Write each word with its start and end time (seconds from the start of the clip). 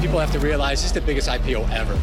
People 0.00 0.20
have 0.20 0.32
to 0.32 0.46
realize 0.46 0.82
this 0.82 0.84
is 0.84 0.92
the 0.92 1.00
biggest 1.00 1.28
IPO 1.28 1.60
ever. 1.64 1.96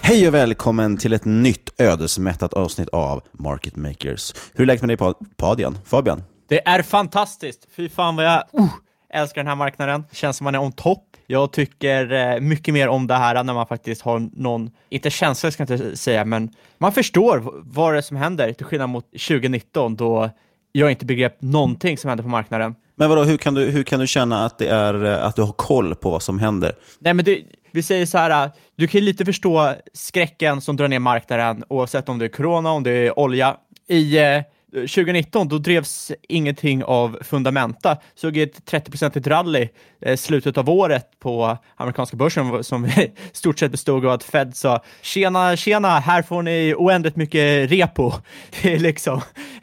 Hej 0.00 0.28
och 0.28 0.34
välkommen 0.34 0.96
till 0.96 1.12
ett 1.12 1.24
nytt 1.24 1.80
ödesmättat 1.80 2.54
avsnitt 2.54 2.88
av 2.88 3.22
Market 3.32 3.76
Makers. 3.76 4.34
Hur 4.54 4.62
är 4.62 4.66
läget 4.66 4.82
med 4.82 4.88
dig 4.88 4.96
Pa- 4.96 5.14
Padian? 5.36 5.78
Fabian? 5.84 6.22
Det 6.48 6.68
är 6.68 6.82
fantastiskt! 6.82 7.68
Fy 7.76 7.88
fan 7.88 8.16
vad 8.16 8.24
jag 8.24 8.42
uh, 8.58 8.68
älskar 9.14 9.40
den 9.40 9.46
här 9.46 9.54
marknaden. 9.56 10.04
Känns 10.12 10.36
som 10.36 10.44
man 10.44 10.54
är 10.54 10.58
on 10.58 10.72
topp. 10.72 11.04
Jag 11.26 11.52
tycker 11.52 12.12
eh, 12.12 12.40
mycket 12.40 12.74
mer 12.74 12.88
om 12.88 13.06
det 13.06 13.14
här 13.14 13.44
när 13.44 13.54
man 13.54 13.66
faktiskt 13.66 14.02
har 14.02 14.28
någon, 14.32 14.70
inte 14.88 15.10
känsla 15.10 15.50
ska 15.50 15.62
jag 15.62 15.70
inte 15.80 15.96
säga, 15.96 16.24
men 16.24 16.50
man 16.78 16.92
förstår 16.92 17.62
vad 17.64 17.94
det 17.94 17.98
är 17.98 18.02
som 18.02 18.16
händer 18.16 18.52
till 18.52 18.66
skillnad 18.66 18.88
mot 18.88 19.04
2019 19.10 19.96
då 19.96 20.30
jag 20.72 20.90
inte 20.90 21.06
begrep 21.06 21.36
någonting 21.42 21.98
som 21.98 22.08
händer 22.08 22.22
på 22.22 22.30
marknaden. 22.30 22.74
Men 22.96 23.08
vadå, 23.08 23.24
hur 23.24 23.36
kan 23.36 23.54
du, 23.54 23.64
hur 23.64 23.82
kan 23.82 24.00
du 24.00 24.06
känna 24.06 24.44
att, 24.44 24.58
det 24.58 24.68
är, 24.68 24.94
att 25.04 25.36
du 25.36 25.42
har 25.42 25.52
koll 25.52 25.94
på 25.94 26.10
vad 26.10 26.22
som 26.22 26.38
händer? 26.38 26.72
Nej, 26.98 27.14
men 27.14 27.24
det, 27.24 27.42
vi 27.72 27.82
säger 27.82 28.06
så 28.06 28.18
här, 28.18 28.50
du 28.76 28.86
kan 28.86 29.00
ju 29.00 29.04
lite 29.04 29.24
förstå 29.24 29.74
skräcken 29.92 30.60
som 30.60 30.76
drar 30.76 30.88
ner 30.88 30.98
marknaden 30.98 31.64
oavsett 31.68 32.08
om 32.08 32.18
det 32.18 32.24
är 32.24 32.28
corona, 32.28 32.70
om 32.70 32.82
det 32.82 32.90
är 32.90 33.18
olja. 33.18 33.56
I 33.88 34.18
eh, 34.18 34.42
2019 34.80 35.48
då 35.48 35.58
drevs 35.58 36.12
ingenting 36.28 36.84
av 36.84 37.18
fundamenta. 37.22 37.96
Såg 38.14 38.36
ett 38.36 38.70
30-procentigt 38.70 39.28
rally 39.28 39.68
eh, 40.00 40.16
slutet 40.16 40.58
av 40.58 40.70
året 40.70 41.06
på 41.18 41.58
amerikanska 41.76 42.16
börsen 42.16 42.64
som 42.64 42.86
i 42.86 43.12
stort 43.32 43.58
sett 43.58 43.70
bestod 43.70 44.06
av 44.06 44.12
att 44.12 44.24
Fed 44.24 44.56
sa 44.56 44.82
tjena, 45.02 45.56
tjena, 45.56 45.98
här 45.98 46.22
får 46.22 46.42
ni 46.42 46.74
oändligt 46.76 47.16
mycket 47.16 47.70
repo. 47.70 48.12
Det 48.62 48.74
är 48.74 48.78
liksom... 48.78 49.20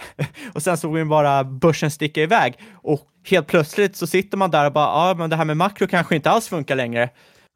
och 0.53 0.63
sen 0.63 0.77
såg 0.77 0.93
vi 0.93 1.05
bara 1.05 1.43
börsen 1.43 1.91
sticka 1.91 2.21
iväg 2.21 2.53
och 2.73 3.01
helt 3.29 3.47
plötsligt 3.47 3.95
så 3.95 4.07
sitter 4.07 4.37
man 4.37 4.51
där 4.51 4.65
och 4.65 4.73
bara, 4.73 5.07
ja, 5.07 5.15
men 5.17 5.29
det 5.29 5.35
här 5.35 5.45
med 5.45 5.57
makro 5.57 5.87
kanske 5.87 6.15
inte 6.15 6.29
alls 6.29 6.47
funkar 6.47 6.75
längre. 6.75 7.09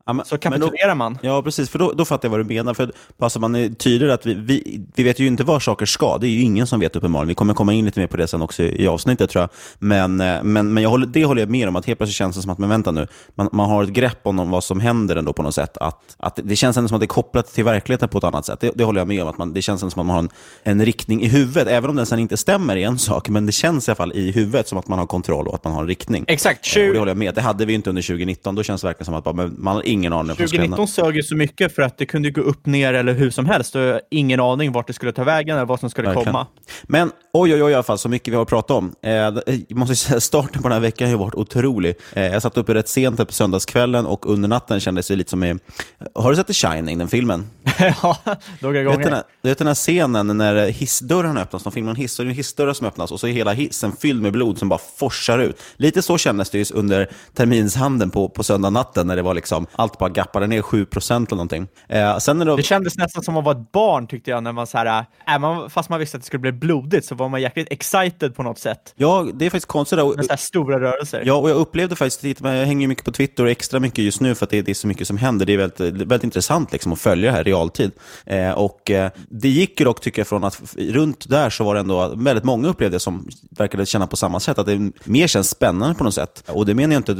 Ja, 0.06 0.14
men- 0.14 0.26
Så 0.26 0.38
kapitulerar 0.38 0.96
man. 0.96 1.18
Ja, 1.22 1.42
precis. 1.42 1.70
För 1.70 1.80
då, 1.80 1.92
då 1.92 2.06
fattar 2.06 2.28
jag 2.28 2.32
vad 2.32 2.40
du 2.40 2.44
menar. 2.56 2.74
För 2.74 2.92
bara 3.18 3.30
så 3.30 3.40
man 3.40 3.76
tydlig 3.76 4.10
att 4.10 4.26
vi, 4.26 4.34
vi, 4.34 4.82
vi 4.96 5.04
vet 5.04 5.20
ju 5.20 5.28
inte 5.28 5.44
var 5.44 5.60
saker 5.60 5.86
ska. 5.86 6.18
Det 6.18 6.28
är 6.28 6.30
ju 6.30 6.42
ingen 6.42 6.68
som 6.68 6.80
vet 6.80 6.96
uppenbarligen. 6.96 7.28
Vi 7.28 7.34
kommer 7.36 7.54
komma 7.54 7.74
in 7.74 7.86
lite 7.86 8.00
mer 8.00 8.08
på 8.08 8.18
det 8.18 8.28
sen 8.28 8.42
också 8.42 8.64
i, 8.64 8.84
i 8.84 8.88
avsnittet 8.88 9.30
tror 9.30 9.42
jag. 9.42 9.50
Men, 9.80 10.22
eh, 10.22 10.44
men, 10.44 10.74
men 10.74 10.84
jag 10.84 10.90
håller, 10.90 11.08
det 11.08 11.26
håller 11.26 11.42
jag 11.42 11.50
med 11.50 11.68
om, 11.68 11.76
att 11.76 11.86
helt 11.86 12.00
plötsligt 12.00 12.16
känns 12.16 12.36
det 12.36 12.42
som 12.42 12.52
att, 12.52 12.58
men 12.58 12.70
vänta 12.70 12.92
nu, 12.92 13.08
man, 13.36 13.50
man 13.52 13.70
har 13.70 13.84
ett 13.84 13.90
grepp 13.90 14.20
om 14.24 14.50
vad 14.50 14.64
som 14.64 14.80
händer 14.80 15.16
ändå 15.16 15.34
på 15.34 15.44
något 15.44 15.56
sätt. 15.56 15.78
Att, 15.78 16.16
att 16.18 16.40
det 16.44 16.56
känns 16.56 16.78
ändå 16.78 16.88
som 16.88 16.96
att 16.96 17.02
det 17.02 17.06
är 17.06 17.08
kopplat 17.08 17.48
till 17.54 17.64
verkligheten 17.64 18.10
på 18.10 18.18
ett 18.18 18.24
annat 18.24 18.46
sätt. 18.46 18.60
Det, 18.60 18.72
det 18.76 18.84
håller 18.84 19.02
jag 19.02 19.08
med 19.08 19.24
om. 19.24 19.30
Att 19.30 19.38
man, 19.38 19.54
det 19.54 19.62
känns 19.62 19.81
ändå 19.81 19.92
som 19.92 20.00
att 20.02 20.06
man 20.08 20.14
har 20.16 20.24
en, 20.24 20.30
en 20.64 20.86
riktning 20.86 21.22
i 21.24 21.28
huvudet. 21.28 21.68
Även 21.68 21.90
om 21.90 21.96
den 21.96 22.06
sen 22.06 22.20
inte 22.20 22.38
stämmer 22.38 22.76
i 22.76 22.84
en 22.84 22.98
sak, 23.00 23.30
men 23.30 23.46
det 23.46 23.51
känns 23.51 23.88
i 23.88 23.92
alla 23.92 23.96
fall 23.96 24.12
i 24.16 24.31
huvudet 24.31 24.68
som 24.68 24.78
att 24.78 24.88
man 24.88 25.00
har 25.00 25.06
kontroll 25.06 25.48
och 25.48 25.56
att 25.56 25.63
man 25.63 25.74
har 25.74 25.81
en 25.81 25.88
riktning. 25.88 26.25
Exakt. 26.28 26.78
Eh, 26.78 26.84
Och 26.88 26.94
det 26.94 27.00
håller 27.00 27.10
jag 27.10 27.18
med. 27.18 27.36
Det 27.36 27.42
hade 27.42 27.66
vi 27.66 27.74
inte 27.74 27.90
under 27.90 28.01
2019. 28.01 28.56
Då 28.56 28.63
känns 28.63 28.81
det 28.81 28.88
verkligen 28.88 29.06
som 29.06 29.13
att 29.16 29.57
man 29.57 29.81
ingen 29.89 30.13
aning 30.13 30.21
om 30.21 30.27
vad 30.27 30.38
som 30.38 30.47
ska 30.47 30.62
hända. 30.62 30.77
2019 30.77 30.88
sög 31.06 31.15
ju 31.15 31.24
så 31.24 31.36
mycket 31.36 31.75
för 31.75 31.81
att 31.81 31.97
det 31.97 32.06
kunde 32.06 32.31
gå 32.31 32.41
upp, 32.41 32.65
ner 32.65 32.94
eller 32.94 33.13
hur 33.13 33.30
som 33.30 33.45
helst. 33.45 33.75
Jag 33.75 33.94
har 33.94 34.01
ingen 34.12 34.39
aning 34.39 34.71
vart 34.71 34.88
det 34.88 34.94
skulle 34.94 35.12
ta 35.12 35.24
vägen 35.24 35.56
eller 35.56 35.65
vad 35.65 35.80
som 35.80 35.89
skulle 35.89 36.07
Verkligen. 36.07 36.25
komma. 36.33 36.47
Men 36.83 37.12
oj, 37.33 37.53
oj, 37.53 37.63
oj, 37.63 37.71
i 37.71 37.74
alla 37.74 37.83
fall, 37.83 37.97
så 37.97 38.09
mycket 38.09 38.31
vi 38.31 38.36
har 38.36 38.44
att 38.44 38.50
prata 38.50 38.74
om. 38.74 38.95
Eh, 39.03 39.12
jag 39.12 39.65
måste 39.69 39.95
säga, 39.95 40.19
starten 40.19 40.62
på 40.62 40.68
den 40.69 40.75
här 40.75 40.80
veckan 40.80 41.07
har 41.07 41.12
ju 41.13 41.18
varit 41.19 41.36
otrolig. 41.36 41.95
Eh, 42.13 42.24
jag 42.24 42.41
satt 42.41 42.57
uppe 42.57 42.74
rätt 42.74 42.88
sent 42.89 43.27
på 43.27 43.33
söndagskvällen 43.33 44.06
och 44.06 44.25
under 44.30 44.50
natten 44.50 44.80
kändes 44.80 45.07
det 45.07 45.15
lite 45.15 45.30
som 45.30 45.44
i... 45.44 45.56
Har 46.15 46.30
du 46.30 46.36
sett 46.36 46.47
The 46.47 46.53
Shining, 46.53 46.97
den 46.97 47.07
filmen? 47.07 47.50
ja, 48.01 48.18
några 48.59 48.80
Du 48.80 48.86
vet, 48.86 48.94
den 48.94 49.01
gånger. 49.01 49.12
här, 49.12 49.24
du 49.41 49.50
vet 49.50 49.57
den 49.57 49.68
här 49.68 49.75
scenen 49.75 50.38
när 50.38 50.68
hissdörrarna 50.68 51.41
öppnas, 51.41 51.63
de 51.63 51.71
filmar 51.71 51.89
en 51.89 51.95
hiss, 51.95 52.19
och 52.19 52.25
det 52.25 52.30
är 52.30 52.31
en 52.31 52.36
hissdörrar 52.38 52.74
som 52.74 52.88
öppnas 52.88 53.12
och 53.12 53.19
så 53.19 53.27
är 53.27 53.31
hela 53.31 53.53
hissen 53.53 53.91
fylld 54.01 54.21
med 54.21 54.31
blod 54.31 54.57
som 54.57 54.69
bara 54.69 54.80
forsar 54.97 55.39
ut. 55.39 55.62
Lite 55.77 56.01
så 56.01 56.18
kändes 56.18 56.50
det 56.50 56.57
ju 56.57 56.65
under 56.74 57.09
terminshandeln 57.33 58.12
på, 58.12 58.30
på 58.30 58.44
söndag 58.44 58.69
natten 58.69 59.07
när 59.07 59.15
det 59.15 59.21
var 59.21 59.33
liksom, 59.33 59.68
allt 59.80 59.98
bara 59.98 60.10
gappade 60.10 60.48
ner 60.48 60.62
7% 60.62 61.16
eller 61.16 61.36
någonting. 61.36 61.68
Eh, 61.88 62.18
sen 62.18 62.38
när 62.38 62.46
det, 62.46 62.56
Det 62.56 62.64
kändes 62.64 62.98
nästan 62.98 63.24
som 63.24 63.38
att 63.38 63.46
vara 63.46 63.58
ett 63.58 63.72
barn 63.72 64.08
tyckte 64.08 64.31
jag, 64.31 64.44
när 64.44 64.52
man 64.52 64.68
så 64.68 64.78
här, 64.78 65.06
äh, 65.28 65.40
man, 65.40 65.70
fast 65.70 65.90
man 65.90 66.00
visste 66.00 66.18
att 66.18 66.22
det 66.22 66.28
skulle 66.28 66.42
bli 66.42 66.52
blodigt 66.52 67.06
så 67.06 67.16
var 67.16 67.30
man 67.30 67.42
jäkligt 67.42 67.68
excited 67.72 68.36
på 68.36 68.44
något 68.44 68.60
sätt. 68.60 68.94
Ja, 68.96 69.28
det 69.34 69.46
är 69.46 69.50
faktiskt 69.50 69.68
konstigt. 69.68 70.00
Med 70.16 70.26
så 70.26 70.31
här 70.31 70.38
stora 70.38 70.80
rörelser. 70.80 71.24
Ja, 71.26 71.34
och 71.34 71.50
jag 71.50 71.58
upplevde 71.58 71.96
faktiskt, 71.96 72.42
jag 72.42 72.66
hänger 72.66 72.88
mycket 72.88 73.06
på 73.06 73.12
Twitter 73.12 73.44
och 73.44 73.50
extra 73.50 73.80
mycket 73.80 74.06
just 74.06 74.22
nu 74.22 74.36
för 74.36 74.46
att 74.46 74.50
det, 74.50 74.62
det 74.62 74.72
är 74.72 74.76
så 74.76 74.88
mycket 74.88 75.08
som 75.08 75.18
händer. 75.18 75.46
Det 75.46 75.54
är 75.54 75.58
väldigt, 75.58 75.80
väldigt 75.80 76.24
intressant 76.24 76.72
liksom 76.72 76.94
att 76.94 77.00
följa 77.00 77.32
det 77.32 77.38
här 77.38 77.48
i 77.48 77.52
realtid. 77.52 77.92
Eh, 78.25 78.52
och 78.52 78.92
eh, 78.92 79.12
Det 79.30 79.50
gick 79.50 79.80
ju 79.80 79.86
dock, 79.86 80.02
tycker 80.02 80.20
jag, 80.20 80.28
från 80.28 80.44
att 80.44 80.62
runt 80.78 81.30
där 81.30 81.50
så 81.50 81.64
var 81.64 81.74
det 81.74 81.80
ändå 81.80 82.14
väldigt 82.16 82.44
många 82.44 82.68
upplevde 82.68 83.00
som 83.00 83.28
verkade 83.50 83.86
känna 83.86 84.08
på 84.08 84.16
samma 84.16 84.40
sätt, 84.40 84.60
att 84.60 84.66
det 84.66 84.92
mer 85.04 85.28
känns 85.28 85.50
spännande 85.50 85.96
på 85.96 86.04
något 86.04 86.14
sätt. 86.14 86.44
Och 86.48 86.66
det 86.66 86.75
menar 86.75 86.94
jag 86.94 87.00
inte 87.00 87.14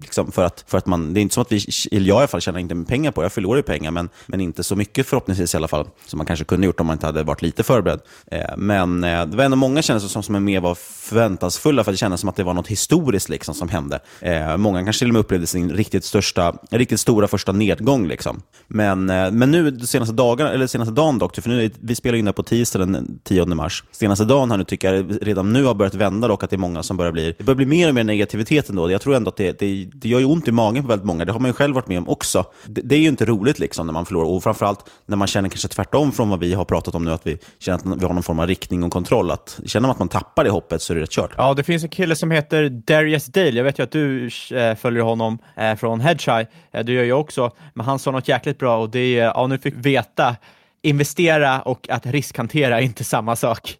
liksom, 0.00 0.32
för, 0.32 0.44
att, 0.44 0.64
för 0.66 0.78
att 0.78 0.86
man, 0.86 1.14
det 1.14 1.20
är 1.20 1.22
inte 1.22 1.34
som 1.34 1.42
att 1.42 1.52
vi, 1.52 1.60
eller 1.92 2.08
jag 2.08 2.16
i 2.16 2.18
alla 2.18 2.26
fall, 2.26 2.40
tjänar 2.40 2.58
inte 2.58 2.84
pengar 2.88 3.10
på 3.10 3.20
det. 3.20 3.24
Jag 3.24 3.32
förlorar 3.32 3.56
ju 3.56 3.62
pengar, 3.62 3.90
men, 3.90 4.08
men 4.26 4.40
inte 4.40 4.62
så 4.62 4.76
mycket 4.76 5.06
förhoppningsvis 5.06 5.54
i 5.54 5.56
alla 5.56 5.68
fall, 5.68 5.88
som 6.06 6.16
man 6.16 6.26
kanske 6.26 6.44
kunde 6.44 6.66
gjort 6.66 6.80
om 6.80 6.86
man 6.86 6.94
inte 6.94 7.06
hade 7.06 7.22
varit 7.22 7.42
lite 7.42 7.62
förberedd. 7.62 8.00
Eh, 8.30 8.56
men 8.56 9.04
eh, 9.04 9.26
det 9.26 9.36
var 9.36 9.44
ändå 9.44 9.56
många 9.56 9.82
känslor 9.82 10.08
som, 10.08 10.22
som 10.22 10.44
mer 10.44 10.60
var 10.60 10.74
förväntansfulla, 10.74 11.84
för 11.84 11.92
det 11.92 11.98
kändes 11.98 12.20
som 12.20 12.28
att 12.28 12.36
det 12.36 12.44
var 12.44 12.54
något 12.54 12.68
historiskt 12.68 13.28
liksom, 13.28 13.54
som 13.54 13.68
hände. 13.68 14.00
Eh, 14.20 14.56
många 14.56 14.84
kanske 14.84 15.00
till 15.00 15.08
och 15.08 15.12
med 15.12 15.20
upplevde 15.20 15.46
sin 15.46 15.72
riktigt, 15.72 16.04
största, 16.04 16.54
riktigt 16.70 17.00
stora 17.00 17.28
första 17.28 17.52
nedgång. 17.52 18.06
Liksom. 18.06 18.42
Men, 18.66 19.10
eh, 19.10 19.30
men 19.30 19.50
nu, 19.50 19.70
de 19.70 19.86
senaste, 19.86 20.14
dagarna, 20.14 20.52
eller 20.52 20.66
senaste 20.66 20.94
dagen 20.94 21.18
dock, 21.18 21.36
för 21.36 21.48
nu, 21.48 21.70
vi 21.80 21.94
spelar 21.94 22.18
in 22.18 22.24
det 22.24 22.32
på 22.32 22.42
tisdag 22.42 22.78
den 22.78 23.18
10 23.24 23.46
mars. 23.46 23.84
Senaste 23.92 24.24
dagen 24.24 24.50
här 24.50 24.58
nu 24.58 24.64
tycker 24.64 24.94
jag 24.94 25.18
redan 25.22 25.52
nu 25.52 25.64
har 25.64 25.74
börjat 25.74 25.94
vända 25.94 26.28
dock, 26.28 26.42
att 26.42 26.50
det 26.50 26.56
är 26.56 26.58
många 26.58 26.82
som 26.82 26.96
börjar 26.96 27.12
bli, 27.12 27.34
det 27.38 27.44
börjar 27.44 27.56
bli 27.56 27.66
mer 27.66 27.88
och 27.88 27.94
mer 27.94 28.04
negativitet 28.04 28.68
ändå. 28.68 28.90
Jag 28.90 29.00
tror 29.00 29.14
ändå 29.14 29.28
att 29.28 29.36
det, 29.36 29.58
det, 29.58 29.88
det 29.94 30.08
gör 30.08 30.18
ju 30.18 30.24
ont 30.24 30.48
i 30.48 30.52
magen 30.52 30.82
på 30.82 30.88
väldigt 30.88 31.06
många. 31.06 31.24
Det 31.24 31.32
har 31.32 31.40
man 31.40 31.48
ju 31.48 31.52
själv 31.54 31.73
varit 31.74 31.88
med 31.88 31.98
om 31.98 32.08
också. 32.08 32.44
Det, 32.66 32.80
det 32.80 32.94
är 32.94 33.00
ju 33.00 33.08
inte 33.08 33.24
roligt 33.24 33.58
liksom 33.58 33.86
när 33.86 33.92
man 33.92 34.06
förlorar, 34.06 34.28
och 34.28 34.42
framförallt 34.42 34.90
när 35.06 35.16
man 35.16 35.28
känner 35.28 35.48
kanske 35.48 35.68
tvärtom 35.68 36.12
från 36.12 36.30
vad 36.30 36.40
vi 36.40 36.54
har 36.54 36.64
pratat 36.64 36.94
om 36.94 37.04
nu, 37.04 37.12
att 37.12 37.26
vi 37.26 37.38
känner 37.58 37.78
att 37.78 38.02
vi 38.02 38.06
har 38.06 38.14
någon 38.14 38.22
form 38.22 38.38
av 38.38 38.46
riktning 38.46 38.84
och 38.84 38.92
kontroll. 38.92 39.30
Att, 39.30 39.60
känner 39.66 39.82
man 39.82 39.90
att 39.90 39.98
man 39.98 40.08
tappar 40.08 40.44
det 40.44 40.50
hoppet 40.50 40.82
så 40.82 40.92
är 40.92 40.94
det 40.94 41.02
rätt 41.02 41.10
kört. 41.10 41.30
Ja, 41.36 41.54
det 41.54 41.62
finns 41.62 41.82
en 41.82 41.88
kille 41.88 42.16
som 42.16 42.30
heter 42.30 42.68
Darius 42.68 43.26
Dale. 43.26 43.50
Jag 43.50 43.64
vet 43.64 43.78
ju 43.78 43.82
att 43.82 43.90
du 43.90 44.30
äh, 44.52 44.74
följer 44.74 45.02
honom 45.02 45.38
äh, 45.56 45.74
från 45.74 46.00
Hedgeye. 46.00 46.40
Eh, 46.40 46.80
äh, 46.80 46.84
det 46.84 46.92
gör 46.92 47.04
jag 47.04 47.20
också. 47.20 47.50
Men 47.74 47.86
han 47.86 47.98
sa 47.98 48.10
något 48.10 48.28
jäkligt 48.28 48.58
bra 48.58 48.78
och 48.78 48.90
det 48.90 49.18
är, 49.18 49.24
ja 49.24 49.46
nu 49.46 49.58
fick 49.58 49.74
vi 49.74 49.80
veta 49.80 50.36
investera 50.84 51.62
och 51.62 51.88
att 51.90 52.06
riskhantera 52.06 52.78
är 52.78 52.82
inte 52.82 53.04
samma 53.04 53.36
sak. 53.36 53.78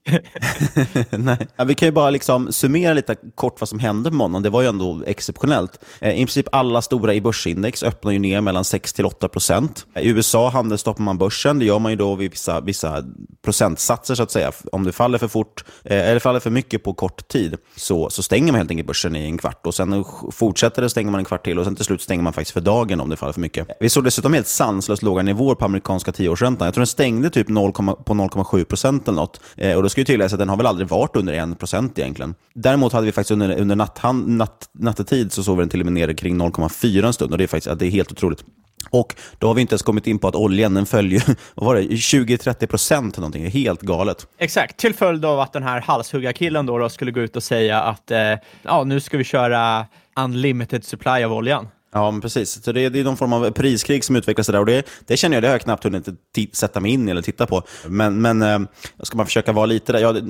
Nej. 1.10 1.46
Ja, 1.56 1.64
vi 1.64 1.74
kan 1.74 1.88
ju 1.88 1.92
bara 1.92 2.10
liksom 2.10 2.52
summera 2.52 2.94
lite 2.94 3.16
kort 3.34 3.60
vad 3.60 3.68
som 3.68 3.78
hände 3.78 4.10
på 4.10 4.16
måndagen. 4.16 4.42
Det 4.42 4.50
var 4.50 4.62
ju 4.62 4.68
ändå 4.68 5.02
exceptionellt. 5.06 5.84
Eh, 6.00 6.12
I 6.12 6.16
princip 6.16 6.46
alla 6.52 6.82
stora 6.82 7.14
i 7.14 7.20
börsindex 7.20 7.82
öppnar 7.82 8.12
ju 8.12 8.18
ner 8.18 8.40
mellan 8.40 8.62
6-8 8.62 9.28
procent. 9.28 9.86
I 10.00 10.08
USA 10.08 10.48
handelsstoppar 10.48 11.02
man 11.02 11.18
börsen. 11.18 11.58
Det 11.58 11.64
gör 11.64 11.78
man 11.78 11.92
ju 11.92 11.96
då 11.96 12.14
vid 12.14 12.30
vissa, 12.30 12.60
vissa 12.60 13.04
procentsatser, 13.44 14.14
så 14.14 14.22
att 14.22 14.30
säga. 14.30 14.52
Om 14.72 14.84
det 14.84 14.92
faller 14.92 15.18
för 15.18 15.28
fort, 15.28 15.64
eh, 15.84 16.08
eller 16.08 16.18
faller 16.18 16.40
för 16.40 16.50
mycket 16.50 16.82
på 16.82 16.94
kort 16.94 17.28
tid, 17.28 17.56
så, 17.76 18.10
så 18.10 18.22
stänger 18.22 18.52
man 18.52 18.58
helt 18.58 18.70
enkelt 18.70 18.86
börsen 18.86 19.16
i 19.16 19.24
en 19.24 19.38
kvart. 19.38 19.66
Och 19.66 19.74
Sen 19.74 20.04
fortsätter 20.32 20.82
det, 20.82 20.90
stänger 20.90 21.10
man 21.10 21.18
en 21.18 21.24
kvart 21.24 21.44
till 21.44 21.58
och 21.58 21.64
sen 21.64 21.76
till 21.76 21.84
slut 21.84 22.02
stänger 22.02 22.22
man 22.22 22.32
faktiskt 22.32 22.52
för 22.52 22.60
dagen 22.60 23.00
om 23.00 23.10
det 23.10 23.16
faller 23.16 23.32
för 23.32 23.40
mycket. 23.40 23.68
Vi 23.80 23.88
såg 23.88 24.04
dessutom 24.04 24.32
helt 24.32 24.46
sanslöst 24.46 25.02
låga 25.02 25.22
nivåer 25.22 25.54
på 25.54 25.64
amerikanska 25.64 26.12
tioårsräntan. 26.12 26.66
Jag 26.66 26.74
tror 26.74 26.84
stängde 26.94 27.31
typ 27.31 27.49
0, 27.49 27.73
på 27.73 27.82
0,7 27.82 28.64
procent 28.64 29.08
eller 29.08 29.17
något. 29.17 29.41
Eh, 29.56 29.76
och 29.76 29.82
då 29.82 29.88
ska 29.88 30.00
ju 30.00 30.05
tilläggas 30.05 30.32
att 30.32 30.38
den 30.38 30.49
har 30.49 30.56
väl 30.56 30.67
aldrig 30.67 30.88
varit 30.88 31.17
under 31.17 31.52
1 31.52 31.58
procent 31.58 31.99
egentligen. 31.99 32.35
Däremot 32.55 32.93
hade 32.93 33.06
vi 33.06 33.12
faktiskt 33.12 33.31
under, 33.31 33.61
under 33.61 33.76
natthand, 33.76 34.29
natt, 34.29 34.69
nattetid 34.73 35.32
så 35.32 35.43
såg 35.43 35.56
vi 35.56 35.62
den 35.62 35.69
till 35.69 35.81
och 35.81 35.87
med 35.87 35.93
nere 35.93 36.14
kring 36.14 36.41
0,4 36.41 37.06
en 37.06 37.12
stund 37.12 37.32
och 37.32 37.38
det 37.38 37.44
är 37.44 37.49
faktiskt 37.49 37.79
det 37.79 37.87
är 37.87 37.91
helt 37.91 38.12
otroligt. 38.12 38.44
Och 38.91 39.14
då 39.38 39.46
har 39.46 39.55
vi 39.55 39.61
inte 39.61 39.73
ens 39.73 39.82
kommit 39.82 40.06
in 40.06 40.19
på 40.19 40.29
att 40.29 40.35
oljan 40.35 40.75
den 40.75 40.87
följer 40.87 41.20
20-30 41.56 42.67
procent 42.70 43.17
någonting. 43.17 43.43
Det 43.43 43.49
är 43.49 43.50
helt 43.50 43.81
galet. 43.81 44.26
Exakt, 44.38 44.76
till 44.76 44.94
följd 44.94 45.25
av 45.25 45.41
att 45.41 45.52
den 45.52 45.62
här 45.62 45.81
halshuggarkillen 45.81 46.67
då, 46.67 46.79
då 46.79 46.88
skulle 46.88 47.11
gå 47.11 47.20
ut 47.20 47.37
och 47.37 47.43
säga 47.43 47.82
att 47.82 48.11
eh, 48.11 48.19
ja, 48.62 48.85
nu 48.85 49.00
ska 49.00 49.19
vi 49.19 49.25
köra 49.25 49.87
unlimited 50.17 50.85
supply 50.85 51.25
av 51.25 51.32
oljan. 51.32 51.69
Ja, 51.94 52.11
men 52.11 52.20
precis. 52.20 52.64
Så 52.64 52.73
det, 52.73 52.81
är, 52.81 52.91
det 52.91 53.00
är 53.00 53.05
någon 53.05 53.17
form 53.17 53.32
av 53.32 53.50
priskrig 53.50 54.05
som 54.05 54.17
utvecklas 54.17 54.46
där. 54.46 54.61
Och 54.61 54.67
det, 54.67 54.87
det 55.06 55.17
känner 55.17 55.37
jag, 55.37 55.43
det 55.43 55.49
har 55.49 55.55
jag 55.55 55.61
knappt 55.61 55.85
hunnit 55.85 56.08
sätta 56.52 56.81
mig 56.81 56.91
in 56.91 57.08
i 57.08 57.11
eller 57.11 57.23
titta 57.23 57.46
på. 57.46 57.62
Men, 57.87 58.23
men 58.23 58.43
eh, 58.43 58.58
ska 59.02 59.17
man 59.17 59.26
försöka 59.26 59.52
vara 59.52 59.67
lite 59.67 59.93
där, 59.93 60.00
ja, 60.00 60.12
det, 60.12 60.23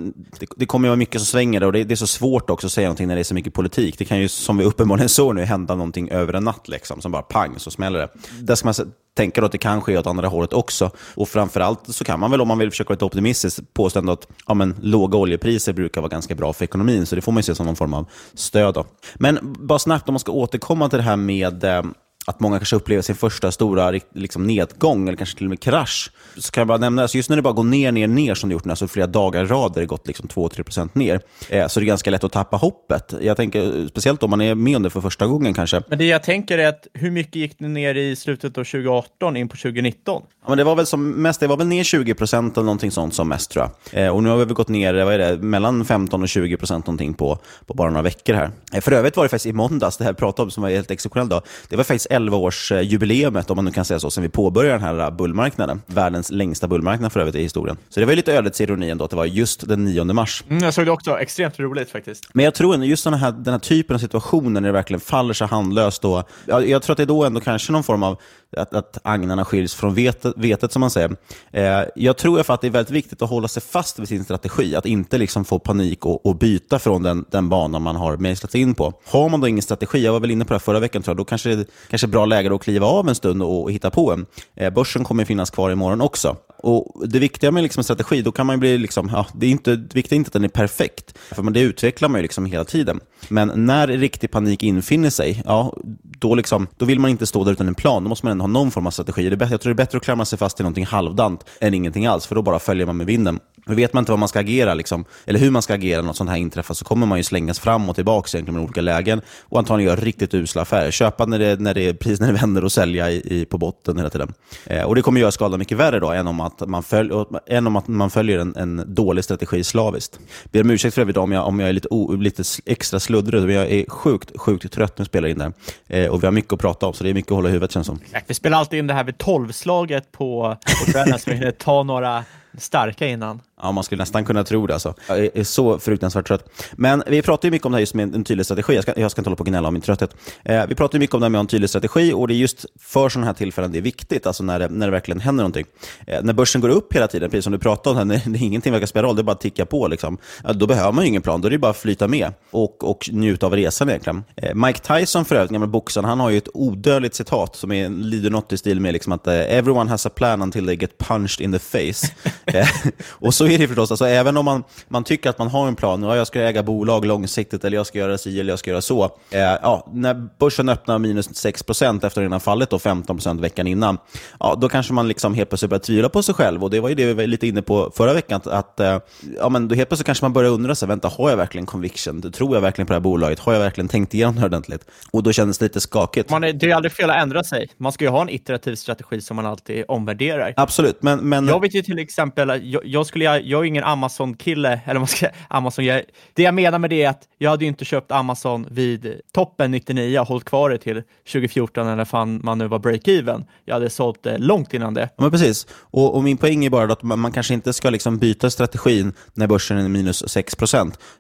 det 0.57 0.67
kommer 0.67 0.89
ju 0.89 0.91
vara 0.91 0.97
mycket 0.97 1.21
som 1.21 1.27
svänger 1.27 1.61
där 1.61 1.67
och 1.67 1.73
det, 1.73 1.85
det, 1.85 1.95
är 1.95 1.97
så 1.97 2.07
svårt 2.07 2.51
också 2.51 2.67
att 2.67 2.73
säga 2.73 2.89
någonting 2.89 3.09
när 3.09 3.15
det 3.15 3.21
är 3.21 3.25
så 3.25 3.35
mycket 3.35 3.55
politik. 3.55 3.99
Det 3.99 4.05
kan 4.05 4.19
ju, 4.19 4.29
som 4.29 4.57
vi 4.57 4.65
uppenbarligen 4.65 5.09
såg 5.09 5.35
nu, 5.35 5.43
hända 5.43 5.75
någonting 5.75 6.11
över 6.11 6.33
en 6.33 6.45
natt, 6.45 6.69
liksom, 6.69 7.01
som 7.01 7.13
bara 7.13 7.23
pang, 7.23 7.59
så 7.59 7.71
smäller 7.71 7.99
det. 7.99 8.09
Där 8.41 8.55
ska 8.55 8.67
man 8.67 8.75
tänka 9.15 9.41
då 9.41 9.47
att 9.47 9.53
det 9.53 9.59
kan 9.59 9.81
ske 9.81 9.99
åt 9.99 10.07
andra 10.07 10.29
hållet 10.29 10.53
också. 10.53 10.91
Och 11.15 11.29
framförallt 11.29 11.81
så 11.95 12.05
kan 12.05 12.21
man 12.21 12.31
väl, 12.31 12.41
om 12.41 12.49
man 12.49 12.59
vill 12.59 12.71
försöka 12.71 12.89
vara 12.89 12.95
lite 12.95 13.05
optimistisk, 13.05 13.75
påstå 13.75 13.99
ändå 13.99 14.13
att 14.13 14.29
ja, 14.47 14.55
men, 14.55 14.75
låga 14.83 15.19
oljepriser 15.19 15.73
brukar 15.73 16.01
vara 16.01 16.09
ganska 16.09 16.35
bra 16.35 16.53
för 16.53 16.65
ekonomin. 16.65 17.07
Så 17.07 17.17
det 17.17 17.23
får 17.23 17.33
man 17.33 17.39
ju 17.39 17.43
se 17.43 17.55
som 17.55 17.67
någon 17.67 17.77
form 17.77 17.95
av 17.95 18.07
stöd. 18.35 18.75
Då. 18.75 18.87
Men 19.15 19.39
bara 19.43 19.79
snabbt, 19.79 20.09
om 20.09 20.13
man 20.13 20.21
ska 20.21 20.33
återkomma 20.33 20.89
till 20.89 20.97
det 20.99 21.03
här 21.03 21.17
med 21.17 21.65
eh, 21.65 21.83
att 22.27 22.41
många 22.41 22.59
kanske 22.59 22.77
upplever 22.77 23.03
sin 23.03 23.17
första 23.17 23.53
stora 23.53 24.01
liksom, 24.15 24.47
nedgång 24.47 25.09
eller 25.09 25.17
kanske 25.17 25.37
till 25.37 25.47
och 25.47 25.51
med 25.51 25.61
krasch. 25.61 26.11
Så 26.37 26.51
kan 26.51 26.61
jag 26.61 26.69
bara 26.69 26.79
nämna, 26.79 27.03
alltså 27.03 27.17
just 27.17 27.29
när 27.29 27.37
det 27.37 27.43
bara 27.43 27.55
går 27.55 27.65
ner, 27.65 27.93
ner, 27.93 28.07
ner 28.07 28.35
som 28.35 28.49
det 28.49 28.53
gjort 28.53 28.65
nu, 28.65 28.73
alltså 28.73 28.89
flera 28.89 29.07
dagar 29.07 29.45
i 29.45 29.47
rad 29.47 29.75
där 29.75 29.81
det 29.81 29.87
gått 29.87 30.07
liksom 30.07 30.29
2-3% 30.29 30.91
ner, 30.93 31.21
eh, 31.49 31.67
så 31.67 31.81
det 31.81 31.85
är 31.85 31.87
ganska 31.87 32.11
lätt 32.11 32.25
att 32.25 32.33
tappa 32.33 32.57
hoppet. 32.57 33.15
Jag 33.21 33.37
tänker, 33.37 33.89
speciellt 33.89 34.23
om 34.23 34.31
man 34.31 34.41
är 34.41 34.55
med 34.55 34.77
om 34.77 34.83
det 34.83 34.91
för 34.91 35.01
första 35.01 35.27
gången 35.27 35.55
kanske. 35.55 35.83
Men 35.89 35.99
det 35.99 36.05
jag 36.05 36.23
tänker 36.23 36.59
är 36.59 36.69
att 36.69 36.87
hur 36.95 37.11
mycket 37.11 37.35
gick 37.35 37.59
det 37.59 37.69
ner 37.69 37.95
i 37.95 38.17
slutet 38.17 38.59
av 38.59 38.65
2018 38.65 39.37
in 39.37 39.49
på 39.49 39.57
2019? 39.57 40.23
Ja, 40.43 40.49
men 40.49 40.59
det 40.59 40.65
var 40.65 40.77
väl 40.77 40.87
som 40.87 41.11
mest, 41.11 41.41
det 41.41 41.47
var 41.47 41.57
väl 41.57 41.67
ner 41.67 41.83
20% 41.83 42.53
eller 42.53 42.63
någonting 42.63 42.91
sånt 42.91 43.15
som 43.15 43.29
mest 43.29 43.51
tror 43.51 43.69
jag. 43.91 44.05
Eh, 44.05 44.15
och 44.15 44.23
nu 44.23 44.29
har 44.29 44.37
vi 44.37 44.55
gått 44.55 44.69
ner, 44.69 45.05
vad 45.05 45.15
är 45.15 45.19
det, 45.19 45.39
mellan 45.39 45.85
15 45.85 46.23
och 46.23 46.27
20% 46.27 46.73
någonting 46.73 47.15
på, 47.15 47.39
på 47.67 47.75
bara 47.75 47.91
några 47.91 48.03
veckor 48.03 48.35
här. 48.35 48.51
Eh, 48.73 48.81
för 48.81 48.93
övrigt 48.93 49.17
var 49.17 49.25
det 49.25 49.29
faktiskt 49.29 49.47
i 49.47 49.53
måndags, 49.53 49.97
det 49.97 50.05
här 50.05 50.13
pratade 50.13 50.45
om 50.45 50.51
som 50.51 50.63
var 50.63 50.71
helt 50.71 50.91
exceptionellt 50.91 51.31
då, 51.31 51.43
det 51.69 51.77
var 51.77 51.85
faktiskt 51.85 52.07
11-årsjubileumet, 52.15 53.51
om 53.51 53.57
man 53.57 53.65
nu 53.65 53.71
kan 53.71 53.85
säga 53.85 54.01
så, 54.01 54.11
sen 54.11 54.23
vi 54.23 54.29
påbörjade 54.29 54.79
den 54.79 55.01
här 55.01 55.11
bullmarknaden. 55.11 55.83
Världens 55.87 56.31
längsta 56.31 56.69
bullmarknad 56.69 57.13
för 57.13 57.21
övrigt 57.21 57.35
i 57.35 57.43
historien. 57.43 57.77
Så 57.89 58.01
det 58.01 58.07
var 58.07 58.15
lite 58.15 58.33
ödets 58.33 58.61
ironi 58.61 58.91
ändå 58.91 59.05
att 59.05 59.11
det 59.11 59.17
var 59.17 59.25
just 59.25 59.69
den 59.69 59.85
9 59.85 60.05
mars. 60.05 60.45
Mm, 60.49 60.65
jag 60.65 60.75
såg 60.75 60.87
det 60.87 60.91
också, 60.91 61.19
extremt 61.19 61.59
roligt 61.59 61.91
faktiskt. 61.91 62.29
Men 62.33 62.45
jag 62.45 62.55
tror 62.55 62.75
ändå 62.75 62.87
just 62.87 63.05
den 63.05 63.15
här, 63.15 63.33
den 63.33 63.55
här 63.55 63.59
typen 63.59 63.95
av 63.95 63.99
situationer 63.99 64.61
när 64.61 64.69
det 64.69 64.73
verkligen 64.73 65.01
faller 65.01 65.35
så 65.35 65.45
handlöst, 65.45 66.03
då, 66.03 66.25
jag, 66.47 66.69
jag 66.69 66.83
tror 66.83 66.93
att 66.93 66.97
det 66.97 67.05
är 67.05 67.07
då 67.07 67.25
ändå 67.25 67.41
kanske 67.41 67.73
någon 67.73 67.85
form 67.85 68.03
av 68.03 68.21
att, 68.57 68.75
att 68.75 68.99
agnarna 69.03 69.45
skiljs 69.45 69.75
från 69.75 69.95
vetet, 69.95 70.35
vetet 70.37 70.73
som 70.73 70.81
man 70.81 70.91
säger. 70.91 71.17
Eh, 71.53 71.81
jag 71.95 72.17
tror 72.17 72.51
att 72.51 72.61
det 72.61 72.67
är 72.67 72.71
väldigt 72.71 72.91
viktigt 72.91 73.23
att 73.23 73.31
hålla 73.31 73.49
sig 73.49 73.63
fast 73.63 73.99
vid 73.99 74.09
sin 74.09 74.25
strategi, 74.25 74.77
att 74.77 74.87
inte 74.87 75.19
liksom 75.19 75.45
få 75.45 75.59
panik 75.59 76.07
och, 76.07 76.27
och 76.27 76.37
byta 76.37 76.79
från 76.79 77.03
den, 77.03 77.25
den 77.31 77.49
banan 77.49 77.83
man 77.83 77.97
har 77.97 78.17
mejslat 78.17 78.55
in 78.55 78.75
på. 78.75 78.93
Har 79.07 79.29
man 79.29 79.41
då 79.41 79.49
ingen 79.49 79.63
strategi, 79.63 80.05
jag 80.05 80.13
var 80.13 80.21
väl 80.21 80.31
inne 80.31 80.45
på 80.45 80.55
det 80.55 80.61
förra 80.61 80.81
veckan, 80.81 81.03
tror 81.03 81.13
jag, 81.13 81.17
då 81.17 81.25
kanske 81.25 81.55
det 81.55 82.03
är 82.03 82.07
bra 82.07 82.27
läge 82.27 82.55
att 82.55 82.63
kliva 82.63 82.87
av 82.87 83.09
en 83.09 83.15
stund 83.15 83.43
och, 83.43 83.63
och 83.63 83.73
hitta 83.73 83.91
på 83.91 84.13
en. 84.13 84.27
Eh, 84.57 84.71
börsen 84.71 85.05
kommer 85.05 85.25
finnas 85.25 85.51
kvar 85.51 85.71
imorgon 85.71 86.01
också. 86.01 86.37
Och 86.59 87.09
Det 87.09 87.19
viktiga 87.19 87.51
med 87.51 87.63
liksom 87.63 87.85
strategi, 87.85 88.23
då 88.23 88.33
kan 88.33 88.47
man 88.47 88.61
bli 88.61 88.79
liksom, 88.79 89.11
ja, 89.13 89.27
det, 89.35 89.47
är 89.47 89.51
inte, 89.51 89.77
det 89.77 89.95
viktiga 89.95 90.17
är 90.17 90.19
inte 90.19 90.29
att 90.29 90.33
den 90.33 90.45
är 90.45 90.49
perfekt, 90.49 91.19
för 91.19 91.43
det 91.43 91.61
utvecklar 91.61 92.09
man 92.09 92.19
ju 92.19 92.23
liksom 92.23 92.47
hela 92.47 92.65
tiden. 92.65 93.01
Men 93.29 93.53
när 93.67 93.89
riktig 93.89 94.31
panik 94.31 94.63
infinner 94.63 95.11
sig, 95.11 95.43
ja, 95.47 95.77
då, 96.19 96.35
liksom, 96.35 96.67
då 96.77 96.85
vill 96.85 97.01
man 97.01 97.11
inte 97.11 97.27
stå 97.27 97.45
där 97.45 97.53
utan 97.53 97.69
en 97.69 97.75
plan. 97.75 98.03
Då 98.03 98.09
måste 98.09 98.27
man 98.27 98.31
ändå 98.31 98.44
ha 98.45 98.49
någon 98.49 98.71
form 98.71 98.87
av 98.87 98.91
strategi. 98.91 99.29
Jag 99.29 99.39
tror 99.39 99.59
det 99.59 99.71
är 99.71 99.75
bättre 99.75 99.99
att 99.99 100.05
klamra 100.05 100.25
sig 100.25 100.39
fast 100.39 100.61
i 100.61 100.63
någonting 100.63 100.87
halvdant 100.87 101.45
än 101.61 101.75
ingenting 101.75 102.07
alls, 102.07 102.27
för 102.27 102.35
då 102.35 102.43
bara 102.43 102.59
följer 102.59 102.87
man 102.87 102.97
med 102.97 103.07
vinden. 103.07 103.41
Men 103.67 103.77
vet 103.77 103.93
man 103.93 104.03
inte 104.03 104.13
vad 104.13 104.19
man 104.19 104.29
ska 104.29 104.41
agera, 104.41 104.75
liksom, 104.75 105.05
eller 105.27 105.39
hur 105.39 105.51
man 105.51 105.63
ska 105.63 105.75
agera 105.75 106.01
när 106.01 106.07
något 106.07 106.17
sånt 106.17 106.31
här 106.31 106.37
inträffar, 106.37 106.75
så 106.75 106.85
kommer 106.85 107.07
man 107.07 107.19
ju 107.19 107.25
slängas 107.25 107.59
fram 107.59 107.89
och 107.89 107.95
tillbaka 107.95 108.29
egentligen 108.37 108.55
med 108.55 108.65
olika 108.65 108.81
lägen 108.81 109.21
och 109.41 109.59
antagligen 109.59 109.91
göra 109.93 110.05
riktigt 110.05 110.35
usla 110.35 110.63
affärer. 110.63 110.91
Köpa 110.91 111.27
när 111.27 111.39
det, 111.39 111.61
när 111.61 111.75
det 111.75 111.81
är 111.89 112.21
när 112.21 112.27
det 112.27 112.39
vänder 112.39 112.65
och 112.65 112.73
sälja 112.73 113.11
i, 113.11 113.41
i, 113.41 113.45
på 113.45 113.59
botten 113.59 113.97
hela 113.97 114.11
tiden. 114.11 114.33
Eh, 114.67 114.83
och 114.83 114.95
Det 114.95 115.03
kommer 115.03 115.21
göra 115.21 115.33
skadan 115.33 115.59
mycket 115.59 115.79
värre 115.79 116.01
då, 116.01 116.11
än 116.11 116.27
om 116.27 116.41
att 116.41 116.69
man, 116.69 116.83
följ, 116.83 117.11
än 117.47 117.67
om 117.67 117.77
att 117.77 117.89
man 117.89 118.11
följer 118.11 118.39
en, 118.39 118.57
en 118.57 118.95
dålig 118.95 119.25
strategi 119.25 119.65
slaviskt. 119.65 120.19
Ber 120.53 120.61
om 120.61 120.71
ursäkt 120.71 120.95
för 120.95 121.03
övrigt 121.03 121.17
om 121.17 121.33
jag, 121.33 121.47
om 121.47 121.61
jag 121.61 121.69
är 121.69 121.73
lite, 121.73 121.89
o, 121.91 122.13
lite 122.17 122.43
extra 122.67 123.01
sluddrig, 123.01 123.43
men 123.43 123.55
jag 123.55 123.71
är 123.71 123.91
sjukt, 123.91 124.39
sjukt 124.39 124.73
trött 124.73 124.99
när 124.99 125.05
vi 125.05 125.09
spelar 125.09 125.29
in 125.29 125.39
det 125.39 125.53
Eh, 125.89 126.11
och 126.11 126.23
vi 126.23 126.27
har 126.27 126.33
mycket 126.33 126.53
att 126.53 126.61
prata 126.61 126.87
om, 126.87 126.95
så 126.95 127.05
det 127.05 127.11
är 127.11 127.15
mycket 127.15 127.33
att 127.33 127.37
hålla 127.37 127.49
i 127.49 127.53
huvudet 127.53 127.73
känns 127.73 127.87
som. 127.87 128.01
Vi 128.27 128.35
spelar 128.35 128.59
alltid 128.59 128.79
in 128.79 128.87
det 128.87 128.95
här 128.95 129.05
vid 129.05 129.19
tolvslaget 129.19 130.13
på, 130.13 130.57
på 130.85 130.93
kvällen, 130.93 131.19
så 131.19 131.31
vi 131.31 131.37
hinner 131.37 131.51
ta 131.51 131.83
några 131.83 132.25
starka 132.59 133.07
innan. 133.07 133.41
Ja, 133.63 133.73
man 133.73 133.85
skulle 133.85 134.03
nästan 134.03 134.25
kunna 134.25 134.45
tro 134.45 134.67
det. 134.67 134.75
Alltså. 134.75 134.95
Jag 135.09 135.19
är 135.35 135.45
så 135.45 135.79
fruktansvärt 135.79 136.27
trött. 136.27 136.49
Men 136.73 137.03
vi 137.07 137.23
pratar 137.23 137.47
ju 137.47 137.51
mycket 137.51 137.67
om 137.67 137.73
det 137.73 137.77
här 137.77 137.81
just 137.81 137.95
med 137.95 138.15
en 138.15 138.25
tydlig 138.25 138.47
strategi. 138.47 138.75
Jag 138.75 138.83
ska, 138.83 139.01
jag 139.01 139.11
ska 139.11 139.21
inte 139.21 139.29
hålla 139.29 139.37
på 139.37 139.41
och 139.41 139.47
gnälla 139.47 139.69
om 139.69 139.75
min 139.75 139.83
trötthet. 139.83 140.17
Eh, 140.45 140.67
vi 140.67 140.75
pratar 140.75 140.99
ju 140.99 141.01
mycket 141.01 141.15
om 141.15 141.21
det 141.21 141.25
här 141.25 141.31
med 141.31 141.39
en 141.39 141.47
tydlig 141.47 141.71
strategi 141.71 142.13
och 142.13 142.29
det 142.29 142.35
är 142.35 142.37
just 142.37 142.67
för 142.81 143.09
sådana 143.09 143.27
här 143.27 143.35
tillfällen 143.35 143.73
det 143.73 143.79
är 143.79 143.83
viktigt, 143.83 144.27
alltså 144.27 144.45
när 144.45 144.59
det, 144.59 144.69
när 144.69 144.87
det 144.87 144.93
verkligen 144.93 145.21
händer 145.21 145.43
någonting. 145.43 145.67
Eh, 146.07 146.23
när 146.23 146.33
börsen 146.33 146.61
går 146.61 146.69
upp 146.69 146.93
hela 146.93 147.09
tiden, 147.09 147.31
precis 147.31 147.45
som 147.45 147.53
du 147.53 147.59
pratade 147.59 148.01
om, 148.01 148.09
när, 148.09 148.23
när 148.27 148.43
ingenting 148.43 148.73
verkar 148.73 148.87
spela 148.87 149.09
roll, 149.09 149.17
det 149.17 149.23
är 149.23 149.25
bara 149.25 149.33
att 149.33 149.41
ticka 149.41 149.67
på. 149.67 149.89
Liksom. 149.89 150.19
Ja, 150.45 150.53
då 150.53 150.67
behöver 150.67 150.93
man 150.93 151.05
ju 151.05 151.09
ingen 151.09 151.23
plan, 151.23 151.41
då 151.41 151.49
är 151.49 151.51
det 151.51 151.59
bara 151.59 151.71
att 151.71 151.77
flyta 151.77 152.09
med 152.09 152.33
och, 152.51 152.85
och 152.85 153.09
njuta 153.13 153.47
av 153.47 153.57
resan 153.57 153.89
egentligen. 153.89 154.25
Eh, 154.37 154.55
Mike 154.55 154.79
Tyson 154.79 155.25
för 155.25 155.37
övrigt, 155.37 155.51
gamla 155.51 155.67
boxaren, 155.67 156.05
han 156.05 156.21
har 156.21 156.31
ju 156.31 156.39
ett 156.39 156.49
odödligt 156.55 157.15
citat 157.15 157.57
som 157.57 157.73
är, 157.73 157.89
lyder 157.89 158.31
något 158.31 158.53
i 158.53 158.57
stil 158.57 158.81
med 158.81 158.93
liksom 158.93 159.13
att 159.13 159.27
eh, 159.27 159.35
“Everyone 159.35 159.91
has 159.91 160.07
a 160.07 160.11
plan 160.17 160.43
until 160.43 160.67
they 160.67 160.77
get 160.77 160.99
punched 160.99 161.45
in 161.45 161.53
the 161.53 161.59
face”. 161.59 162.13
Eh, 162.55 162.69
och 163.09 163.35
så 163.35 163.47
är 163.47 163.59
det 163.59 163.69
förstås, 163.69 163.91
alltså, 163.91 164.07
även 164.07 164.37
om 164.37 164.45
man, 164.45 164.65
man 164.89 165.05
tycker 165.05 165.31
att 165.31 165.39
man 165.39 165.49
har 165.49 165.69
en 165.69 165.77
plan, 165.77 166.03
ja, 166.03 166.17
jag 166.17 166.27
ska 166.27 166.41
äga 166.41 166.63
bolag 166.63 167.05
långsiktigt, 167.05 167.65
eller 167.65 167.77
jag 167.77 167.87
ska 167.87 167.99
göra 167.99 168.19
si 168.19 168.41
eller 168.41 168.53
jag 168.53 168.59
ska 168.59 168.71
göra 168.71 168.81
så. 168.81 169.05
Eh, 169.31 169.41
ja, 169.41 169.89
när 169.93 170.29
börsen 170.39 170.69
öppnar 170.69 170.99
minus 170.99 171.29
6% 171.29 172.07
efter 172.07 172.07
att 172.07 172.25
den 172.25 172.33
har 172.33 172.41
fallit 172.41 172.71
då 172.71 172.79
15% 172.79 173.41
veckan 173.41 173.67
innan, 173.67 173.99
ja, 174.41 174.59
då 174.61 174.69
kanske 174.69 174.93
man 174.93 175.09
liksom 175.09 175.35
helt 175.35 175.49
plötsligt 175.49 175.71
börjar 175.71 175.81
tvivla 175.81 176.09
på 176.09 176.23
sig 176.23 176.35
själv. 176.35 176.65
Och 176.65 176.71
Det 176.71 176.81
var 176.81 176.89
ju 176.89 176.95
det 176.95 177.07
vi 177.07 177.13
var 177.13 177.27
lite 177.27 177.47
inne 177.47 177.63
på 177.63 177.93
förra 177.95 178.13
veckan, 178.13 178.37
att, 178.37 178.47
att 178.47 178.81
eh, 178.81 178.99
ja, 179.39 179.49
men 179.49 179.69
då 179.69 179.75
helt 179.75 179.89
plötsligt 179.89 180.07
kanske 180.07 180.25
man 180.25 180.33
börjar 180.33 180.51
undra, 180.51 180.75
sig, 180.75 180.89
vänta, 180.89 181.09
har 181.09 181.31
jag 181.31 181.37
verkligen 181.37 181.67
conviction? 181.67 182.33
Tror 182.33 182.57
jag 182.57 182.61
verkligen 182.61 182.87
på 182.87 182.93
det 182.93 182.95
här 182.95 183.01
bolaget? 183.01 183.39
Har 183.39 183.53
jag 183.53 183.61
verkligen 183.61 183.89
tänkt 183.89 184.15
igenom 184.15 184.37
det 184.37 184.47
ordentligt? 184.47 184.85
Och 185.11 185.23
då 185.23 185.33
kändes 185.33 185.59
det 185.59 185.65
lite 185.65 185.81
skakigt. 185.81 186.31
Man 186.31 186.45
är, 186.45 186.53
det 186.53 186.71
är 186.71 186.75
aldrig 186.75 186.93
fel 186.93 187.11
att 187.11 187.23
ändra 187.23 187.45
sig. 187.45 187.69
Man 187.77 187.93
ska 187.93 188.05
ju 188.05 188.11
ha 188.11 188.23
en 188.23 188.29
iterativ 188.29 188.75
strategi 188.75 189.21
som 189.21 189.37
man 189.37 189.47
alltid 189.47 189.85
omvärderar. 189.89 190.55
Absolut, 190.57 191.03
men... 191.03 191.29
men... 191.29 191.49
Jag 191.49 191.61
vet 191.61 191.75
ju 191.75 191.83
till 191.83 191.99
exempel, 191.99 192.34
jag, 192.43 192.87
jag 192.87 193.07
skulle, 193.07 193.25
jag 193.25 193.61
är 193.61 193.65
ingen 193.65 193.85
Amazon-kille, 193.85 194.81
eller 194.85 195.01
vad 195.01 195.09
ska 195.09 195.27
jag, 195.27 195.35
Amazon, 195.49 195.85
jag, 195.85 196.03
det 196.33 196.43
jag 196.43 196.55
menar 196.55 196.79
med 196.79 196.91
det 196.91 197.03
är 197.03 197.09
att 197.09 197.23
jag 197.39 197.51
hade 197.51 197.65
ju 197.65 197.69
inte 197.69 197.85
köpt 197.85 198.13
Amazon 198.13 198.67
vid 198.71 199.21
toppen 199.33 199.71
99 199.71 200.19
och 200.19 200.27
hållit 200.27 200.45
kvar 200.45 200.71
det 200.71 200.79
till 200.79 201.03
2014 201.33 201.89
eller 201.89 202.05
fan 202.05 202.41
man 202.45 202.59
nu 202.59 202.69
var 202.69 202.79
break-even. 202.79 203.45
Jag 203.65 203.75
hade 203.75 203.91
sålt 203.91 204.23
det 204.23 204.39
långt 204.39 204.75
innan 204.75 204.95
det. 204.95 205.09
Ja, 205.17 205.23
men 205.23 205.31
precis. 205.31 205.67
Och, 205.81 206.17
och 206.17 206.25
min 206.25 206.37
poäng 206.37 206.65
är 206.65 206.71
bara 206.71 206.93
att 206.93 207.03
man, 207.03 207.19
man 207.19 207.33
kanske 207.33 207.55
inte 207.55 207.73
ska 207.73 207.91
liksom 207.91 208.19
byta 208.19 208.51
strategin 208.51 209.13
när 209.35 209.47
börsen 209.47 209.79
är 209.79 209.89
minus 209.89 210.29
6 210.29 210.57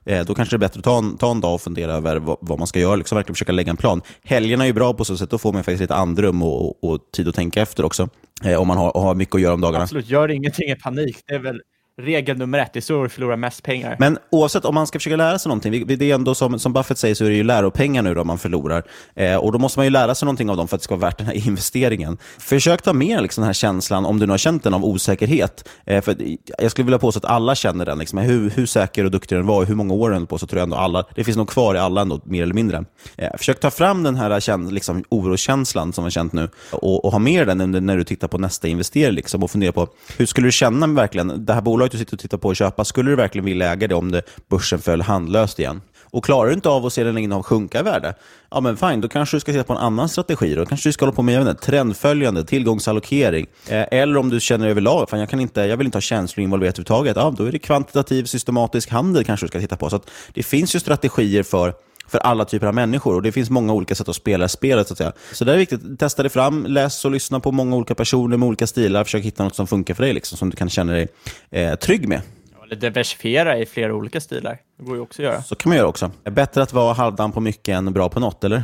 eh, 0.05 0.25
Då 0.25 0.35
kanske 0.35 0.57
det 0.57 0.57
är 0.57 0.59
bättre 0.59 0.79
att 0.79 0.85
ta 0.85 0.99
en, 0.99 1.17
ta 1.17 1.31
en 1.31 1.41
dag 1.41 1.55
och 1.55 1.61
fundera 1.61 1.93
över 1.93 2.17
vad, 2.17 2.37
vad 2.41 2.59
man 2.59 2.67
ska 2.67 2.79
göra, 2.79 2.97
liksom 2.97 3.17
verkligen 3.17 3.35
försöka 3.35 3.53
lägga 3.53 3.71
en 3.71 3.77
plan. 3.77 4.03
Helgerna 4.25 4.65
är 4.65 4.67
ju 4.67 4.73
bra 4.73 4.95
på 4.95 5.05
så 5.05 5.17
sätt, 5.17 5.31
då 5.31 5.39
får 5.39 5.53
man 5.53 5.65
faktiskt 5.65 5.81
lite 5.81 5.95
andrum 5.95 6.43
och, 6.43 6.69
och, 6.69 6.91
och 6.91 7.01
tid 7.13 7.29
att 7.29 7.35
tänka 7.35 7.63
efter 7.63 7.85
också. 7.85 8.09
Eh, 8.45 8.61
om 8.61 8.69
man 8.69 8.77
har, 8.77 8.93
har 8.95 9.15
mycket 9.15 9.35
att 9.35 9.41
göra 9.41 9.55
om 9.55 9.61
dagarna. 9.61 9.83
Absolut, 9.85 10.11
gör 10.11 10.31
ingenting 10.31 10.71
i 10.71 10.75
panik. 10.75 11.04
Det 11.05 11.35
är 11.35 11.39
väl 11.39 11.63
regel 12.03 12.39
nummer 12.39 12.59
ett. 12.59 12.73
Det 12.73 12.79
är 12.79 12.81
så 12.81 13.03
du 13.03 13.09
förlorar 13.09 13.37
mest 13.37 13.63
pengar. 13.63 13.97
Men 13.99 14.19
oavsett 14.31 14.65
om 14.65 14.75
man 14.75 14.87
ska 14.87 14.99
försöka 14.99 15.17
lära 15.17 15.39
sig 15.39 15.49
någonting, 15.49 15.87
det 15.87 16.11
är 16.11 16.15
ändå 16.15 16.35
som, 16.35 16.59
som 16.59 16.73
Buffett 16.73 16.99
säger 16.99 17.15
så 17.15 17.25
är 17.25 17.29
det 17.29 17.35
ju 17.35 17.43
läropengar 17.43 18.03
nu 18.03 18.15
då 18.15 18.25
man 18.25 18.39
förlorar. 18.39 18.83
Eh, 19.15 19.37
och 19.37 19.53
då 19.53 19.59
måste 19.59 19.79
man 19.79 19.87
ju 19.87 19.91
lära 19.91 20.15
sig 20.15 20.27
någonting 20.27 20.51
av 20.51 20.57
dem 20.57 20.69
för 20.69 20.77
att 20.77 20.81
det 20.81 20.85
ska 20.85 20.97
vara 20.97 21.09
värt 21.09 21.19
den 21.19 21.27
här 21.27 21.35
investeringen. 21.49 22.19
Försök 22.39 22.83
ta 22.83 22.93
med 22.93 23.23
liksom 23.23 23.43
den 23.43 23.47
här 23.47 23.53
känslan, 23.53 24.07
om 24.07 24.19
du 24.19 24.27
nu 24.27 24.33
har 24.33 24.39
känt 24.39 24.65
den, 24.65 24.75
av 24.75 24.85
osäkerhet. 24.85 25.69
Eh, 25.87 26.03
för 26.03 26.17
jag 26.59 26.71
skulle 26.71 26.85
vilja 26.85 26.99
påstå 26.99 27.19
att 27.19 27.25
alla 27.25 27.55
känner 27.55 27.87
den. 27.87 27.99
Liksom, 27.99 28.19
hur, 28.19 28.51
hur 28.51 28.67
säker 28.67 29.05
och 29.05 29.11
duktig 29.11 29.39
den 29.39 29.47
var 29.47 29.57
och 29.57 29.67
hur 29.67 29.75
många 29.75 29.95
år 29.95 30.11
den 30.11 30.27
på, 30.27 30.39
så 30.39 30.47
tror 30.47 30.59
jag 30.59 30.67
ändå 30.67 30.77
alla, 30.77 31.05
det 31.15 31.25
finns 31.25 31.37
nog 31.37 31.49
kvar 31.49 31.75
i 31.75 31.79
alla 31.79 32.01
ändå, 32.01 32.21
mer 32.25 32.43
eller 32.43 32.55
mindre. 32.55 32.85
Eh, 33.17 33.31
försök 33.39 33.61
ta 33.61 33.71
fram 33.71 34.03
den 34.03 34.17
här 34.17 34.71
liksom, 34.71 35.05
oroskänslan 35.09 35.93
som 35.93 36.05
man 36.05 36.11
känt 36.11 36.33
nu 36.33 36.49
och, 36.71 37.05
och 37.05 37.13
ha 37.13 37.19
med 37.19 37.47
den 37.47 37.87
när 37.87 37.97
du 37.97 38.05
tittar 38.05 38.29
på 38.29 38.39
nästa 38.39 38.69
investering 38.69 39.15
liksom, 39.15 39.43
och 39.43 39.51
fundera 39.51 39.73
på 39.73 39.89
hur 40.17 40.27
skulle 40.27 40.47
du 40.47 40.53
känna 40.53 40.87
verkligen, 40.87 41.45
det 41.47 41.53
här 41.53 41.61
bolaget 41.61 41.84
du 41.93 41.99
sitter 41.99 42.15
och 42.15 42.21
tittar 42.21 42.39
på 42.39 42.49
och 42.49 42.57
köpa, 42.57 42.85
skulle 42.85 43.11
du 43.11 43.17
verkligen 43.17 43.45
vilja 43.45 43.73
äga 43.73 43.89
det 43.89 43.95
om 43.95 44.11
det, 44.13 44.23
börsen 44.49 44.79
föll 44.79 45.03
handlöst 45.03 45.59
igen? 45.59 45.81
Och 46.15 46.25
klarar 46.25 46.49
du 46.49 46.55
inte 46.55 46.69
av 46.69 46.87
att 46.87 46.93
se 46.93 47.05
den 47.05 47.19
innehav 47.19 47.43
sjunka 47.43 47.81
i 47.81 47.83
värde, 47.83 48.15
ja 48.51 48.61
men 48.61 48.77
fine, 48.77 49.01
då 49.01 49.09
kanske 49.09 49.37
du 49.37 49.41
ska 49.41 49.53
titta 49.53 49.65
på 49.65 49.73
en 49.73 49.79
annan 49.79 50.09
strategi. 50.09 50.55
Då 50.55 50.67
kanske 50.67 50.89
du 50.89 50.93
ska 50.93 51.05
hålla 51.05 51.17
på 51.17 51.23
med 51.23 51.41
inte, 51.41 51.55
trendföljande, 51.55 52.45
tillgångsallokering. 52.45 53.47
Eh, 53.69 53.85
eller 53.91 54.17
om 54.17 54.31
du 54.31 54.41
känner 54.41 54.69
överlag, 54.69 55.11
fan 55.11 55.21
jag, 55.21 55.29
kan 55.29 55.41
inte, 55.41 55.61
jag 55.61 55.77
vill 55.77 55.87
inte 55.87 55.97
ha 55.97 56.01
känslor 56.01 56.45
involverat 56.45 56.75
överhuvudtaget, 56.75 57.17
ja, 57.17 57.35
då 57.39 57.45
är 57.45 57.53
det 57.53 57.59
kvantitativ 57.59 58.25
systematisk 58.25 58.91
handel 58.91 59.25
kanske 59.25 59.47
du 59.47 59.49
ska 59.49 59.61
titta 59.61 59.77
på. 59.77 59.91
Så 59.91 60.01
det 60.35 60.43
finns 60.43 60.75
ju 60.75 60.81
strategier 60.81 61.43
för 61.43 61.75
för 62.09 62.19
alla 62.19 62.45
typer 62.45 62.67
av 62.67 62.75
människor. 62.75 63.15
Och 63.15 63.23
Det 63.23 63.33
finns 63.33 63.51
många 63.51 63.73
olika 63.73 63.95
sätt 63.95 64.09
att 64.09 64.17
spela 64.17 64.49
spelet. 64.49 64.89
Så 64.89 64.95
att 64.95 64.99
säga. 64.99 65.13
Så 65.33 65.45
det 65.45 65.53
är 65.53 65.57
viktigt. 65.57 65.99
Testa 65.99 66.23
det 66.23 66.29
fram, 66.29 66.67
läs 66.67 67.05
och 67.05 67.11
lyssna 67.11 67.41
på 67.41 67.53
många 67.53 67.77
olika 67.77 67.95
personer 67.95 68.37
med 68.37 68.47
olika 68.47 68.67
stilar. 68.67 69.05
Försök 69.05 69.25
hitta 69.25 69.45
något 69.45 69.55
som 69.55 69.67
funkar 69.67 69.95
för 69.95 70.03
dig, 70.03 70.13
liksom, 70.13 70.39
som 70.39 70.51
du 70.51 70.57
kan 70.57 70.71
känna 70.71 70.93
dig 70.93 71.09
eh, 71.51 71.75
trygg 71.75 72.09
med. 72.09 72.21
Eller 72.65 72.77
diversifiera 72.77 73.59
i 73.59 73.67
flera 73.67 73.95
olika 73.95 74.21
stilar. 74.21 74.59
Det 74.79 74.85
går 74.85 74.97
ju 74.97 75.03
också 75.03 75.23
att 75.23 75.27
göra. 75.27 75.43
Så 75.43 75.55
kan 75.55 75.71
man 75.71 75.79
göra 75.79 75.89
också. 75.89 76.11
Bättre 76.25 76.63
att 76.63 76.73
vara 76.73 76.93
halvdan 76.93 77.33
på 77.33 77.41
mycket 77.41 77.75
än 77.77 77.93
bra 77.93 78.09
på 78.09 78.21
något, 78.21 78.45
eller? 78.45 78.63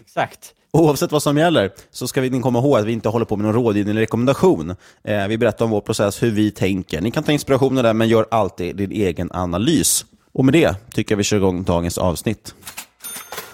Exakt. 0.00 0.54
Oavsett 0.72 1.12
vad 1.12 1.22
som 1.22 1.36
gäller 1.36 1.70
så 1.90 2.08
ska 2.08 2.20
vi 2.20 2.40
komma 2.40 2.58
ihåg 2.58 2.78
att 2.78 2.84
vi 2.84 2.92
inte 2.92 3.08
håller 3.08 3.26
på 3.26 3.36
med 3.36 3.44
någon 3.46 3.54
rådgivning 3.54 3.90
eller 3.90 4.00
rekommendation. 4.00 4.76
Eh, 5.04 5.26
vi 5.28 5.38
berättar 5.38 5.64
om 5.64 5.70
vår 5.70 5.80
process, 5.80 6.22
hur 6.22 6.30
vi 6.30 6.50
tänker. 6.50 7.00
Ni 7.00 7.10
kan 7.10 7.22
ta 7.22 7.32
inspiration 7.32 7.74
där, 7.74 7.92
men 7.92 8.08
gör 8.08 8.26
alltid 8.30 8.76
din 8.76 8.92
egen 8.92 9.30
analys. 9.32 10.04
Och 10.32 10.44
med 10.44 10.54
det 10.54 10.74
tycker 10.92 11.12
jag 11.12 11.16
vi 11.16 11.24
kör 11.24 11.36
igång 11.36 11.62
dagens 11.62 11.98
avsnitt. 11.98 12.54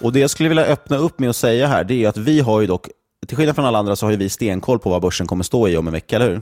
Och 0.00 0.12
Det 0.12 0.21
jag 0.21 0.30
skulle 0.30 0.49
vilja 0.49 0.64
öppna 0.64 0.97
upp 0.97 1.18
med 1.18 1.30
att 1.30 1.37
säga 1.37 1.66
här, 1.66 1.85
det 1.85 2.04
är 2.04 2.09
att 2.09 2.16
vi 2.16 2.40
har 2.40 2.61
ju 2.61 2.66
dock, 2.66 2.88
till 3.26 3.37
skillnad 3.37 3.54
från 3.54 3.64
alla 3.64 3.78
andra, 3.78 3.97
så 3.97 4.06
har 4.06 4.12
vi 4.12 4.28
stenkoll 4.28 4.78
på 4.78 4.90
vad 4.90 5.02
börsen 5.02 5.26
kommer 5.26 5.45
stå 5.45 5.68
i 5.68 5.76
om 5.76 5.87
en 5.87 5.92
vecka, 5.92 6.16
eller 6.16 6.30
hur? 6.30 6.40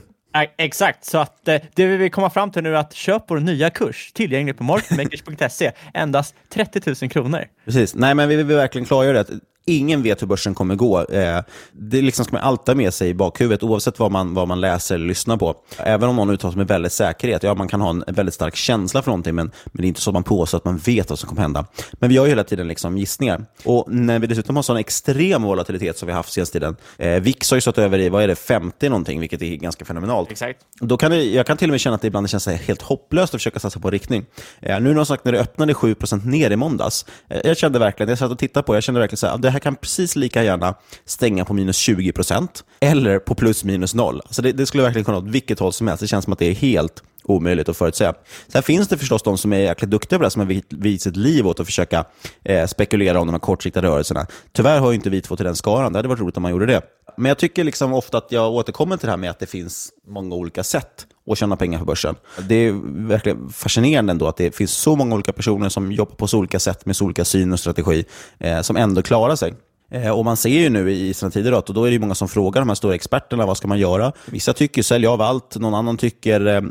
Exakt, 0.59 1.05
så 1.05 1.19
att 1.19 1.49
eh, 1.49 1.61
det 1.75 1.87
vi 1.87 1.97
vill 1.97 2.11
komma 2.11 2.31
fram 2.31 2.50
till 2.50 2.62
nu 2.62 2.75
är 2.75 2.79
att 2.79 2.95
köp 2.95 3.25
vår 3.29 3.41
nya 3.41 3.71
kurs, 3.71 4.12
tillgänglig 4.12 4.59
på 4.59 4.64
marketmakers.se, 4.64 5.73
endast 5.95 6.35
30 6.49 6.81
000 7.03 7.11
kronor. 7.11 7.45
Precis, 7.64 7.95
nej 7.95 8.14
men 8.14 8.29
vi 8.29 8.37
vill 8.37 8.47
verkligen 8.47 8.85
klargöra 8.85 9.23
det 9.23 9.41
ingen 9.66 10.02
vet 10.02 10.23
hur 10.23 10.26
börsen 10.26 10.54
kommer 10.54 10.75
gå. 10.75 11.00
Eh, 11.04 11.40
det 11.73 12.02
liksom 12.02 12.25
ska 12.25 12.37
man 12.37 12.42
alltid 12.42 12.76
med 12.76 12.94
sig 12.94 13.09
i 13.09 13.14
bakhuvudet, 13.14 13.62
oavsett 13.62 13.99
vad 13.99 14.12
man, 14.12 14.35
vad 14.35 14.49
man 14.49 14.61
läser 14.61 14.94
eller 14.94 15.06
lyssnar 15.06 15.37
på. 15.37 15.54
Även 15.78 16.09
om 16.09 16.16
någon 16.16 16.30
uttalar 16.30 16.52
sig 16.52 16.59
med 16.59 16.68
väldigt 16.68 16.92
säkerhet. 16.92 17.42
Ja, 17.42 17.54
man 17.54 17.68
kan 17.68 17.80
ha 17.80 17.90
en 17.90 18.04
väldigt 18.06 18.35
stark 18.35 18.56
känsla 18.56 19.02
för 19.02 19.11
någonting, 19.11 19.35
men, 19.35 19.50
men 19.64 19.83
det 19.83 19.87
är 19.87 19.88
inte 19.88 20.00
så 20.00 20.11
att 20.11 20.14
man 20.14 20.23
påstår 20.23 20.59
att 20.59 20.64
man 20.64 20.78
vet 20.78 21.11
vad 21.11 21.18
som 21.18 21.28
kommer 21.28 21.42
hända. 21.42 21.66
Men 21.92 22.09
vi 22.09 22.16
har 22.16 22.25
ju 22.25 22.30
hela 22.30 22.44
tiden 22.44 22.68
liksom 22.68 22.99
gissningar. 22.99 23.44
Och 23.64 23.92
när 23.92 24.18
vi 24.18 24.26
dessutom 24.26 24.56
har 24.56 24.62
sån 24.62 24.76
extrem 24.76 25.42
volatilitet 25.42 25.99
som 25.99 26.06
vi 26.06 26.12
har 26.12 26.18
haft 26.18 26.33
senaste 26.33 26.52
tiden. 26.52 26.76
Eh, 26.99 27.21
VIX 27.21 27.50
har 27.50 27.56
ju 27.56 27.61
stått 27.61 27.78
över 27.78 27.99
i, 27.99 28.09
vad 28.09 28.23
är 28.23 28.28
det, 28.28 28.37
50 28.37 28.88
någonting, 28.88 29.21
vilket 29.21 29.42
är 29.42 29.56
ganska 29.56 29.85
fenomenalt. 29.85 30.30
Exakt. 30.30 30.61
Då 30.80 30.97
kan 30.97 31.11
det, 31.11 31.25
jag 31.25 31.47
kan 31.47 31.56
till 31.56 31.68
och 31.68 31.73
med 31.73 31.80
känna 31.80 31.94
att 31.94 32.02
det 32.02 32.09
ibland 32.09 32.30
känns 32.30 32.47
helt 32.47 32.83
hopplöst 32.83 33.35
att 33.35 33.40
försöka 33.40 33.61
satsa 33.61 33.80
på 33.80 33.90
riktning. 33.90 34.26
Eh, 34.61 34.80
nu 34.80 34.94
när, 34.94 35.04
sagt, 35.04 35.25
när 35.25 35.33
det 35.33 35.40
öppnade 35.40 35.73
7% 35.73 36.26
ner 36.26 36.50
i 36.50 36.56
måndags, 36.56 37.06
eh, 37.28 37.40
jag 37.44 37.56
kände 37.56 37.78
verkligen, 37.78 38.09
jag 38.09 38.18
satt 38.18 38.30
och 38.30 38.38
tittade 38.38 38.66
på 38.66 38.75
jag 38.75 38.83
kände 38.83 39.00
verkligen 39.00 39.16
så 39.16 39.26
här, 39.26 39.38
det 39.38 39.53
här 39.54 39.61
kan 39.61 39.76
precis 39.76 40.16
lika 40.16 40.44
gärna 40.44 40.75
stänga 41.04 41.44
på 41.44 41.54
minus 41.54 41.88
20% 41.88 42.49
eller 42.80 43.18
på 43.18 43.34
plus 43.34 43.64
minus 43.64 43.94
noll. 43.94 44.20
Så 44.30 44.42
det, 44.42 44.52
det 44.52 44.66
skulle 44.66 44.82
verkligen 44.82 45.04
kunna 45.04 45.18
åt 45.18 45.25
vilket 45.25 45.58
håll 45.58 45.73
som 45.73 45.88
helst. 45.88 46.00
Det 46.00 46.06
känns 46.06 46.25
som 46.25 46.32
att 46.32 46.38
det 46.38 46.46
är 46.46 46.54
helt 46.54 47.02
omöjligt 47.25 47.68
att 47.68 47.76
förutsäga. 47.76 48.14
Sen 48.49 48.62
finns 48.62 48.88
det 48.88 48.99
förstås 48.99 49.23
de 49.23 49.38
som 49.38 49.52
är 49.52 49.58
jäkligt 49.58 49.90
duktiga 49.90 50.18
på 50.18 50.25
det, 50.25 50.30
som 50.30 50.40
har 50.40 50.62
vikt 50.68 51.02
sitt 51.02 51.16
liv 51.16 51.46
åt 51.46 51.61
att 51.61 51.66
försöka 51.66 52.04
eh, 52.44 52.66
spekulera 52.66 53.20
om 53.20 53.26
de 53.26 53.32
här 53.32 53.40
kortsiktiga 53.40 53.82
rörelserna. 53.82 54.26
Tyvärr 54.52 54.80
har 54.80 54.92
inte 54.92 55.11
vi 55.11 55.20
två 55.20 55.37
till 55.37 55.44
den 55.44 55.56
skaran. 55.56 55.92
Det 55.92 55.99
hade 55.99 56.08
varit 56.08 56.20
roligt 56.20 56.37
om 56.37 56.42
man 56.42 56.52
gjorde 56.52 56.66
det. 56.66 56.82
Men 57.16 57.28
jag 57.28 57.38
tycker 57.38 57.64
liksom 57.64 57.92
ofta 57.92 58.18
att 58.18 58.32
jag 58.32 58.52
återkommer 58.52 58.96
till 58.96 59.06
det 59.06 59.12
här 59.12 59.16
med 59.16 59.30
att 59.30 59.38
det 59.38 59.46
finns 59.46 59.92
många 60.06 60.34
olika 60.34 60.64
sätt 60.64 61.06
och 61.26 61.37
tjäna 61.37 61.57
pengar 61.57 61.78
på 61.78 61.85
börsen. 61.85 62.14
Det 62.49 62.54
är 62.54 62.73
verkligen 63.09 63.49
fascinerande 63.49 64.11
ändå 64.11 64.28
att 64.28 64.37
det 64.37 64.57
finns 64.57 64.73
så 64.73 64.97
många 64.97 65.14
olika 65.14 65.33
personer 65.33 65.69
som 65.69 65.93
jobbar 65.93 66.14
på 66.14 66.26
så 66.26 66.38
olika 66.38 66.61
sätt 66.61 66.87
med 66.87 66.97
så 66.97 67.04
olika 67.04 67.25
syn 67.25 67.52
och 67.52 67.61
strategi, 67.61 68.04
eh, 68.38 68.61
som 68.61 68.76
ändå 68.76 69.02
klarar 69.02 69.37
sig. 69.37 69.54
Eh, 69.90 70.11
och 70.11 70.25
Man 70.25 70.37
ser 70.37 70.61
ju 70.61 70.69
nu 70.69 70.93
i 70.93 71.14
sina 71.14 71.31
tider 71.31 71.52
att 71.52 71.66
då 71.66 71.85
är 71.85 71.90
det 71.90 71.99
många 71.99 72.14
som 72.14 72.28
frågar 72.28 72.61
de 72.61 72.69
här 72.69 72.75
stora 72.75 72.95
experterna 72.95 73.47
vad 73.47 73.57
ska 73.57 73.69
man 73.69 73.78
göra. 73.78 74.12
Vissa 74.26 74.52
tycker 74.52 74.83
sälja 74.83 75.11
av 75.11 75.21
allt, 75.21 75.57
någon 75.57 75.75
annan 75.75 75.97
tycker 75.97 76.47
eh, 76.47 76.62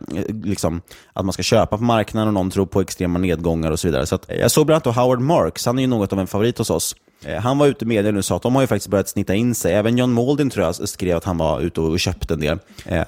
liksom, 0.44 0.82
att 1.14 1.26
man 1.26 1.34
ska 1.34 1.44
köpa 1.44 1.78
på 1.78 1.84
marknaden 1.84 2.28
och 2.28 2.34
någon 2.34 2.52
tror 2.52 2.66
på 2.66 2.82
extrema 2.82 3.20
nedgångar 3.20 3.72
och 3.72 3.80
så 3.80 3.88
vidare. 3.88 4.06
Så 4.06 4.16
att, 4.16 4.32
eh, 4.32 4.38
jag 4.38 4.52
såg 4.52 4.66
bland 4.66 4.88
annat 4.88 4.96
Howard 4.96 5.20
Marks, 5.20 5.66
han 5.66 5.78
är 5.78 5.82
ju 5.84 5.88
något 5.88 6.14
av 6.14 6.20
en 6.20 6.28
favorit 6.28 6.58
hos 6.58 6.70
oss. 6.70 6.96
Eh, 7.26 7.42
han 7.42 7.58
var 7.58 7.68
ute 7.68 7.86
i 7.86 7.88
media 7.88 8.12
nu 8.12 8.18
och 8.18 8.26
sa 8.26 8.36
att 8.36 8.42
de 8.42 8.56
har 8.56 8.62
ju 8.62 8.68
faktiskt 8.68 8.90
börjat 8.90 9.10
snitta 9.10 9.36
in 9.36 9.56
sig. 9.56 9.74
Även 9.74 9.98
John 9.98 10.14
Maldin 10.14 10.50
tror 10.50 10.66
jag 10.66 10.90
skrev 10.90 11.18
att 11.18 11.24
han 11.24 11.38
var 11.38 11.62
ute 11.62 11.82
och 11.82 12.00
köpte 12.00 12.34
en 12.34 12.40
del. 12.40 12.60
Eh, 12.86 13.04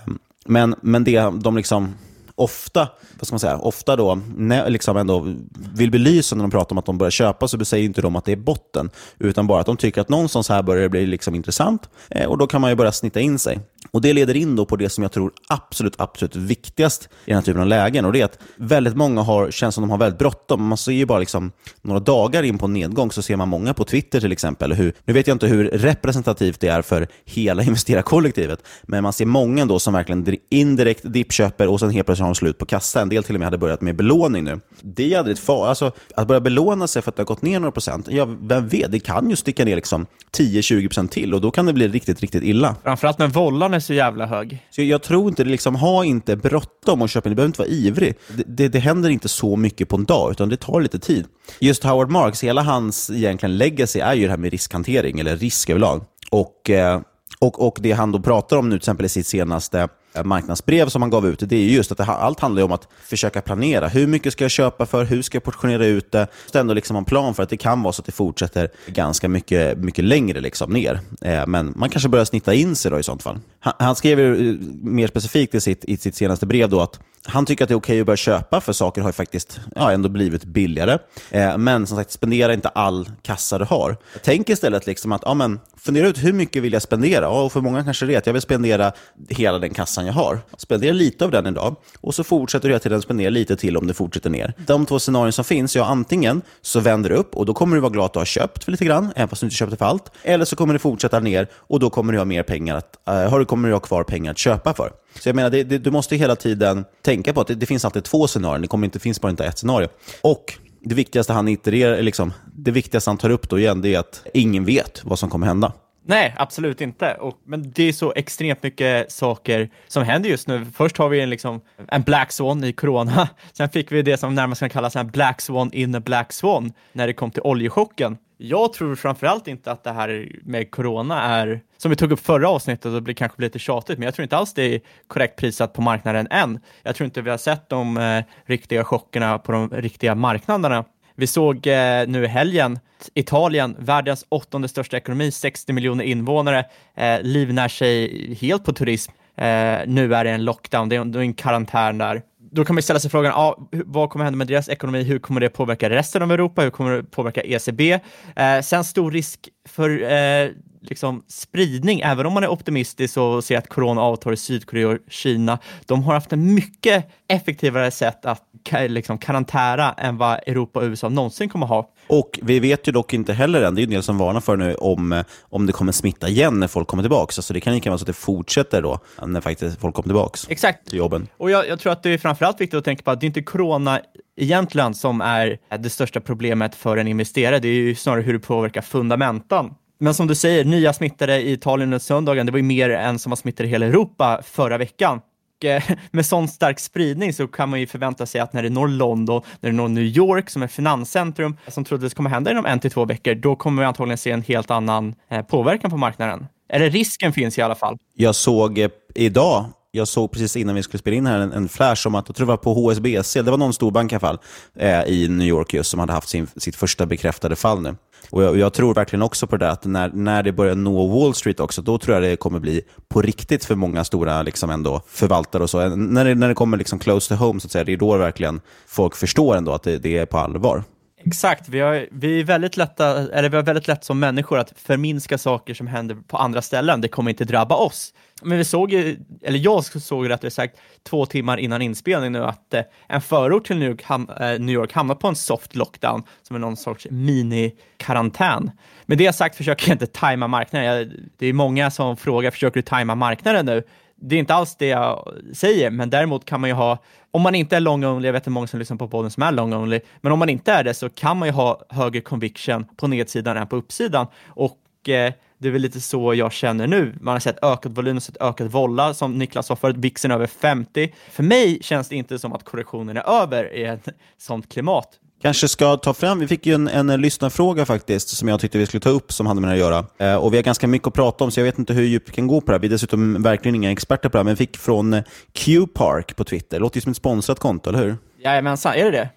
men, 0.45 0.75
men 0.81 1.03
det 1.03 1.19
de 1.41 1.55
liksom 1.55 1.93
ofta, 2.35 2.89
vad 3.19 3.27
ska 3.27 3.33
man 3.33 3.39
säga, 3.39 3.57
ofta 3.57 3.95
då, 3.95 4.19
när, 4.37 4.69
liksom 4.69 4.97
ändå 4.97 5.35
vill 5.75 5.91
belysa 5.91 6.35
när 6.35 6.43
de 6.43 6.51
pratar 6.51 6.73
om 6.73 6.77
att 6.77 6.85
de 6.85 6.97
börjar 6.97 7.11
köpa, 7.11 7.47
så 7.47 7.65
säger 7.65 7.85
inte 7.85 8.01
de 8.01 8.15
att 8.15 8.25
det 8.25 8.31
är 8.31 8.35
botten, 8.35 8.89
utan 9.19 9.47
bara 9.47 9.59
att 9.59 9.65
de 9.65 9.77
tycker 9.77 10.01
att 10.01 10.09
någonstans 10.09 10.49
här 10.49 10.63
börjar 10.63 10.83
det 10.83 10.89
bli 10.89 11.05
liksom 11.05 11.35
intressant 11.35 11.89
eh, 12.09 12.25
och 12.25 12.37
då 12.37 12.47
kan 12.47 12.61
man 12.61 12.69
ju 12.69 12.75
börja 12.75 12.91
snitta 12.91 13.19
in 13.19 13.39
sig. 13.39 13.59
Och 13.91 14.01
Det 14.01 14.13
leder 14.13 14.35
in 14.35 14.55
då 14.55 14.65
på 14.65 14.75
det 14.75 14.89
som 14.89 15.01
jag 15.01 15.11
tror 15.11 15.31
absolut, 15.49 15.93
absolut 15.97 16.35
viktigast 16.35 17.03
i 17.03 17.07
den 17.25 17.35
här 17.35 17.41
typen 17.41 17.61
av 17.61 17.67
lägen. 17.67 18.05
Och 18.05 18.13
det 18.13 18.21
är 18.21 18.25
att 18.25 18.39
väldigt 18.55 18.95
många 18.95 19.21
har, 19.21 19.51
känns 19.51 19.75
som 19.75 19.81
de 19.81 19.89
har 19.89 19.97
väldigt 19.97 20.19
bråttom. 20.19 20.67
Man 20.67 20.77
ser 20.77 20.91
ju 20.91 21.05
bara 21.05 21.19
liksom 21.19 21.51
några 21.81 21.99
dagar 21.99 22.43
in 22.43 22.57
på 22.57 22.65
en 22.65 22.73
nedgång 22.73 23.11
så 23.11 23.21
ser 23.21 23.35
man 23.35 23.49
många 23.49 23.73
på 23.73 23.83
Twitter 23.83 24.19
till 24.19 24.31
exempel. 24.31 24.73
Hur, 24.73 24.93
nu 25.05 25.13
vet 25.13 25.27
jag 25.27 25.35
inte 25.35 25.47
hur 25.47 25.65
representativt 25.65 26.59
det 26.59 26.67
är 26.67 26.81
för 26.81 27.07
hela 27.25 27.63
investerarkollektivet, 27.69 28.59
men 28.83 29.03
man 29.03 29.13
ser 29.13 29.25
många 29.25 29.65
då 29.65 29.79
som 29.79 29.93
verkligen 29.93 30.37
indirekt 30.49 31.01
dippköper 31.03 31.67
och 31.67 31.79
sen 31.79 31.89
helt 31.89 32.05
plötsligt 32.05 32.24
har 32.25 32.29
de 32.29 32.35
slut 32.35 32.57
på 32.57 32.65
kassa. 32.65 33.01
En 33.01 33.09
del 33.09 33.23
till 33.23 33.35
och 33.35 33.39
med 33.39 33.45
hade 33.45 33.57
börjat 33.57 33.81
med 33.81 33.95
belåning 33.95 34.43
nu. 34.43 34.59
Det 34.81 35.13
är 35.13 35.17
aldrig 35.19 35.37
ett 35.37 35.43
far. 35.43 35.67
Alltså, 35.67 35.91
att 36.15 36.27
börja 36.27 36.41
belåna 36.41 36.87
sig 36.87 37.01
för 37.01 37.11
att 37.11 37.15
det 37.15 37.21
har 37.21 37.25
gått 37.25 37.41
ner 37.41 37.59
några 37.59 37.71
procent, 37.71 38.07
ja, 38.09 38.25
vem 38.41 38.67
vet, 38.67 38.91
det 38.91 38.99
kan 38.99 39.29
ju 39.29 39.35
sticka 39.35 39.65
ner 39.65 39.75
liksom 39.75 40.05
10-20% 40.37 41.07
till 41.07 41.33
och 41.33 41.41
då 41.41 41.51
kan 41.51 41.65
det 41.65 41.73
bli 41.73 41.87
riktigt, 41.87 42.21
riktigt 42.21 42.43
illa. 42.43 42.75
Framförallt 42.83 43.19
när 43.19 43.27
vollan 43.27 43.73
är 43.73 43.79
så 43.79 43.93
jävla 43.93 44.25
hög. 44.25 44.65
Så 44.69 44.81
jag 44.81 45.03
tror 45.03 45.29
inte, 45.29 45.43
liksom, 45.43 45.75
ha 45.75 46.05
inte 46.05 46.35
bråttom 46.35 47.01
och 47.01 47.09
köpa, 47.09 47.29
du 47.29 47.35
behöver 47.35 47.49
inte 47.49 47.61
vara 47.61 47.69
ivrig. 47.69 48.15
Det, 48.27 48.43
det, 48.47 48.67
det, 48.67 48.79
händer 48.79 49.09
inte 49.09 49.27
så 49.27 49.55
mycket 49.55 49.89
på 49.89 49.95
en 49.95 50.05
dag, 50.05 50.31
utan 50.31 50.49
det 50.49 50.57
tar 50.57 50.81
lite 50.81 50.99
tid. 50.99 51.25
Just 51.59 51.83
Howard 51.83 52.11
Marks, 52.11 52.43
hela 52.43 52.61
hans 52.61 53.09
egentligen 53.09 53.57
legacy 53.57 53.99
är 53.99 54.13
ju 54.13 54.23
det 54.23 54.29
här 54.29 54.37
med 54.37 54.51
riskhantering, 54.51 55.19
eller 55.19 55.37
risk 55.37 55.69
överlag. 55.69 56.03
Och, 56.31 56.69
eh, 56.69 57.01
och, 57.39 57.67
och 57.67 57.77
det 57.81 57.91
han 57.91 58.11
då 58.11 58.19
pratar 58.19 58.57
om 58.57 58.69
nu, 58.69 58.75
till 58.75 58.77
exempel 58.77 59.05
i 59.05 59.09
sitt 59.09 59.27
senaste 59.27 59.87
Eh, 60.15 60.23
marknadsbrev 60.23 60.89
som 60.89 61.01
han 61.01 61.11
gav 61.11 61.27
ut, 61.27 61.39
det 61.39 61.55
är 61.55 61.63
just 61.63 61.91
att 61.91 61.97
det, 61.97 62.03
allt 62.03 62.39
handlar 62.39 62.63
om 62.63 62.71
att 62.71 62.87
försöka 63.03 63.41
planera. 63.41 63.87
Hur 63.87 64.07
mycket 64.07 64.33
ska 64.33 64.43
jag 64.43 64.51
köpa 64.51 64.85
för? 64.85 65.05
Hur 65.05 65.21
ska 65.21 65.35
jag 65.35 65.43
portionera 65.43 65.85
ut 65.85 66.11
det? 66.11 66.27
Så 66.51 66.59
ändå 66.59 66.73
liksom 66.73 66.95
en 66.95 67.05
plan 67.05 67.33
för 67.33 67.43
att 67.43 67.49
det 67.49 67.57
kan 67.57 67.81
vara 67.81 67.93
så 67.93 68.01
att 68.01 68.05
det 68.05 68.11
fortsätter 68.11 68.69
ganska 68.87 69.29
mycket, 69.29 69.77
mycket 69.77 70.05
längre 70.05 70.39
liksom 70.39 70.73
ner. 70.73 70.99
Eh, 71.21 71.47
men 71.47 71.73
man 71.75 71.89
kanske 71.89 72.09
börjar 72.09 72.25
snitta 72.25 72.53
in 72.53 72.75
sig 72.75 72.91
då 72.91 72.99
i 72.99 73.03
sånt 73.03 73.23
fall. 73.23 73.39
Han, 73.59 73.73
han 73.79 73.95
skrev 73.95 74.19
ju 74.19 74.49
eh, 74.49 74.55
mer 74.81 75.07
specifikt 75.07 75.55
i 75.55 75.61
sitt, 75.61 75.85
i 75.85 75.97
sitt 75.97 76.15
senaste 76.15 76.45
brev 76.45 76.69
då 76.69 76.81
att 76.81 76.99
han 77.27 77.45
tycker 77.45 77.63
att 77.63 77.69
det 77.69 77.73
är 77.73 77.77
okej 77.77 77.93
okay 77.93 78.01
att 78.01 78.05
börja 78.05 78.17
köpa, 78.17 78.61
för 78.61 78.73
saker 78.73 79.01
har 79.01 79.09
ju 79.09 79.13
faktiskt 79.13 79.59
ja, 79.75 79.91
ändå 79.91 80.09
blivit 80.09 80.45
billigare. 80.45 80.97
Eh, 81.31 81.57
men 81.57 81.87
som 81.87 81.97
sagt, 81.97 82.11
spendera 82.11 82.53
inte 82.53 82.69
all 82.69 83.09
kassa 83.21 83.57
du 83.57 83.65
har. 83.65 83.97
Tänk 84.23 84.49
istället 84.49 84.87
liksom 84.87 85.11
att 85.11 85.21
ja, 85.25 85.33
men, 85.33 85.59
fundera 85.77 86.07
ut 86.07 86.23
hur 86.23 86.33
mycket 86.33 86.63
vill 86.63 86.73
jag 86.73 86.81
spendera? 86.81 87.29
Och 87.29 87.53
för 87.53 87.61
många 87.61 87.83
kanske 87.83 88.05
det 88.05 88.13
är 88.13 88.17
att 88.17 88.25
jag 88.25 88.33
vill 88.33 88.41
spendera 88.41 88.91
hela 89.29 89.59
den 89.59 89.73
kassan 89.73 90.04
jag 90.05 90.13
har. 90.13 90.39
Spendera 90.57 90.93
lite 90.93 91.25
av 91.25 91.31
den 91.31 91.47
idag 91.47 91.75
och 92.01 92.15
så 92.15 92.23
fortsätter 92.23 92.67
du 92.67 92.73
hela 92.73 92.79
tiden 92.79 93.01
spendera 93.01 93.29
lite 93.29 93.55
till 93.55 93.77
om 93.77 93.87
det 93.87 93.93
fortsätter 93.93 94.29
ner. 94.29 94.53
De 94.67 94.85
två 94.85 94.99
scenarier 94.99 95.31
som 95.31 95.45
finns, 95.45 95.75
ja 95.75 95.85
antingen 95.85 96.41
så 96.61 96.79
vänder 96.79 97.09
det 97.09 97.15
upp 97.15 97.35
och 97.35 97.45
då 97.45 97.53
kommer 97.53 97.75
du 97.75 97.81
vara 97.81 97.91
glad 97.91 98.05
att 98.05 98.13
du 98.13 98.19
har 98.19 98.25
köpt 98.25 98.63
för 98.63 98.71
lite 98.71 98.85
grann, 98.85 99.13
även 99.15 99.27
fast 99.27 99.39
du 99.39 99.45
inte 99.45 99.55
köpte 99.55 99.77
för 99.77 99.85
allt. 99.85 100.11
Eller 100.23 100.45
så 100.45 100.55
kommer 100.55 100.73
det 100.73 100.79
fortsätta 100.79 101.19
ner 101.19 101.47
och 101.53 101.79
då 101.79 101.89
kommer 101.89 102.13
du 102.13 102.19
ha 102.19 102.25
mer 102.25 102.43
pengar 102.43 102.75
att, 102.75 102.97
uh, 103.33 103.43
kommer 103.43 103.67
du 103.67 103.73
ha 103.73 103.79
kvar 103.79 104.03
pengar 104.03 104.31
att 104.31 104.37
köpa 104.37 104.73
för. 104.73 104.91
Så 105.19 105.29
jag 105.29 105.35
menar, 105.35 105.49
det, 105.49 105.63
det, 105.63 105.77
du 105.77 105.91
måste 105.91 106.15
hela 106.15 106.35
tiden 106.35 106.85
tänka 107.01 107.33
på 107.33 107.41
att 107.41 107.47
det, 107.47 107.55
det 107.55 107.65
finns 107.65 107.85
alltid 107.85 108.03
två 108.03 108.27
scenarier. 108.27 108.61
Det 108.61 108.67
kommer 108.67 108.85
inte, 108.85 108.99
finns 108.99 109.21
bara 109.21 109.29
inte 109.29 109.45
ett 109.45 109.57
scenario. 109.57 109.87
Och 110.21 110.53
det 110.83 110.95
viktigaste 110.95 111.33
han 111.33 111.47
itererar, 111.47 112.01
liksom, 112.01 112.33
det 112.55 112.71
viktigaste 112.71 113.09
han 113.09 113.17
tar 113.17 113.29
upp 113.29 113.49
då 113.49 113.59
igen, 113.59 113.81
det 113.81 113.95
är 113.95 113.99
att 113.99 114.21
ingen 114.33 114.65
vet 114.65 115.01
vad 115.03 115.19
som 115.19 115.29
kommer 115.29 115.47
hända. 115.47 115.73
Nej, 116.07 116.33
absolut 116.37 116.81
inte. 116.81 117.13
Och, 117.13 117.39
men 117.43 117.71
det 117.71 117.83
är 117.83 117.93
så 117.93 118.13
extremt 118.15 118.63
mycket 118.63 119.11
saker 119.11 119.69
som 119.87 120.03
händer 120.03 120.29
just 120.29 120.47
nu. 120.47 120.65
Först 120.73 120.97
har 120.97 121.09
vi 121.09 121.21
en, 121.21 121.29
liksom, 121.29 121.61
en 121.87 122.01
Black 122.01 122.31
Swan 122.31 122.63
i 122.63 122.73
corona. 122.73 123.29
Sen 123.53 123.69
fick 123.69 123.91
vi 123.91 124.01
det 124.01 124.17
som 124.17 124.35
närmast 124.35 124.59
kan 124.59 124.69
kallas 124.69 124.95
en 124.95 125.07
Black 125.07 125.41
Swan 125.41 125.73
in 125.73 125.95
a 125.95 125.99
Black 125.99 126.33
Swan 126.33 126.73
när 126.93 127.07
det 127.07 127.13
kom 127.13 127.31
till 127.31 127.41
oljechocken. 127.41 128.17
Jag 128.37 128.73
tror 128.73 128.95
framförallt 128.95 129.47
inte 129.47 129.71
att 129.71 129.83
det 129.83 129.91
här 129.91 130.31
med 130.43 130.71
corona 130.71 131.21
är, 131.21 131.61
som 131.77 131.89
vi 131.89 131.95
tog 131.95 132.11
upp 132.11 132.19
förra 132.19 132.49
avsnittet, 132.49 132.85
och 132.85 133.03
det 133.03 133.13
kanske 133.13 133.37
blir 133.37 133.47
lite 133.47 133.59
tjatigt, 133.59 133.97
men 133.97 134.05
jag 134.05 134.15
tror 134.15 134.23
inte 134.23 134.37
alls 134.37 134.53
det 134.53 134.75
är 134.75 134.81
korrekt 135.07 135.39
prissatt 135.39 135.73
på 135.73 135.81
marknaden 135.81 136.27
än. 136.31 136.59
Jag 136.83 136.95
tror 136.95 137.05
inte 137.05 137.21
vi 137.21 137.29
har 137.29 137.37
sett 137.37 137.69
de 137.69 137.97
eh, 137.97 138.23
riktiga 138.45 138.83
chockerna 138.83 139.37
på 139.37 139.51
de 139.51 139.69
riktiga 139.69 140.15
marknaderna. 140.15 140.85
Vi 141.15 141.27
såg 141.27 141.67
eh, 141.67 142.07
nu 142.07 142.23
i 142.23 142.27
helgen 142.27 142.79
Italien, 143.13 143.75
världens 143.79 144.25
åttonde 144.29 144.67
största 144.67 144.97
ekonomi, 144.97 145.31
60 145.31 145.73
miljoner 145.73 146.03
invånare, 146.03 146.65
eh, 146.97 147.21
livnär 147.21 147.67
sig 147.67 148.33
helt 148.41 148.63
på 148.63 148.73
turism. 148.73 149.11
Eh, 149.37 149.45
nu 149.87 150.15
är 150.15 150.23
det 150.23 150.29
en 150.29 150.45
lockdown, 150.45 150.89
det 150.89 150.95
är, 150.95 151.05
det 151.05 151.19
är 151.19 151.21
en 151.21 151.33
karantän 151.33 151.97
där 151.97 152.21
då 152.55 152.65
kan 152.65 152.75
man 152.75 152.83
ställa 152.83 152.99
sig 152.99 153.11
frågan, 153.11 153.33
ah, 153.35 153.67
vad 153.71 154.09
kommer 154.09 154.25
hända 154.25 154.37
med 154.37 154.47
deras 154.47 154.69
ekonomi? 154.69 155.03
Hur 155.03 155.19
kommer 155.19 155.41
det 155.41 155.49
påverka 155.49 155.89
resten 155.89 156.21
av 156.21 156.31
Europa? 156.31 156.61
Hur 156.61 156.69
kommer 156.69 156.91
det 156.91 157.03
påverka 157.03 157.41
ECB? 157.41 157.99
Eh, 158.35 158.61
sen 158.61 158.83
stor 158.83 159.11
risk 159.11 159.49
för 159.69 160.03
eh, 160.03 160.49
liksom 160.89 161.23
spridning, 161.27 161.99
även 161.99 162.25
om 162.25 162.33
man 162.33 162.43
är 162.43 162.47
optimistisk 162.47 163.17
och 163.17 163.43
ser 163.43 163.57
att 163.57 163.69
corona 163.69 164.01
avtar 164.01 164.33
i 164.33 164.37
Sydkorea 164.37 164.87
och 164.87 164.97
Kina. 165.09 165.59
De 165.85 166.03
har 166.03 166.13
haft 166.13 166.33
en 166.33 166.53
mycket 166.53 167.09
effektivare 167.27 167.91
sätt 167.91 168.25
att 168.25 168.43
liksom, 168.87 169.17
karantära 169.17 169.91
än 169.91 170.17
vad 170.17 170.39
Europa 170.47 170.79
och 170.79 170.85
USA 170.85 171.09
någonsin 171.09 171.49
kommer 171.49 171.65
ha. 171.65 171.89
Och 172.07 172.39
vi 172.43 172.59
vet 172.59 172.87
ju 172.87 172.91
dock 172.91 173.13
inte 173.13 173.33
heller 173.33 173.61
än, 173.61 173.75
det 173.75 173.79
är 173.79 173.81
ju 173.81 173.85
en 173.85 173.89
del 173.89 174.03
som 174.03 174.17
varnar 174.17 174.41
för 174.41 174.57
nu, 174.57 174.75
om, 174.75 175.23
om 175.41 175.65
det 175.65 175.73
kommer 175.73 175.91
smitta 175.91 176.29
igen 176.29 176.59
när 176.59 176.67
folk 176.67 176.87
kommer 176.87 177.03
tillbaka. 177.03 177.41
Så 177.41 177.53
det 177.53 177.59
kan 177.59 177.73
lika 177.73 177.89
vara 177.89 177.97
så 177.97 178.03
att 178.03 178.07
det 178.07 178.13
fortsätter 178.13 178.81
då, 178.81 178.99
när 179.25 179.41
faktiskt 179.41 179.81
folk 179.81 179.95
kommer 179.95 180.07
tillbaka 180.07 180.39
Exakt. 180.49 180.89
till 180.89 180.97
jobben. 180.97 181.27
Och 181.37 181.51
jag, 181.51 181.67
jag 181.67 181.79
tror 181.79 181.91
att 181.91 182.03
det 182.03 182.09
är 182.09 182.17
framförallt 182.17 182.61
viktigt 182.61 182.77
att 182.77 182.85
tänka 182.85 183.03
på 183.03 183.11
att 183.11 183.19
det 183.19 183.25
är 183.25 183.27
inte 183.27 183.43
corona 183.43 184.01
egentligen 184.37 184.93
som 184.93 185.21
är 185.21 185.57
det 185.79 185.89
största 185.89 186.19
problemet 186.19 186.75
för 186.75 186.97
en 186.97 187.07
investerare. 187.07 187.59
Det 187.59 187.67
är 187.67 187.73
ju 187.73 187.95
snarare 187.95 188.21
hur 188.21 188.33
det 188.33 188.39
påverkar 188.39 188.81
fundamentan. 188.81 189.75
Men 189.97 190.13
som 190.13 190.27
du 190.27 190.35
säger, 190.35 190.65
nya 190.65 190.93
smittade 190.93 191.41
i 191.41 191.51
Italien 191.51 191.87
under 191.87 191.99
söndagen, 191.99 192.45
det 192.45 192.51
var 192.51 192.59
ju 192.59 192.63
mer 192.63 192.89
än 192.89 193.19
som 193.19 193.29
var 193.29 193.37
smittade 193.37 193.69
i 193.69 193.71
hela 193.71 193.85
Europa 193.85 194.41
förra 194.43 194.77
veckan. 194.77 195.21
Och 195.57 195.65
eh, 195.65 195.83
med 196.11 196.25
sån 196.25 196.47
stark 196.47 196.79
spridning 196.79 197.33
så 197.33 197.47
kan 197.47 197.69
man 197.69 197.79
ju 197.79 197.87
förvänta 197.87 198.25
sig 198.25 198.41
att 198.41 198.53
när 198.53 198.63
det 198.63 198.69
når 198.69 198.87
London, 198.87 199.41
när 199.59 199.69
det 199.69 199.75
når 199.75 199.87
New 199.87 200.03
York 200.03 200.49
som 200.49 200.63
är 200.63 200.67
finanscentrum, 200.67 201.57
som 201.67 201.83
troligtvis 201.83 202.13
kommer 202.13 202.29
hända 202.29 202.51
inom 202.51 202.65
en 202.65 202.79
till 202.79 202.91
två 202.91 203.05
veckor, 203.05 203.35
då 203.35 203.55
kommer 203.55 203.81
vi 203.81 203.85
antagligen 203.85 204.17
se 204.17 204.31
en 204.31 204.41
helt 204.41 204.71
annan 204.71 205.15
eh, 205.31 205.41
påverkan 205.41 205.91
på 205.91 205.97
marknaden. 205.97 206.47
Eller 206.69 206.89
risken 206.89 207.33
finns 207.33 207.57
i 207.57 207.61
alla 207.61 207.75
fall. 207.75 207.97
Jag 208.13 208.35
såg 208.35 208.77
eh, 208.77 208.89
idag 209.15 209.65
jag 209.95 210.07
såg 210.07 210.31
precis 210.31 210.55
innan 210.55 210.75
vi 210.75 210.83
skulle 210.83 210.99
spela 210.99 211.17
in 211.17 211.25
här 211.25 211.39
en, 211.39 211.51
en 211.51 211.69
flash 211.69 212.07
om 212.07 212.15
att, 212.15 212.29
jag 212.29 212.35
tror 212.35 212.47
det 212.47 212.49
var 212.49 212.57
på 212.57 212.73
HSBC, 212.73 213.41
det 213.41 213.51
var 213.51 213.57
någon 213.57 213.73
storbank 213.73 214.11
i 214.11 214.15
alla 214.15 214.19
fall, 214.19 214.39
eh, 214.75 215.03
i 215.03 215.27
New 215.27 215.47
York 215.47 215.73
just, 215.73 215.89
som 215.89 215.99
hade 215.99 216.13
haft 216.13 216.29
sin, 216.29 216.47
sitt 216.55 216.75
första 216.75 217.05
bekräftade 217.05 217.55
fall 217.55 217.81
nu. 217.81 217.95
Och 218.29 218.43
jag, 218.43 218.57
jag, 218.57 218.73
tror 218.73 218.93
verkligen 218.93 219.23
också 219.23 219.47
på 219.47 219.57
det, 219.57 219.71
att 219.71 219.85
när, 219.85 220.09
när 220.09 220.43
det 220.43 220.51
börjar 220.51 220.75
nå 220.75 221.07
Wall 221.07 221.33
Street 221.35 221.59
också, 221.59 221.81
då 221.81 221.97
tror 221.97 222.13
jag 222.13 222.23
det 222.23 222.35
kommer 222.35 222.59
bli 222.59 222.81
på 223.07 223.21
riktigt 223.21 223.65
för 223.65 223.75
många 223.75 224.03
stora 224.03 224.41
liksom 224.41 224.69
ändå, 224.69 225.01
förvaltare 225.07 225.63
och 225.63 225.69
så. 225.69 225.95
När 225.95 226.25
det, 226.25 226.35
när 226.35 226.47
det 226.47 226.53
kommer 226.53 226.77
liksom 226.77 226.99
close 226.99 227.35
to 227.35 227.43
home, 227.43 227.59
så 227.59 227.67
att 227.67 227.71
säga, 227.71 227.83
det 227.83 227.93
är 227.93 227.97
då 227.97 228.17
verkligen 228.17 228.61
folk 228.87 229.15
förstår 229.15 229.55
ändå 229.55 229.73
att 229.73 229.83
det, 229.83 229.97
det 229.97 230.17
är 230.17 230.25
på 230.25 230.37
allvar. 230.37 230.83
Exakt, 231.27 231.69
vi 231.69 231.79
har, 231.79 232.07
vi, 232.11 232.39
är 232.39 232.43
väldigt 232.43 232.77
lätta, 232.77 233.31
eller 233.33 233.49
vi 233.49 233.55
har 233.55 233.63
väldigt 233.63 233.87
lätt 233.87 234.03
som 234.03 234.19
människor 234.19 234.59
att 234.59 234.73
förminska 234.75 235.37
saker 235.37 235.73
som 235.73 235.87
händer 235.87 236.15
på 236.27 236.37
andra 236.37 236.61
ställen. 236.61 237.01
Det 237.01 237.07
kommer 237.07 237.31
inte 237.31 237.45
drabba 237.45 237.75
oss. 237.75 238.13
Men 238.41 238.57
vi 238.57 238.65
såg 238.65 238.91
ju, 238.91 239.17
eller 239.43 239.59
jag 239.59 239.83
såg 239.85 240.29
rättare 240.29 240.51
sagt 240.51 240.77
två 241.03 241.25
timmar 241.25 241.57
innan 241.57 241.81
inspelning 241.81 242.31
nu 242.31 242.43
att 242.43 242.73
eh, 242.73 242.81
en 243.07 243.21
förort 243.21 243.65
till 243.67 243.77
New 243.77 243.89
York, 243.89 244.03
ham, 244.03 244.29
eh, 244.39 244.59
New 244.59 244.75
York 244.75 244.93
hamnar 244.93 245.15
på 245.15 245.27
en 245.27 245.35
soft 245.35 245.75
lockdown 245.75 246.23
som 246.43 246.55
är 246.55 246.59
någon 246.59 246.77
sorts 246.77 247.07
mini-karantän. 247.09 248.71
Med 249.05 249.17
det 249.17 249.33
sagt 249.33 249.55
försöker 249.55 249.89
jag 249.89 249.95
inte 249.95 250.07
tajma 250.07 250.47
marknaden. 250.47 250.87
Jag, 250.87 251.11
det 251.37 251.47
är 251.47 251.53
många 251.53 251.91
som 251.91 252.17
frågar, 252.17 252.51
försöker 252.51 252.75
du 252.75 252.81
tajma 252.81 253.15
marknaden 253.15 253.65
nu? 253.65 253.83
Det 254.15 254.35
är 254.35 254.39
inte 254.39 254.53
alls 254.53 254.75
det 254.75 254.87
jag 254.87 255.33
säger, 255.53 255.89
men 255.89 256.09
däremot 256.09 256.45
kan 256.45 256.61
man 256.61 256.69
ju 256.69 256.73
ha, 256.73 256.97
om 257.31 257.41
man 257.41 257.55
inte 257.55 257.75
är 257.75 257.79
long 257.79 258.05
only, 258.05 258.27
jag 258.27 258.33
vet 258.33 258.41
inte 258.41 258.49
många 258.49 258.67
som 258.67 258.79
lyssnar 258.79 258.97
på 258.97 259.07
podden 259.07 259.31
som 259.31 259.43
är 259.43 259.51
long 259.51 259.73
only, 259.73 259.99
men 260.21 260.31
om 260.31 260.39
man 260.39 260.49
inte 260.49 260.71
är 260.71 260.83
det 260.83 260.93
så 260.93 261.09
kan 261.09 261.37
man 261.37 261.47
ju 261.47 261.51
ha 261.51 261.81
högre 261.89 262.21
conviction 262.21 262.85
på 262.95 263.07
nedsidan 263.07 263.57
än 263.57 263.67
på 263.67 263.75
uppsidan. 263.75 264.27
Och 264.45 265.09
eh, 265.09 265.33
det 265.57 265.67
är 265.67 265.71
väl 265.71 265.81
lite 265.81 266.01
så 266.01 266.33
jag 266.33 266.51
känner 266.51 266.87
nu. 266.87 267.15
Man 267.21 267.31
har 267.31 267.39
sett 267.39 267.63
ökad 267.63 267.95
volym, 267.95 268.19
sett 268.19 268.37
ökad 268.41 268.71
volla, 268.71 269.13
som 269.13 269.37
Niklas 269.37 269.67
sa 269.67 269.75
förut, 269.75 269.97
vixen 269.97 270.31
över 270.31 270.47
50. 270.47 271.13
För 271.31 271.43
mig 271.43 271.79
känns 271.81 272.09
det 272.09 272.15
inte 272.15 272.39
som 272.39 272.53
att 272.53 272.63
korrektionen 272.63 273.17
är 273.17 273.41
över 273.43 273.73
i 273.73 273.83
ett 273.83 274.07
sånt 274.37 274.73
klimat. 274.73 275.19
Kanske 275.45 275.67
ska 275.67 275.97
ta 275.97 276.13
fram, 276.13 276.39
vi 276.39 276.47
fick 276.47 276.65
ju 276.65 276.73
en, 276.73 276.87
en 276.87 277.21
lyssnarfråga 277.21 277.85
faktiskt, 277.85 278.29
som 278.29 278.47
jag 278.47 278.59
tyckte 278.59 278.77
vi 278.77 278.85
skulle 278.85 279.01
ta 279.01 279.09
upp, 279.09 279.33
som 279.33 279.45
hade 279.45 279.61
med 279.61 279.69
det 279.69 279.73
att 279.73 279.79
göra. 279.79 280.05
Eh, 280.17 280.35
och 280.35 280.53
vi 280.53 280.57
har 280.57 280.63
ganska 280.63 280.87
mycket 280.87 281.07
att 281.07 281.13
prata 281.13 281.43
om, 281.43 281.51
så 281.51 281.59
jag 281.59 281.65
vet 281.65 281.79
inte 281.79 281.93
hur 281.93 282.03
djupt 282.03 282.29
vi 282.29 282.33
kan 282.33 282.47
gå 282.47 282.61
på 282.61 282.65
det 282.65 282.73
här. 282.73 282.79
Vi 282.79 282.87
är 282.87 282.91
dessutom 282.91 283.43
verkligen 283.43 283.75
inga 283.75 283.91
experter 283.91 284.29
på 284.29 284.37
det 284.37 284.39
här, 284.39 284.43
men 284.43 284.53
vi 284.53 284.57
fick 284.57 284.77
från 284.77 285.21
Q-Park 285.53 286.35
på 286.35 286.43
Twitter. 286.43 286.77
Det 286.77 286.81
låter 286.81 286.97
ju 286.97 287.01
som 287.01 287.11
ett 287.11 287.17
sponsrat 287.17 287.59
konto, 287.59 287.89
eller 287.89 287.99
hur? 287.99 288.17
Jajamensan, 288.45 288.93
är 288.93 289.11
det 289.11 289.11
det? 289.11 289.29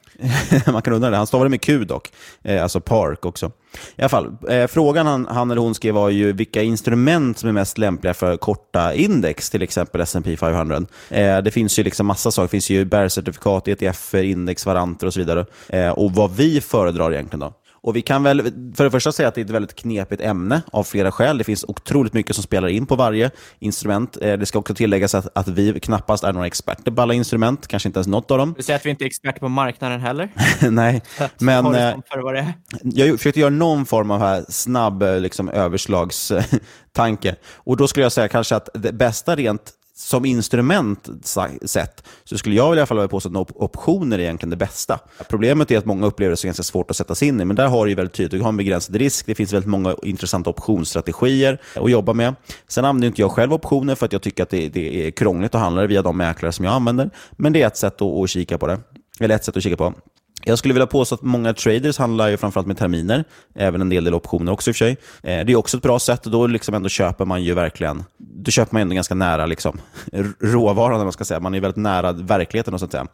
Man 0.72 0.82
kan 0.82 0.92
undra 0.92 1.10
det. 1.10 1.16
Han 1.16 1.26
stavade 1.26 1.50
med 1.50 1.60
Q 1.60 1.84
dock, 1.84 2.12
eh, 2.42 2.62
alltså 2.62 2.80
Park 2.80 3.26
också. 3.26 3.52
I 3.96 4.02
alla 4.02 4.08
fall, 4.08 4.36
eh, 4.48 4.66
frågan 4.66 5.06
han, 5.06 5.26
han, 5.26 5.50
eller 5.50 5.60
hon 5.60 5.74
skrev 5.74 5.94
var 5.94 6.10
ju 6.10 6.32
vilka 6.32 6.62
instrument 6.62 7.38
som 7.38 7.48
är 7.48 7.52
mest 7.52 7.78
lämpliga 7.78 8.14
för 8.14 8.36
korta 8.36 8.94
index, 8.94 9.50
till 9.50 9.62
exempel 9.62 10.00
S&P 10.00 10.36
500. 10.36 10.82
Eh, 11.10 11.38
det 11.38 11.50
finns 11.50 11.78
ju 11.78 11.82
liksom 11.82 12.06
massa 12.06 12.30
saker. 12.30 12.46
Det 12.46 12.50
finns 12.50 12.70
ju 12.70 12.84
bärcertifikat, 12.84 13.68
ETF, 13.68 14.14
index, 14.14 14.66
varanter 14.66 15.06
och 15.06 15.14
så 15.14 15.20
vidare. 15.20 15.46
Eh, 15.68 15.90
och 15.90 16.12
vad 16.12 16.36
vi 16.36 16.60
föredrar 16.60 17.12
egentligen 17.12 17.40
då? 17.40 17.52
Och 17.80 17.96
vi 17.96 18.02
kan 18.02 18.22
väl 18.22 18.42
för 18.76 18.84
det 18.84 18.90
första 18.90 19.12
säga 19.12 19.28
att 19.28 19.34
det 19.34 19.40
är 19.40 19.44
ett 19.44 19.50
väldigt 19.50 19.74
knepigt 19.74 20.22
ämne 20.22 20.62
av 20.72 20.84
flera 20.84 21.12
skäl. 21.12 21.38
Det 21.38 21.44
finns 21.44 21.64
otroligt 21.68 22.12
mycket 22.12 22.36
som 22.36 22.42
spelar 22.42 22.68
in 22.68 22.86
på 22.86 22.96
varje 22.96 23.30
instrument. 23.58 24.18
Eh, 24.20 24.38
det 24.38 24.46
ska 24.46 24.58
också 24.58 24.74
tilläggas 24.74 25.14
att, 25.14 25.38
att 25.38 25.48
vi 25.48 25.80
knappast 25.80 26.24
är 26.24 26.32
några 26.32 26.46
experter 26.46 26.92
på 26.92 27.02
alla 27.02 27.14
instrument, 27.14 27.66
kanske 27.66 27.88
inte 27.88 27.98
ens 27.98 28.06
något 28.06 28.30
av 28.30 28.38
dem. 28.38 28.54
Du 28.56 28.62
säger 28.62 28.78
att 28.78 28.86
vi 28.86 28.90
inte 28.90 29.04
är 29.04 29.06
experter 29.06 29.40
på 29.40 29.48
marknaden 29.48 30.00
heller? 30.00 30.28
Nej, 30.70 31.02
men 31.38 31.66
eh, 31.66 31.80
är. 31.80 32.54
jag 32.82 33.18
försökte 33.18 33.40
göra 33.40 33.50
någon 33.50 33.86
form 33.86 34.10
av 34.10 34.20
här 34.20 34.44
snabb 34.48 35.02
eh, 35.02 35.20
liksom, 35.20 35.48
överslagstanke. 35.48 37.36
Och 37.54 37.76
då 37.76 37.88
skulle 37.88 38.04
jag 38.04 38.12
säga 38.12 38.28
kanske 38.28 38.56
att 38.56 38.68
det 38.74 38.92
bästa 38.92 39.36
rent 39.36 39.72
som 39.98 40.24
instrument 40.24 41.08
sett 41.64 42.04
så 42.24 42.38
skulle 42.38 42.54
jag 42.54 42.76
i 42.76 42.78
alla 42.78 42.86
fall 42.86 42.96
vilja 42.96 43.08
påstå 43.08 43.28
att 43.28 43.36
op 43.36 43.50
optioner 43.54 44.18
är 44.18 44.22
egentligen 44.22 44.50
det 44.50 44.56
bästa. 44.56 44.98
Problemet 45.28 45.70
är 45.70 45.78
att 45.78 45.84
många 45.84 46.06
upplever 46.06 46.30
det 46.30 46.36
som 46.36 46.48
ganska 46.48 46.62
svårt 46.62 46.90
att 46.90 46.96
sätta 46.96 47.14
sig 47.14 47.28
in 47.28 47.40
i, 47.40 47.44
men 47.44 47.56
där 47.56 47.68
har 47.68 47.86
du 47.86 47.94
väldigt 47.94 48.14
tydligt, 48.14 48.30
du 48.30 48.40
har 48.40 48.48
en 48.48 48.56
begränsad 48.56 48.96
risk, 48.96 49.26
det 49.26 49.34
finns 49.34 49.52
väldigt 49.52 49.70
många 49.70 49.96
intressanta 50.02 50.50
optionsstrategier 50.50 51.60
att 51.74 51.90
jobba 51.90 52.12
med. 52.12 52.34
Sen 52.68 52.84
använder 52.84 53.08
inte 53.08 53.20
jag 53.20 53.30
själv 53.30 53.52
optioner 53.52 53.94
för 53.94 54.06
att 54.06 54.12
jag 54.12 54.22
tycker 54.22 54.42
att 54.42 54.50
det, 54.50 54.68
det 54.68 55.06
är 55.06 55.10
krångligt 55.10 55.54
att 55.54 55.60
handla 55.60 55.86
via 55.86 56.02
de 56.02 56.16
mäklare 56.16 56.52
som 56.52 56.64
jag 56.64 56.74
använder, 56.74 57.10
men 57.32 57.52
det 57.52 57.62
är 57.62 57.66
ett 57.66 57.76
sätt 57.76 58.02
att, 58.02 58.22
att 58.22 58.30
kika 58.30 58.58
på 58.58 58.66
det. 58.66 58.80
Eller 59.20 59.34
ett 59.34 59.44
sätt 59.44 59.56
att 59.56 59.62
kika 59.62 59.76
på. 59.76 59.94
Jag 60.48 60.58
skulle 60.58 60.74
vilja 60.74 60.86
påstå 60.86 61.14
att 61.14 61.22
många 61.22 61.54
traders 61.54 61.98
handlar 61.98 62.28
ju 62.28 62.36
framförallt 62.36 62.66
med 62.66 62.78
terminer, 62.78 63.24
även 63.54 63.80
en 63.80 63.88
del, 63.88 64.04
del 64.04 64.14
optioner 64.14 64.52
också 64.52 64.70
i 64.70 64.72
och 64.72 64.76
för 64.76 64.78
sig. 64.78 64.96
Eh, 65.22 65.46
det 65.46 65.52
är 65.52 65.56
också 65.56 65.76
ett 65.76 65.82
bra 65.82 65.98
sätt, 65.98 66.22
då 66.22 66.46
liksom 66.46 66.74
ändå 66.74 66.88
köper 66.88 67.24
man 67.24 67.42
ju 67.42 67.54
verkligen, 67.54 68.04
då 68.18 68.50
köper 68.50 68.74
man 68.74 68.82
ändå 68.82 68.94
ganska 68.94 69.14
nära 69.14 69.46
liksom, 69.46 69.80
råvaran, 70.40 71.00
man 71.00 71.12
ska 71.12 71.24
säga. 71.24 71.40
Man 71.40 71.54
är 71.54 71.60
väldigt 71.60 71.76
nära 71.82 72.12
verkligheten 72.12 72.74
och 72.74 72.80
sånt 72.80 72.92
där. 72.92 73.06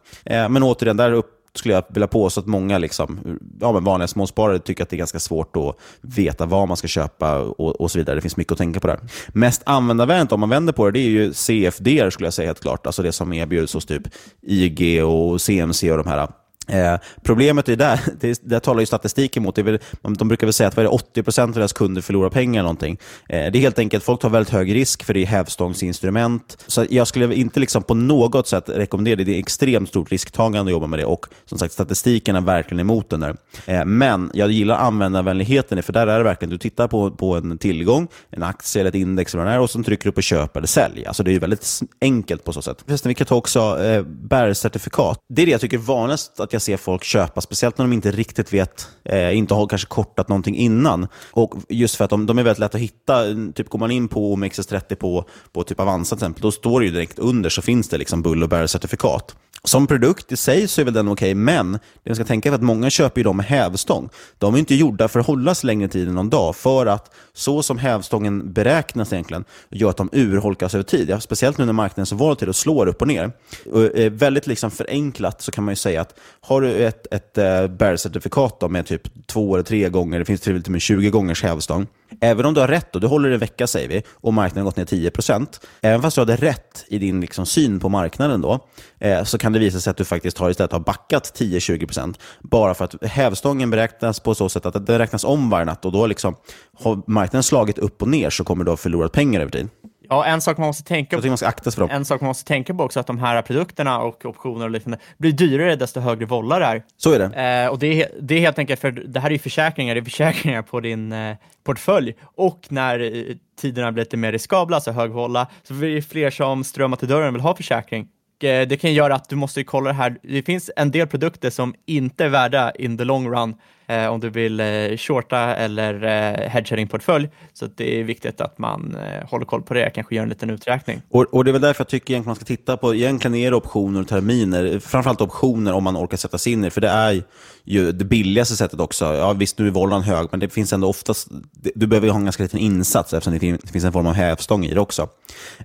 Men 0.49 0.63
återigen, 0.63 0.97
där 0.97 1.11
upp 1.11 1.31
skulle 1.57 1.73
jag 1.73 1.83
vilja 1.89 2.07
påstå 2.07 2.41
att 2.41 2.47
många 2.47 2.77
liksom, 2.77 3.39
ja, 3.61 3.71
men 3.71 3.83
vanliga 3.83 4.07
småsparare 4.07 4.59
tycker 4.59 4.83
att 4.83 4.89
det 4.89 4.95
är 4.95 4.97
ganska 4.97 5.19
svårt 5.19 5.55
att 5.55 5.77
veta 6.01 6.45
vad 6.45 6.67
man 6.67 6.77
ska 6.77 6.87
köpa 6.87 7.39
och, 7.39 7.81
och 7.81 7.91
så 7.91 7.97
vidare. 7.97 8.15
Det 8.15 8.21
finns 8.21 8.37
mycket 8.37 8.51
att 8.51 8.57
tänka 8.57 8.79
på 8.79 8.87
där. 8.87 8.99
Mest 9.27 9.61
användarvänligt 9.65 10.31
om 10.31 10.39
man 10.39 10.49
vänder 10.49 10.73
på 10.73 10.85
det, 10.85 10.91
det 10.91 10.99
är 10.99 11.09
ju 11.09 11.33
CFD 11.33 12.11
skulle 12.11 12.27
jag 12.27 12.33
säga 12.33 12.49
helt 12.49 12.61
klart. 12.61 12.85
Alltså 12.85 13.03
det 13.03 13.11
som 13.11 13.33
erbjuds 13.33 13.73
hos 13.73 13.85
typ 13.85 14.03
IG 14.41 15.05
och 15.05 15.41
CMC 15.41 15.91
och 15.91 15.97
de 15.97 16.09
här 16.09 16.27
Eh, 16.67 16.95
problemet 17.23 17.69
är 17.69 17.75
där, 17.75 17.99
det, 18.19 18.39
det 18.43 18.59
talar 18.59 18.79
ju 18.79 18.85
statistiken 18.85 19.43
emot. 19.43 19.57
Väl, 19.57 19.79
de 20.01 20.27
brukar 20.27 20.47
väl 20.47 20.53
säga 20.53 20.67
att 20.67 20.75
80% 20.75 21.41
av 21.41 21.51
deras 21.51 21.73
kunder 21.73 22.01
förlorar 22.01 22.29
pengar. 22.29 22.55
Eller 22.55 22.63
någonting. 22.63 22.97
Eh, 23.29 23.51
det 23.51 23.57
är 23.57 23.61
helt 23.61 23.79
enkelt, 23.79 24.03
folk 24.03 24.21
tar 24.21 24.29
väldigt 24.29 24.53
hög 24.53 24.75
risk 24.75 25.03
för 25.03 25.13
det 25.13 25.19
är 25.19 25.25
hävstångsinstrument. 25.25 26.63
Så 26.67 26.85
jag 26.89 27.07
skulle 27.07 27.35
inte 27.35 27.59
liksom 27.59 27.83
på 27.83 27.93
något 27.93 28.47
sätt 28.47 28.69
rekommendera 28.69 29.15
det. 29.15 29.23
Det 29.23 29.35
är 29.35 29.39
extremt 29.39 29.89
stort 29.89 30.11
risktagande 30.11 30.59
att 30.61 30.71
jobba 30.71 30.87
med 30.87 30.99
det 30.99 31.05
och 31.05 31.25
som 31.45 31.57
sagt 31.57 31.73
statistiken 31.73 32.35
är 32.35 32.41
verkligen 32.41 32.79
emot 32.79 33.09
den 33.09 33.19
där. 33.19 33.35
Eh, 33.65 33.85
men 33.85 34.31
jag 34.33 34.51
gillar 34.51 34.75
användarvänligheten, 34.75 35.83
för 35.83 35.93
där 35.93 36.07
är 36.07 36.17
det 36.17 36.23
verkligen, 36.23 36.49
du 36.49 36.57
tittar 36.57 36.87
på, 36.87 37.11
på 37.11 37.35
en 37.35 37.57
tillgång, 37.57 38.07
en 38.29 38.43
aktie 38.43 38.79
eller 38.79 38.89
ett 38.89 38.95
index 38.95 39.33
eller 39.33 39.43
vad 39.43 39.53
det 39.53 39.55
är, 39.55 39.59
och 39.59 39.69
så 39.69 39.83
trycker 39.83 40.05
du 40.05 40.11
på 40.11 40.21
köp 40.21 40.57
eller 40.57 40.67
sälj. 40.67 41.05
Alltså 41.05 41.23
det 41.23 41.35
är 41.35 41.39
väldigt 41.39 41.79
enkelt 42.01 42.43
på 42.43 42.53
så 42.53 42.61
sätt. 42.61 42.83
Förresten, 42.87 43.09
vi 43.09 43.15
kan 43.15 43.27
ta 43.27 43.35
också 43.35 43.83
eh, 43.83 44.03
bärcertifikat. 44.03 45.19
Det 45.29 45.41
är 45.41 45.45
det 45.45 45.51
jag 45.51 45.61
tycker 45.61 45.77
är 45.77 45.81
vanligast 45.81 46.39
att 46.39 46.53
jag 46.55 46.61
se 46.61 46.77
folk 46.77 47.03
köpa, 47.03 47.41
speciellt 47.41 47.77
när 47.77 47.85
de 47.85 47.93
inte 47.93 48.11
riktigt 48.11 48.53
vet, 48.53 48.87
eh, 49.03 49.37
inte 49.37 49.53
har 49.53 49.67
kanske 49.67 49.87
kortat 49.87 50.29
någonting 50.29 50.55
innan. 50.55 51.07
Och 51.31 51.55
just 51.69 51.95
för 51.95 52.03
att 52.03 52.09
de, 52.09 52.25
de 52.25 52.39
är 52.39 52.43
väldigt 52.43 52.59
lätta 52.59 52.77
att 52.77 52.83
hitta. 52.83 53.23
Typ 53.55 53.69
går 53.69 53.79
man 53.79 53.91
in 53.91 54.07
på 54.07 54.35
OMXS30 54.35 54.95
på, 54.95 55.25
på 55.51 55.63
typ 55.63 55.79
Avanza 55.79 56.15
till 56.15 56.23
exempel, 56.23 56.41
då 56.41 56.51
står 56.51 56.79
det 56.79 56.85
ju 56.85 56.91
direkt 56.91 57.19
under 57.19 57.49
så 57.49 57.61
finns 57.61 57.89
det 57.89 57.97
liksom 57.97 58.21
bull 58.21 58.43
och 58.43 58.49
bär-certifikat. 58.49 59.35
Som 59.65 59.87
produkt 59.87 60.31
i 60.31 60.37
sig 60.37 60.67
så 60.67 60.81
är 60.81 60.85
väl 60.85 60.93
den 60.93 61.07
okej, 61.07 61.31
okay, 61.31 61.35
men 61.35 61.71
det 61.71 62.09
man 62.09 62.15
ska 62.15 62.25
tänka 62.25 62.49
är 62.49 62.53
att 62.53 62.61
många 62.61 62.89
köper 62.89 63.19
ju 63.19 63.23
dem 63.23 63.37
med 63.37 63.45
hävstång. 63.45 64.09
De 64.37 64.53
är 64.55 64.59
inte 64.59 64.75
gjorda 64.75 65.07
för 65.07 65.19
att 65.19 65.27
hållas 65.27 65.63
längre 65.63 65.87
tid 65.87 66.07
än 66.07 66.15
någon 66.15 66.29
dag, 66.29 66.55
för 66.55 66.85
att 66.85 67.13
så 67.33 67.63
som 67.63 67.77
hävstången 67.77 68.53
beräknas 68.53 69.13
egentligen 69.13 69.45
gör 69.69 69.89
att 69.89 69.97
de 69.97 70.09
urholkas 70.11 70.73
över 70.73 70.83
tid. 70.83 71.09
Ja, 71.09 71.19
speciellt 71.19 71.57
nu 71.57 71.65
när 71.65 71.73
marknaden 71.73 72.01
är 72.01 72.05
så 72.05 72.15
volatil 72.15 72.49
och 72.49 72.55
slår 72.55 72.87
upp 72.87 73.01
och 73.01 73.07
ner. 73.07 73.31
Och, 73.71 73.97
eh, 73.97 74.11
väldigt 74.11 74.47
liksom 74.47 74.71
förenklat 74.71 75.41
så 75.41 75.51
kan 75.51 75.63
man 75.63 75.71
ju 75.71 75.75
säga 75.75 76.01
att 76.01 76.19
har 76.41 76.61
du 76.61 76.71
ett, 76.71 77.07
ett 77.13 77.37
eh, 77.37 77.67
bärcertifikat 77.67 78.71
med 78.71 78.85
typ 78.85 79.27
två 79.27 79.55
eller 79.55 79.63
tre 79.63 79.89
gånger, 79.89 80.19
det 80.19 80.25
finns 80.25 80.41
till 80.41 80.55
och 80.55 80.69
med 80.69 80.81
20 80.81 81.09
gångers 81.09 81.43
hävstång, 81.43 81.87
Även 82.21 82.45
om 82.45 82.53
du 82.53 82.61
har 82.61 82.67
rätt, 82.67 82.95
och 82.95 83.01
du 83.01 83.07
håller 83.07 83.31
en 83.31 83.39
vecka 83.39 83.67
säger 83.67 83.87
vi, 83.87 84.03
och 84.09 84.33
marknaden 84.33 84.65
har 84.65 84.71
gått 84.71 84.91
ner 84.91 85.09
10%, 85.09 85.47
även 85.81 86.01
fast 86.01 86.15
du 86.15 86.21
hade 86.21 86.35
rätt 86.35 86.85
i 86.87 86.97
din 86.97 87.21
liksom, 87.21 87.45
syn 87.45 87.79
på 87.79 87.89
marknaden 87.89 88.41
då, 88.41 88.67
eh, 88.99 89.23
så 89.23 89.37
kan 89.37 89.53
det 89.53 89.59
visa 89.59 89.79
sig 89.79 89.91
att 89.91 89.97
du 89.97 90.05
faktiskt 90.05 90.37
har 90.37 90.49
istället 90.49 90.71
har 90.71 90.79
backat 90.79 91.33
10-20%. 91.39 92.19
Bara 92.41 92.73
för 92.73 92.85
att 92.85 93.03
hävstången 93.03 93.69
beräknas 93.69 94.19
på 94.19 94.35
så 94.35 94.49
sätt 94.49 94.65
att 94.65 94.85
den 94.85 94.97
räknas 94.97 95.23
om 95.23 95.49
varje 95.49 95.65
natt 95.65 95.85
och 95.85 95.91
då 95.91 96.07
liksom, 96.07 96.35
har 96.79 97.01
marknaden 97.07 97.43
slagit 97.43 97.77
upp 97.77 98.01
och 98.01 98.07
ner 98.07 98.29
så 98.29 98.43
kommer 98.43 98.63
du 98.63 98.71
ha 98.71 98.77
förlorat 98.77 99.11
pengar 99.11 99.41
över 99.41 99.51
tid. 99.51 99.69
Ja, 100.09 100.25
en 100.25 100.41
sak 100.41 100.57
man 100.57 100.67
måste 100.67 100.83
tänka 100.83 101.21
på. 101.21 101.27
Man 101.27 101.37
ska 101.37 101.47
akta 101.47 101.71
sig 101.71 101.75
för 101.75 101.81
dem. 101.81 101.89
En 101.91 102.05
sak 102.05 102.21
man 102.21 102.27
måste 102.27 102.45
tänka 102.45 102.73
på 102.73 102.83
också 102.83 102.99
att 102.99 103.07
de 103.07 103.19
här 103.19 103.41
produkterna 103.41 103.99
och 103.99 104.25
optioner 104.25 104.65
och 104.65 104.71
liknande 104.71 104.97
blir 105.17 105.31
dyrare 105.31 105.75
desto 105.75 105.99
högre 105.99 106.25
vollar 106.25 106.59
det 106.59 106.65
är. 106.65 106.83
Så 106.97 107.13
är 107.13 107.19
det. 107.19 107.63
Eh, 107.63 107.71
och 107.71 107.79
det 107.79 108.01
är, 108.01 108.09
det 108.21 108.35
är 108.35 108.39
helt 108.39 108.59
enkelt 108.59 108.79
för 108.81 108.91
det 108.91 109.19
här 109.19 109.31
är 109.31 109.37
försäkringar, 109.37 109.95
det 109.95 110.01
är 110.01 110.05
försäkringar 110.05 110.61
på 110.61 110.79
din 110.79 111.11
eh, 111.11 111.35
portfölj 111.63 112.15
och 112.21 112.67
när 112.69 112.99
eh, 112.99 113.35
tiderna 113.61 113.91
blir 113.91 114.03
lite 114.03 114.17
mer 114.17 114.31
riskabla, 114.31 114.77
alltså 114.77 114.91
hög 114.91 115.11
volla, 115.11 115.47
så 115.63 115.73
blir 115.73 115.95
det 115.95 116.01
fler 116.01 116.29
som 116.29 116.63
strömmar 116.63 116.97
till 116.97 117.07
dörren 117.07 117.27
och 117.27 117.33
vill 117.33 117.41
ha 117.41 117.55
försäkring. 117.55 118.07
Eh, 118.43 118.67
det 118.67 118.81
kan 118.81 118.93
göra 118.93 119.15
att 119.15 119.29
du 119.29 119.35
måste 119.35 119.63
kolla 119.63 119.89
det 119.89 119.95
här. 119.95 120.17
Det 120.23 120.41
finns 120.41 120.71
en 120.75 120.91
del 120.91 121.07
produkter 121.07 121.49
som 121.49 121.75
inte 121.85 122.25
är 122.25 122.29
värda 122.29 122.71
in 122.71 122.97
the 122.97 123.03
long 123.03 123.27
run 123.31 123.55
eh, 123.87 124.07
om 124.07 124.19
du 124.19 124.29
vill 124.29 124.59
eh, 124.59 124.65
shorta 124.97 125.55
eller 125.55 126.03
eh, 126.03 126.49
hedga 126.49 126.75
din 126.75 126.87
portfölj. 126.87 127.29
Så 127.53 127.67
det 127.75 127.99
är 127.99 128.03
viktigt 128.03 128.41
att 128.41 128.57
man 128.57 128.95
eh, 128.95 129.29
håller 129.29 129.45
koll 129.45 129.61
på 129.61 129.73
det, 129.73 129.89
kanske 129.89 130.15
gör 130.15 130.23
en 130.23 130.29
liten 130.29 130.49
uträkning. 130.49 131.01
Och, 131.09 131.25
och, 131.33 131.43
Det 131.43 131.51
är 131.51 131.53
väl 131.53 131.61
därför 131.61 131.81
jag 131.81 131.89
tycker 131.89 132.13
egentligen 132.13 132.29
man 132.29 132.35
ska 132.35 132.45
titta 132.45 132.77
på, 132.77 132.95
egentligen 132.95 133.35
är 133.35 133.51
det 133.51 133.57
optioner 133.57 134.01
och 134.01 134.07
terminer, 134.07 134.79
framförallt 134.79 135.21
optioner 135.21 135.73
om 135.73 135.83
man 135.83 135.97
orkar 135.97 136.17
sätta 136.17 136.37
sig 136.37 136.53
in 136.53 136.65
i 136.65 136.69
för 136.69 136.81
det 136.81 136.89
är 136.89 137.23
ju 137.63 137.91
det 137.91 138.05
billigaste 138.05 138.55
sättet 138.55 138.79
också. 138.79 139.05
Ja, 139.05 139.33
visst, 139.33 139.59
nu 139.59 139.67
är 139.67 139.71
volan 139.71 140.01
hög, 140.01 140.27
men 140.31 140.39
det 140.39 140.49
finns 140.49 140.73
ändå 140.73 140.87
oftast, 140.87 141.27
du 141.75 141.87
behöver 141.87 142.09
ha 142.09 142.17
en 142.17 142.23
ganska 142.23 142.43
liten 142.43 142.59
insats 142.59 143.13
eftersom 143.13 143.57
det 143.63 143.71
finns 143.71 143.85
en 143.85 143.93
form 143.93 144.07
av 144.07 144.13
hävstång 144.13 144.65
i 144.65 144.73
det 144.73 144.79
också. 144.79 145.09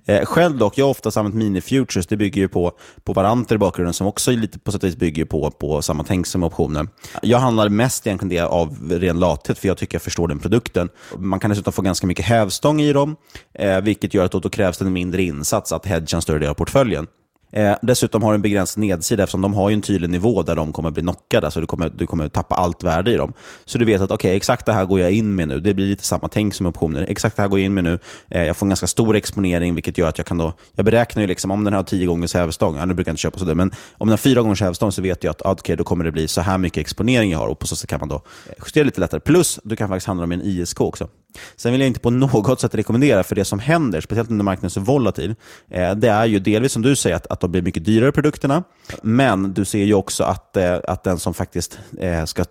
Eh, 0.05 0.25
själv 0.25 0.57
dock, 0.57 0.77
jag 0.77 0.85
har 0.85 0.89
oftast 0.89 1.17
använt 1.17 1.35
mini-futures, 1.35 2.07
det 2.07 2.17
bygger 2.17 2.41
ju 2.41 2.47
på, 2.47 2.71
på 3.03 3.13
varanter 3.13 3.55
i 3.55 3.57
bakgrunden 3.57 3.93
som 3.93 4.07
också 4.07 4.31
lite 4.31 4.59
på 4.59 4.71
sätt 4.71 4.83
och 4.83 4.89
vis 4.89 4.95
bygger 4.95 5.25
på, 5.25 5.51
på 5.51 5.81
samma 5.81 6.03
tänk 6.03 6.27
som 6.27 6.43
optioner. 6.43 6.87
Jag 7.21 7.37
handlar 7.37 7.69
mest 7.69 8.07
egentligen 8.11 8.29
det 8.29 8.51
av 8.51 8.89
ren 8.89 9.19
lathet, 9.19 9.59
för 9.59 9.67
jag 9.67 9.77
tycker 9.77 9.95
jag 9.95 10.01
förstår 10.01 10.27
den 10.27 10.39
produkten. 10.39 10.89
Man 11.17 11.39
kan 11.39 11.49
dessutom 11.49 11.73
få 11.73 11.81
ganska 11.81 12.07
mycket 12.07 12.25
hävstång 12.25 12.81
i 12.81 12.93
dem, 12.93 13.15
eh, 13.53 13.81
vilket 13.81 14.13
gör 14.13 14.25
att 14.25 14.31
då, 14.31 14.39
då 14.39 14.49
krävs 14.49 14.77
det 14.77 14.85
en 14.85 14.93
mindre 14.93 15.23
insats 15.23 15.71
att 15.71 15.85
hedga 15.85 16.15
en 16.15 16.21
större 16.21 16.39
del 16.39 16.49
av 16.49 16.53
portföljen. 16.53 17.07
Eh, 17.51 17.75
dessutom 17.81 18.23
har 18.23 18.33
en 18.33 18.41
begränsad 18.41 18.81
nedsida 18.81 19.23
eftersom 19.23 19.41
de 19.41 19.53
har 19.53 19.71
en 19.71 19.81
tydlig 19.81 20.09
nivå 20.09 20.43
där 20.43 20.55
de 20.55 20.73
kommer 20.73 20.91
bli 20.91 21.01
knockade. 21.01 21.47
Alltså 21.47 21.61
du 21.61 21.67
kommer, 21.67 21.89
du 21.89 22.07
kommer 22.07 22.29
tappa 22.29 22.55
allt 22.55 22.83
värde 22.83 23.11
i 23.11 23.15
dem. 23.15 23.33
Så 23.65 23.77
du 23.77 23.85
vet 23.85 24.01
att 24.01 24.11
okay, 24.11 24.35
exakt 24.35 24.65
det 24.65 24.73
här 24.73 24.85
går 24.85 24.99
jag 24.99 25.11
in 25.11 25.35
med 25.35 25.47
nu. 25.47 25.59
Det 25.59 25.73
blir 25.73 25.87
lite 25.87 26.03
samma 26.03 26.27
tänk 26.27 26.53
som 26.53 26.65
optioner. 26.65 27.05
Exakt 27.09 27.35
det 27.35 27.41
här 27.41 27.49
går 27.49 27.59
jag 27.59 27.65
in 27.65 27.73
med 27.73 27.83
nu. 27.83 27.99
Eh, 28.29 28.43
jag 28.43 28.57
får 28.57 28.65
en 28.65 28.69
ganska 28.69 28.87
stor 28.87 29.15
exponering 29.15 29.75
vilket 29.75 29.97
gör 29.97 30.09
att 30.09 30.17
jag 30.17 30.27
kan 30.27 30.37
då... 30.37 30.53
Jag 30.75 30.85
beräknar 30.85 31.21
ju 31.21 31.27
liksom 31.27 31.51
om 31.51 31.63
den 31.63 31.73
har 31.73 31.83
tio 31.83 32.05
gångers 32.05 32.33
hävstång. 32.33 32.77
Ja, 32.77 32.85
nu 32.85 32.93
brukar 32.93 33.09
jag 33.09 33.13
inte 33.13 33.21
köpa 33.21 33.39
sådär, 33.39 33.55
men 33.55 33.71
om 33.93 34.07
den 34.07 34.09
har 34.09 34.17
fyra 34.17 34.41
gångers 34.41 34.61
hävstång 34.61 34.91
så 34.91 35.01
vet 35.01 35.23
jag 35.23 35.31
att 35.31 35.45
ah, 35.45 35.51
okay, 35.51 35.75
då 35.75 35.83
kommer 35.83 36.05
det 36.05 36.11
bli 36.11 36.27
så 36.27 36.41
här 36.41 36.57
mycket 36.57 36.81
exponering 36.81 37.31
jag 37.31 37.39
har 37.39 37.47
och 37.47 37.59
på 37.59 37.67
så 37.67 37.75
sätt 37.75 37.89
kan 37.89 37.99
man 37.99 38.09
då 38.09 38.15
eh, 38.15 38.53
justera 38.65 38.83
lite 38.83 38.99
lättare. 38.99 39.19
Plus 39.19 39.59
du 39.63 39.75
kan 39.75 39.89
faktiskt 39.89 40.07
handla 40.07 40.25
med 40.25 40.39
en 40.39 40.45
ISK 40.45 40.81
också. 40.81 41.07
Sen 41.55 41.71
vill 41.71 41.81
jag 41.81 41.87
inte 41.87 41.99
på 41.99 42.09
något 42.09 42.61
sätt 42.61 42.75
rekommendera, 42.75 43.23
för 43.23 43.35
det 43.35 43.45
som 43.45 43.59
händer, 43.59 44.01
speciellt 44.01 44.29
när 44.29 44.43
marknaden 44.43 44.65
är 44.65 44.69
så 44.69 44.79
volatil, 44.79 45.35
eh, 45.69 45.95
det 45.95 46.09
är 46.09 46.25
ju 46.25 46.39
delvis 46.39 46.71
som 46.71 46.81
du 46.81 46.95
säger 46.95 47.15
att, 47.15 47.27
att 47.27 47.39
de 47.39 47.51
blir 47.51 47.61
mycket 47.61 47.85
dyrare 47.85 48.11
produkterna, 48.11 48.63
men 49.01 49.53
du 49.53 49.65
ser 49.65 49.83
ju 49.83 49.93
också 49.93 50.23
att, 50.23 50.57
eh, 50.57 50.79
att 50.87 51.03
den 51.03 51.19
som 51.19 51.33
faktiskt 51.33 51.79
eh, 51.99 52.25
ska 52.25 52.45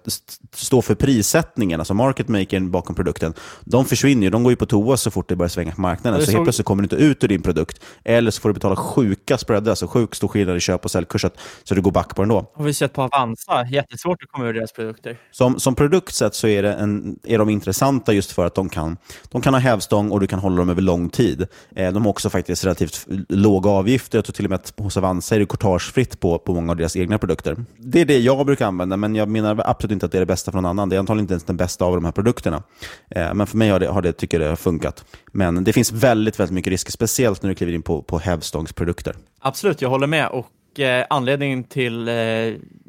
stå 0.54 0.82
för 0.82 0.94
prissättningen, 0.94 1.80
alltså 1.80 1.94
market 1.94 2.28
makern 2.28 2.70
bakom 2.70 2.96
produkten, 2.96 3.34
de 3.64 3.84
försvinner 3.84 4.22
ju. 4.22 4.30
De 4.30 4.42
går 4.42 4.52
ju 4.52 4.56
på 4.56 4.66
toa 4.66 4.96
så 4.96 5.10
fort 5.10 5.28
det 5.28 5.36
börjar 5.36 5.48
svänga 5.48 5.72
på 5.72 5.80
marknaden. 5.80 6.20
Så, 6.20 6.26
så 6.26 6.32
helt 6.32 6.44
plötsligt 6.44 6.66
kommer 6.66 6.82
du 6.82 6.84
inte 6.84 6.96
ut 6.96 7.24
ur 7.24 7.28
din 7.28 7.42
produkt. 7.42 7.80
Eller 8.04 8.30
så 8.30 8.40
får 8.40 8.48
du 8.48 8.52
betala 8.52 8.76
sjuka 8.76 9.38
spreadar, 9.38 9.70
alltså 9.70 9.86
sjukt 9.86 10.14
stor 10.14 10.28
skillnad 10.28 10.56
i 10.56 10.60
köp 10.60 10.84
och 10.84 10.90
säljkursen, 10.90 11.30
så 11.64 11.74
du 11.74 11.80
går 11.80 11.90
back 11.90 12.16
på 12.16 12.22
den 12.22 12.28
då. 12.28 12.52
Har 12.54 12.64
vi 12.64 12.74
sett 12.74 12.92
på 12.92 13.02
Avanza, 13.02 13.66
jättesvårt 13.70 14.22
att 14.22 14.28
komma 14.28 14.48
ur 14.48 14.54
deras 14.54 14.72
produkter. 14.72 15.16
Som, 15.30 15.60
som 15.60 15.74
produkt 15.74 16.14
sett 16.14 16.34
så 16.34 16.46
är, 16.46 16.62
det 16.62 16.72
en, 16.72 17.18
är 17.24 17.38
de 17.38 17.48
intressanta 17.48 18.12
just 18.12 18.32
för 18.32 18.46
att 18.46 18.54
de 18.54 18.68
kan, 18.70 18.96
de 19.28 19.40
kan 19.40 19.54
ha 19.54 19.60
hävstång 19.60 20.10
och 20.10 20.20
du 20.20 20.26
kan 20.26 20.38
hålla 20.38 20.56
dem 20.56 20.68
över 20.68 20.82
lång 20.82 21.08
tid. 21.08 21.46
Eh, 21.76 21.92
de 21.92 22.02
har 22.02 22.10
också 22.10 22.30
faktiskt 22.30 22.64
relativt 22.64 23.06
låga 23.28 23.70
avgifter. 23.70 24.18
Jag 24.18 24.24
tror 24.24 24.32
till 24.32 24.44
och 24.44 24.50
med 24.50 24.56
att 24.56 24.72
hos 24.76 24.96
Avanza 24.96 25.34
är 25.34 25.38
det 25.38 25.46
courtagefritt 25.46 26.20
på, 26.20 26.38
på 26.38 26.54
många 26.54 26.72
av 26.72 26.76
deras 26.76 26.96
egna 26.96 27.18
produkter. 27.18 27.56
Det 27.76 28.00
är 28.00 28.04
det 28.04 28.18
jag 28.18 28.46
brukar 28.46 28.66
använda, 28.66 28.96
men 28.96 29.14
jag 29.14 29.28
menar 29.28 29.62
absolut 29.64 29.92
inte 29.92 30.06
att 30.06 30.12
det 30.12 30.18
är 30.18 30.20
det 30.20 30.26
bästa 30.26 30.50
för 30.50 30.58
någon 30.58 30.70
annan. 30.70 30.88
Det 30.88 30.96
är 30.96 31.00
antagligen 31.00 31.24
inte 31.24 31.34
ens 31.34 31.44
den 31.44 31.56
bästa 31.56 31.84
av 31.84 31.94
de 31.94 32.04
här 32.04 32.12
produkterna. 32.12 32.62
Eh, 33.10 33.34
men 33.34 33.46
för 33.46 33.56
mig 33.56 33.70
har 33.70 33.80
det, 33.80 33.88
har 33.88 34.02
det, 34.02 34.12
tycker 34.12 34.40
jag 34.40 34.52
det 34.52 34.56
funkat. 34.56 35.04
Men 35.32 35.64
det 35.64 35.72
finns 35.72 35.92
väldigt, 35.92 36.40
väldigt 36.40 36.54
mycket 36.54 36.70
risker, 36.70 36.92
speciellt 36.92 37.42
när 37.42 37.48
du 37.48 37.54
kliver 37.54 37.72
in 37.72 37.82
på, 37.82 38.02
på 38.02 38.18
hävstångsprodukter. 38.18 39.16
Absolut, 39.40 39.82
jag 39.82 39.88
håller 39.88 40.06
med. 40.06 40.28
Och 40.28 40.80
eh, 40.80 41.06
anledningen 41.10 41.64
till 41.64 42.08
eh, 42.08 42.14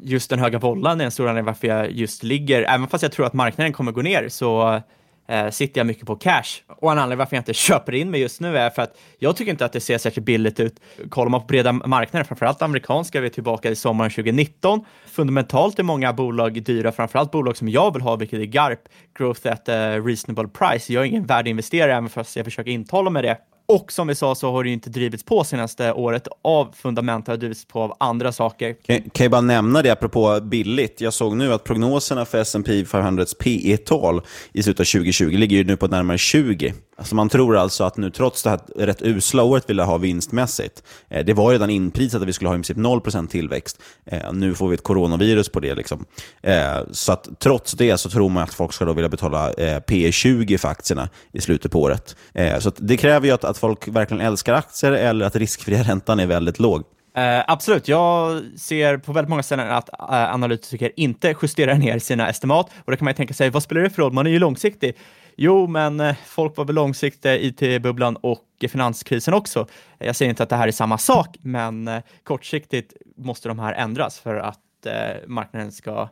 just 0.02 0.30
den 0.30 0.38
höga 0.38 0.58
vollan 0.58 1.00
är 1.00 1.04
en 1.04 1.10
stor 1.10 1.28
anledning 1.28 1.46
varför 1.46 1.68
jag 1.68 1.90
just 1.90 2.22
ligger, 2.22 2.62
även 2.62 2.88
fast 2.88 3.02
jag 3.02 3.12
tror 3.12 3.26
att 3.26 3.32
marknaden 3.32 3.72
kommer 3.72 3.92
gå 3.92 4.02
ner, 4.02 4.28
så 4.28 4.80
eh, 5.28 5.50
sitter 5.50 5.80
jag 5.80 5.86
mycket 5.86 6.06
på 6.06 6.16
cash. 6.16 6.62
Och 6.66 6.92
en 6.92 6.98
anledning 6.98 7.18
varför 7.18 7.36
jag 7.36 7.40
inte 7.40 7.54
köper 7.68 7.94
in 7.94 8.10
mig 8.10 8.20
just 8.20 8.40
nu 8.40 8.58
är 8.58 8.70
för 8.70 8.82
att 8.82 8.98
jag 9.18 9.36
tycker 9.36 9.52
inte 9.52 9.64
att 9.64 9.72
det 9.72 9.80
ser 9.80 9.98
särskilt 9.98 10.26
billigt 10.26 10.60
ut. 10.60 10.80
Kollar 11.08 11.30
man 11.30 11.40
på 11.40 11.46
breda 11.46 11.72
marknader, 11.72 12.24
framförallt 12.24 12.62
amerikanska, 12.62 13.20
vi 13.20 13.26
är 13.26 13.30
tillbaka 13.30 13.70
i 13.70 13.76
sommaren 13.76 14.10
2019. 14.10 14.84
Fundamentalt 15.06 15.78
är 15.78 15.82
många 15.82 16.12
bolag 16.12 16.62
dyra, 16.62 16.92
framförallt 16.92 17.30
bolag 17.30 17.56
som 17.56 17.68
jag 17.68 17.92
vill 17.92 18.02
ha, 18.02 18.16
vilket 18.16 18.40
är 18.40 18.44
GARP, 18.44 18.80
Growth 19.18 19.52
at 19.52 19.68
a 19.68 19.98
Reasonable 19.98 20.48
Price. 20.48 20.92
Jag 20.92 21.02
är 21.02 21.06
ingen 21.06 21.26
värdeinvesterare, 21.26 21.92
även 21.92 22.08
fast 22.08 22.36
jag 22.36 22.44
försöker 22.44 22.70
intala 22.70 23.10
mig 23.10 23.22
det. 23.22 23.38
Och 23.72 23.92
som 23.92 24.06
vi 24.06 24.14
sa 24.14 24.34
så 24.34 24.52
har 24.52 24.64
det 24.64 24.70
inte 24.70 24.90
drivits 24.90 25.24
på 25.24 25.44
senaste 25.44 25.92
året 25.92 26.28
av 26.42 26.74
fundament, 26.74 27.26
det 27.26 27.32
har 27.32 27.36
drivits 27.36 27.64
på 27.64 27.80
av 27.80 27.96
andra 28.00 28.32
saker. 28.32 28.76
Kan, 28.86 29.10
kan 29.10 29.24
jag 29.24 29.30
bara 29.30 29.40
nämna 29.40 29.82
det 29.82 29.90
apropå 29.90 30.40
billigt. 30.42 31.00
Jag 31.00 31.12
såg 31.12 31.36
nu 31.36 31.52
att 31.52 31.64
prognoserna 31.64 32.24
för 32.24 32.38
S&P 32.38 32.82
500s 32.84 33.36
P 33.40 33.72
E-tal 33.72 34.20
i 34.52 34.62
slutet 34.62 34.80
av 34.80 34.84
2020 34.84 35.24
ligger 35.30 35.56
ju 35.56 35.64
nu 35.64 35.76
på 35.76 35.86
närmare 35.86 36.18
20. 36.18 36.74
Alltså 36.96 37.14
man 37.14 37.28
tror 37.28 37.56
alltså 37.56 37.84
att 37.84 37.96
nu, 37.96 38.10
trots 38.10 38.42
det 38.42 38.50
här 38.50 38.60
rätt 38.76 39.02
usla 39.02 39.42
året 39.42 39.64
vi 39.66 39.82
ha 39.82 39.98
vinstmässigt, 39.98 40.82
eh, 41.08 41.24
det 41.24 41.32
var 41.32 41.50
redan 41.50 41.70
inprisat 41.70 42.22
att 42.22 42.28
vi 42.28 42.32
skulle 42.32 42.48
ha 42.48 42.54
i 42.54 42.58
princip 42.58 42.76
0% 42.76 43.28
tillväxt. 43.28 43.82
Eh, 44.06 44.32
nu 44.32 44.54
får 44.54 44.68
vi 44.68 44.74
ett 44.74 44.82
coronavirus 44.82 45.48
på 45.48 45.60
det. 45.60 45.74
Liksom. 45.74 46.04
Eh, 46.42 46.76
så 46.90 47.12
att 47.12 47.28
trots 47.38 47.72
det 47.72 47.98
så 47.98 48.10
tror 48.10 48.28
man 48.28 48.42
att 48.42 48.54
folk 48.54 48.72
ska 48.72 48.84
då 48.84 48.92
vilja 48.92 49.08
betala 49.08 49.52
eh, 49.52 49.80
P 49.80 50.12
20 50.12 50.58
för 50.58 50.68
aktierna 50.68 51.08
i 51.32 51.40
slutet 51.40 51.72
på 51.72 51.80
året. 51.80 52.16
Eh, 52.34 52.58
så 52.58 52.72
det 52.76 52.96
kräver 52.96 53.26
ju 53.26 53.32
att, 53.32 53.44
att 53.44 53.58
folk 53.58 53.88
verkligen 53.88 54.20
älskar 54.20 54.54
aktier 54.54 54.92
eller 54.92 55.26
att 55.26 55.36
riskfria 55.36 55.82
räntan 55.82 56.20
är 56.20 56.26
väldigt 56.26 56.58
låg. 56.58 56.82
Eh, 57.16 57.44
absolut, 57.46 57.88
jag 57.88 58.42
ser 58.56 58.98
på 58.98 59.12
väldigt 59.12 59.30
många 59.30 59.42
ställen 59.42 59.70
att 59.70 59.88
eh, 59.88 60.34
analytiker 60.34 60.92
inte 60.96 61.34
justerar 61.42 61.74
ner 61.74 61.98
sina 61.98 62.28
estimat 62.28 62.70
och 62.84 62.90
då 62.90 62.96
kan 62.96 63.04
man 63.04 63.12
ju 63.12 63.16
tänka 63.16 63.34
sig, 63.34 63.50
vad 63.50 63.62
spelar 63.62 63.82
det 63.82 63.90
för 63.90 64.02
roll? 64.02 64.12
Man 64.12 64.26
är 64.26 64.30
ju 64.30 64.38
långsiktig. 64.38 64.96
Jo, 65.36 65.66
men 65.66 66.00
eh, 66.00 66.16
folk 66.26 66.56
var 66.56 66.64
väl 66.64 66.74
långsiktiga 66.74 67.36
i 67.36 67.46
IT-bubblan 67.46 68.16
och 68.16 68.44
finanskrisen 68.68 69.34
också. 69.34 69.66
Jag 69.98 70.16
säger 70.16 70.30
inte 70.30 70.42
att 70.42 70.48
det 70.48 70.56
här 70.56 70.68
är 70.68 70.72
samma 70.72 70.98
sak, 70.98 71.36
men 71.40 71.88
eh, 71.88 72.02
kortsiktigt 72.24 72.92
måste 73.16 73.48
de 73.48 73.58
här 73.58 73.72
ändras 73.72 74.18
för 74.18 74.36
att 74.36 74.86
eh, 74.86 74.92
marknaden 75.26 75.72
ska 75.72 76.08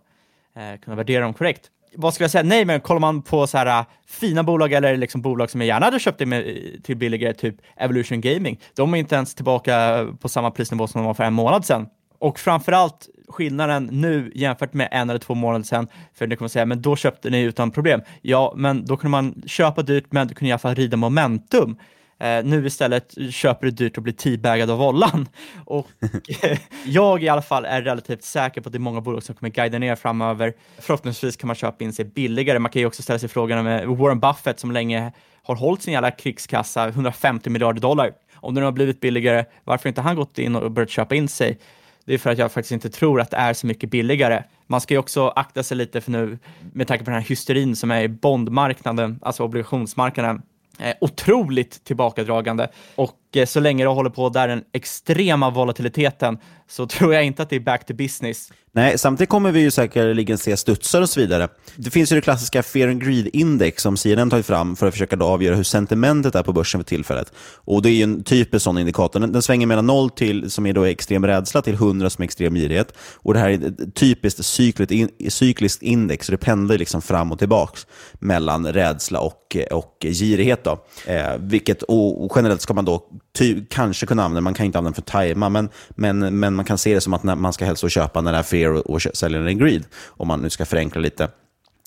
kunna 0.84 0.96
värdera 0.96 1.24
dem 1.24 1.34
korrekt 1.34 1.70
vad 1.94 2.14
skulle 2.14 2.24
jag 2.24 2.30
säga? 2.30 2.42
Nej, 2.42 2.64
men 2.64 2.80
kollar 2.80 3.00
man 3.00 3.22
på 3.22 3.46
så 3.46 3.58
här 3.58 3.84
fina 4.06 4.42
bolag 4.42 4.72
eller 4.72 4.96
liksom 4.96 5.22
bolag 5.22 5.50
som 5.50 5.60
jag 5.60 5.68
gärna 5.68 5.86
hade 5.86 5.98
köpt 5.98 6.18
till 6.82 6.96
billigare, 6.96 7.34
typ 7.34 7.54
Evolution 7.76 8.20
Gaming, 8.20 8.60
de 8.74 8.94
är 8.94 8.98
inte 8.98 9.14
ens 9.14 9.34
tillbaka 9.34 10.06
på 10.20 10.28
samma 10.28 10.50
prisnivå 10.50 10.86
som 10.86 11.00
de 11.00 11.06
var 11.06 11.14
för 11.14 11.24
en 11.24 11.32
månad 11.32 11.64
sedan. 11.64 11.86
Och 12.20 12.38
framförallt 12.38 13.08
skillnaden 13.28 13.88
nu 13.92 14.32
jämfört 14.34 14.74
med 14.74 14.88
en 14.92 15.10
eller 15.10 15.20
två 15.20 15.34
månader 15.34 15.64
sedan, 15.64 15.88
för 16.14 16.26
nu 16.26 16.36
kommer 16.36 16.44
man 16.44 16.50
säga, 16.50 16.66
men 16.66 16.82
då 16.82 16.96
köpte 16.96 17.30
ni 17.30 17.42
utan 17.42 17.70
problem. 17.70 18.00
Ja, 18.22 18.54
men 18.56 18.84
då 18.84 18.96
kunde 18.96 19.10
man 19.10 19.42
köpa 19.46 19.82
dyrt, 19.82 20.04
men 20.10 20.28
du 20.28 20.34
kunde 20.34 20.48
i 20.48 20.52
alla 20.52 20.58
fall 20.58 20.74
rida 20.74 20.96
momentum. 20.96 21.76
Eh, 22.20 22.44
nu 22.44 22.66
istället 22.66 23.14
köper 23.30 23.66
du 23.66 23.70
dyrt 23.70 23.96
och 23.96 24.02
blir 24.02 24.12
teabagad 24.12 24.70
av 24.70 24.82
ollan. 24.82 25.28
Och 25.64 25.88
jag 26.84 27.22
i 27.22 27.28
alla 27.28 27.42
fall 27.42 27.64
är 27.64 27.82
relativt 27.82 28.24
säker 28.24 28.60
på 28.60 28.68
att 28.68 28.72
det 28.72 28.76
är 28.76 28.80
många 28.80 29.00
bolag 29.00 29.22
som 29.22 29.34
kommer 29.34 29.50
guida 29.50 29.78
ner 29.78 29.96
framöver. 29.96 30.52
Förhoppningsvis 30.78 31.36
kan 31.36 31.46
man 31.46 31.56
köpa 31.56 31.84
in 31.84 31.92
sig 31.92 32.04
billigare. 32.04 32.58
Man 32.58 32.72
kan 32.72 32.80
ju 32.80 32.86
också 32.86 33.02
ställa 33.02 33.18
sig 33.18 33.28
frågan 33.28 33.64
med 33.64 33.82
eh, 33.82 33.96
Warren 33.96 34.20
Buffett 34.20 34.60
som 34.60 34.70
länge 34.70 35.12
har 35.42 35.54
hållit 35.54 35.82
sin 35.82 35.92
jävla 35.92 36.10
krigskassa, 36.10 36.88
150 36.88 37.50
miljarder 37.50 37.80
dollar. 37.80 38.12
Om 38.34 38.54
den 38.54 38.64
har 38.64 38.72
blivit 38.72 39.00
billigare, 39.00 39.44
varför 39.64 39.88
inte 39.88 40.00
han 40.00 40.16
gått 40.16 40.38
in 40.38 40.56
och 40.56 40.70
börjat 40.70 40.90
köpa 40.90 41.14
in 41.14 41.28
sig? 41.28 41.58
Det 42.10 42.14
är 42.14 42.18
för 42.18 42.30
att 42.30 42.38
jag 42.38 42.52
faktiskt 42.52 42.72
inte 42.72 42.90
tror 42.90 43.20
att 43.20 43.30
det 43.30 43.36
är 43.36 43.52
så 43.52 43.66
mycket 43.66 43.90
billigare. 43.90 44.42
Man 44.66 44.80
ska 44.80 44.94
ju 44.94 44.98
också 44.98 45.28
akta 45.28 45.62
sig 45.62 45.76
lite 45.76 46.00
för 46.00 46.10
nu, 46.10 46.38
med 46.72 46.88
tanke 46.88 47.04
på 47.04 47.10
den 47.10 47.20
här 47.20 47.28
hysterin 47.28 47.76
som 47.76 47.90
är 47.90 48.02
i 48.02 48.08
bondmarknaden, 48.08 49.18
alltså 49.22 49.44
obligationsmarknaden, 49.44 50.42
otroligt 51.00 51.84
tillbakadragande 51.84 52.68
och 52.94 53.18
eh, 53.36 53.46
så 53.46 53.60
länge 53.60 53.84
det 53.84 53.90
håller 53.90 54.10
på 54.10 54.28
där 54.28 54.48
den 54.48 54.64
extrema 54.72 55.50
volatiliteten 55.50 56.38
så 56.70 56.86
tror 56.86 57.14
jag 57.14 57.24
inte 57.24 57.42
att 57.42 57.50
det 57.50 57.56
är 57.56 57.60
back 57.60 57.86
to 57.86 57.94
business. 57.94 58.52
Nej, 58.72 58.98
samtidigt 58.98 59.28
kommer 59.28 59.52
vi 59.52 59.60
ju 59.60 59.70
säkerligen 59.70 60.38
se 60.38 60.56
studsar 60.56 61.02
och 61.02 61.10
så 61.10 61.20
vidare. 61.20 61.48
Det 61.76 61.90
finns 61.90 62.12
ju 62.12 62.16
det 62.16 62.22
klassiska 62.22 62.62
Fear 62.62 62.88
and 62.88 63.02
Greed-index 63.02 63.82
som 63.82 63.96
CNN 63.96 64.30
tagit 64.30 64.46
fram 64.46 64.76
för 64.76 64.86
att 64.86 64.94
försöka 64.94 65.16
då 65.16 65.26
avgöra 65.26 65.54
hur 65.54 65.62
sentimentet 65.62 66.34
är 66.34 66.42
på 66.42 66.52
börsen 66.52 66.80
för 66.80 66.84
tillfället. 66.88 67.32
Och 67.54 67.82
Det 67.82 67.90
är 67.90 67.92
ju 67.92 68.02
en 68.02 68.24
typisk 68.24 68.64
sån 68.64 68.78
indikator. 68.78 69.20
Den, 69.20 69.32
den 69.32 69.42
svänger 69.42 69.66
mellan 69.66 69.86
0 69.86 70.10
till, 70.10 70.50
som 70.50 70.66
är 70.66 70.72
då 70.72 70.84
extrem 70.84 71.26
rädsla, 71.26 71.62
till 71.62 71.74
100 71.74 72.10
som 72.10 72.22
är 72.22 72.24
extrem 72.24 72.54
girighet. 72.54 72.94
Och 73.16 73.34
Det 73.34 73.40
här 73.40 73.50
är 73.50 73.66
ett 73.66 73.94
typiskt 73.94 74.44
cykliskt, 74.44 74.92
in, 74.92 75.08
cykliskt 75.28 75.82
index, 75.82 76.26
så 76.26 76.32
det 76.32 76.38
pendlar 76.38 76.78
liksom 76.78 77.02
fram 77.02 77.32
och 77.32 77.38
tillbaka 77.38 77.78
mellan 78.18 78.72
rädsla 78.72 79.20
och, 79.20 79.56
och 79.70 79.96
girighet. 80.00 80.64
Då. 80.64 80.84
Eh, 81.06 81.36
vilket, 81.38 81.82
och, 81.82 82.24
och 82.24 82.32
generellt 82.36 82.60
ska 82.60 82.74
man 82.74 82.84
då 82.84 83.08
ty, 83.32 83.64
kanske 83.70 84.06
kunna 84.06 84.24
använda, 84.24 84.40
man 84.40 84.54
kan 84.54 84.66
inte 84.66 84.78
använda 84.78 84.94
för 84.94 85.02
att 85.02 85.06
tajma, 85.06 85.48
men, 85.48 85.68
men, 85.88 86.38
men 86.38 86.54
man 86.54 86.64
kan 86.64 86.78
se 86.78 86.94
det 86.94 87.00
som 87.00 87.14
att 87.14 87.22
man 87.22 87.52
ska 87.52 87.64
helst 87.64 87.90
köpa 87.90 88.20
när 88.20 88.32
det 88.32 88.38
är 88.38 88.42
fear 88.42 88.70
och, 88.70 88.90
och 88.90 89.02
sälja 89.02 89.38
när 89.38 89.46
det 89.46 89.52
är 89.52 89.54
greed, 89.54 89.84
om 90.06 90.28
man 90.28 90.40
nu 90.40 90.50
ska 90.50 90.64
förenkla 90.64 91.00
lite. 91.00 91.28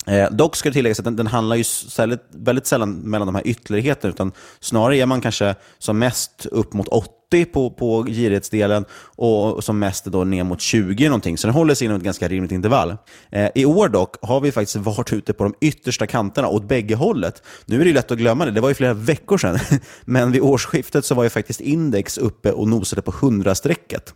Eh, 0.06 0.30
dock 0.30 0.56
ska 0.56 0.68
det 0.68 0.72
tilläggas 0.72 0.98
att 0.98 1.04
den, 1.04 1.16
den 1.16 1.26
handlar 1.26 1.56
ju 1.56 1.64
sällan, 1.64 2.18
väldigt 2.30 2.66
sällan 2.66 2.94
mellan 2.94 3.26
de 3.26 3.34
här 3.34 3.46
ytterligheterna, 3.46 4.10
utan 4.12 4.32
snarare 4.60 4.96
är 4.96 5.06
man 5.06 5.20
kanske 5.20 5.54
som 5.78 5.98
mest 5.98 6.46
upp 6.46 6.72
mot 6.72 6.88
80 7.28 7.44
på, 7.44 7.70
på 7.70 8.02
girighetsdelen 8.02 8.84
och 9.16 9.64
som 9.64 9.78
mest 9.78 10.04
då 10.04 10.24
ner 10.24 10.44
mot 10.44 10.60
20 10.60 11.08
någonting. 11.08 11.38
Så 11.38 11.46
den 11.46 11.54
håller 11.54 11.74
sig 11.74 11.84
inom 11.84 11.96
ett 11.96 12.02
ganska 12.02 12.28
rimligt 12.28 12.52
intervall. 12.52 12.96
Eh, 13.30 13.50
I 13.54 13.64
år 13.64 13.88
dock 13.88 14.16
har 14.22 14.40
vi 14.40 14.52
faktiskt 14.52 14.76
varit 14.76 15.12
ute 15.12 15.32
på 15.32 15.44
de 15.44 15.54
yttersta 15.60 16.06
kanterna 16.06 16.48
åt 16.48 16.68
bägge 16.68 16.94
hållet. 16.94 17.42
Nu 17.66 17.80
är 17.80 17.84
det 17.84 17.92
lätt 17.92 18.10
att 18.10 18.18
glömma 18.18 18.44
det, 18.44 18.50
det 18.50 18.60
var 18.60 18.68
ju 18.68 18.74
flera 18.74 18.94
veckor 18.94 19.38
sedan. 19.38 19.58
Men 20.04 20.32
vid 20.32 20.42
årsskiftet 20.42 21.04
så 21.04 21.14
var 21.14 21.24
ju 21.24 21.30
faktiskt 21.30 21.60
index 21.60 22.18
uppe 22.18 22.52
och 22.52 22.68
nosade 22.68 23.02
på 23.02 23.12
100-strecket. 23.12 24.14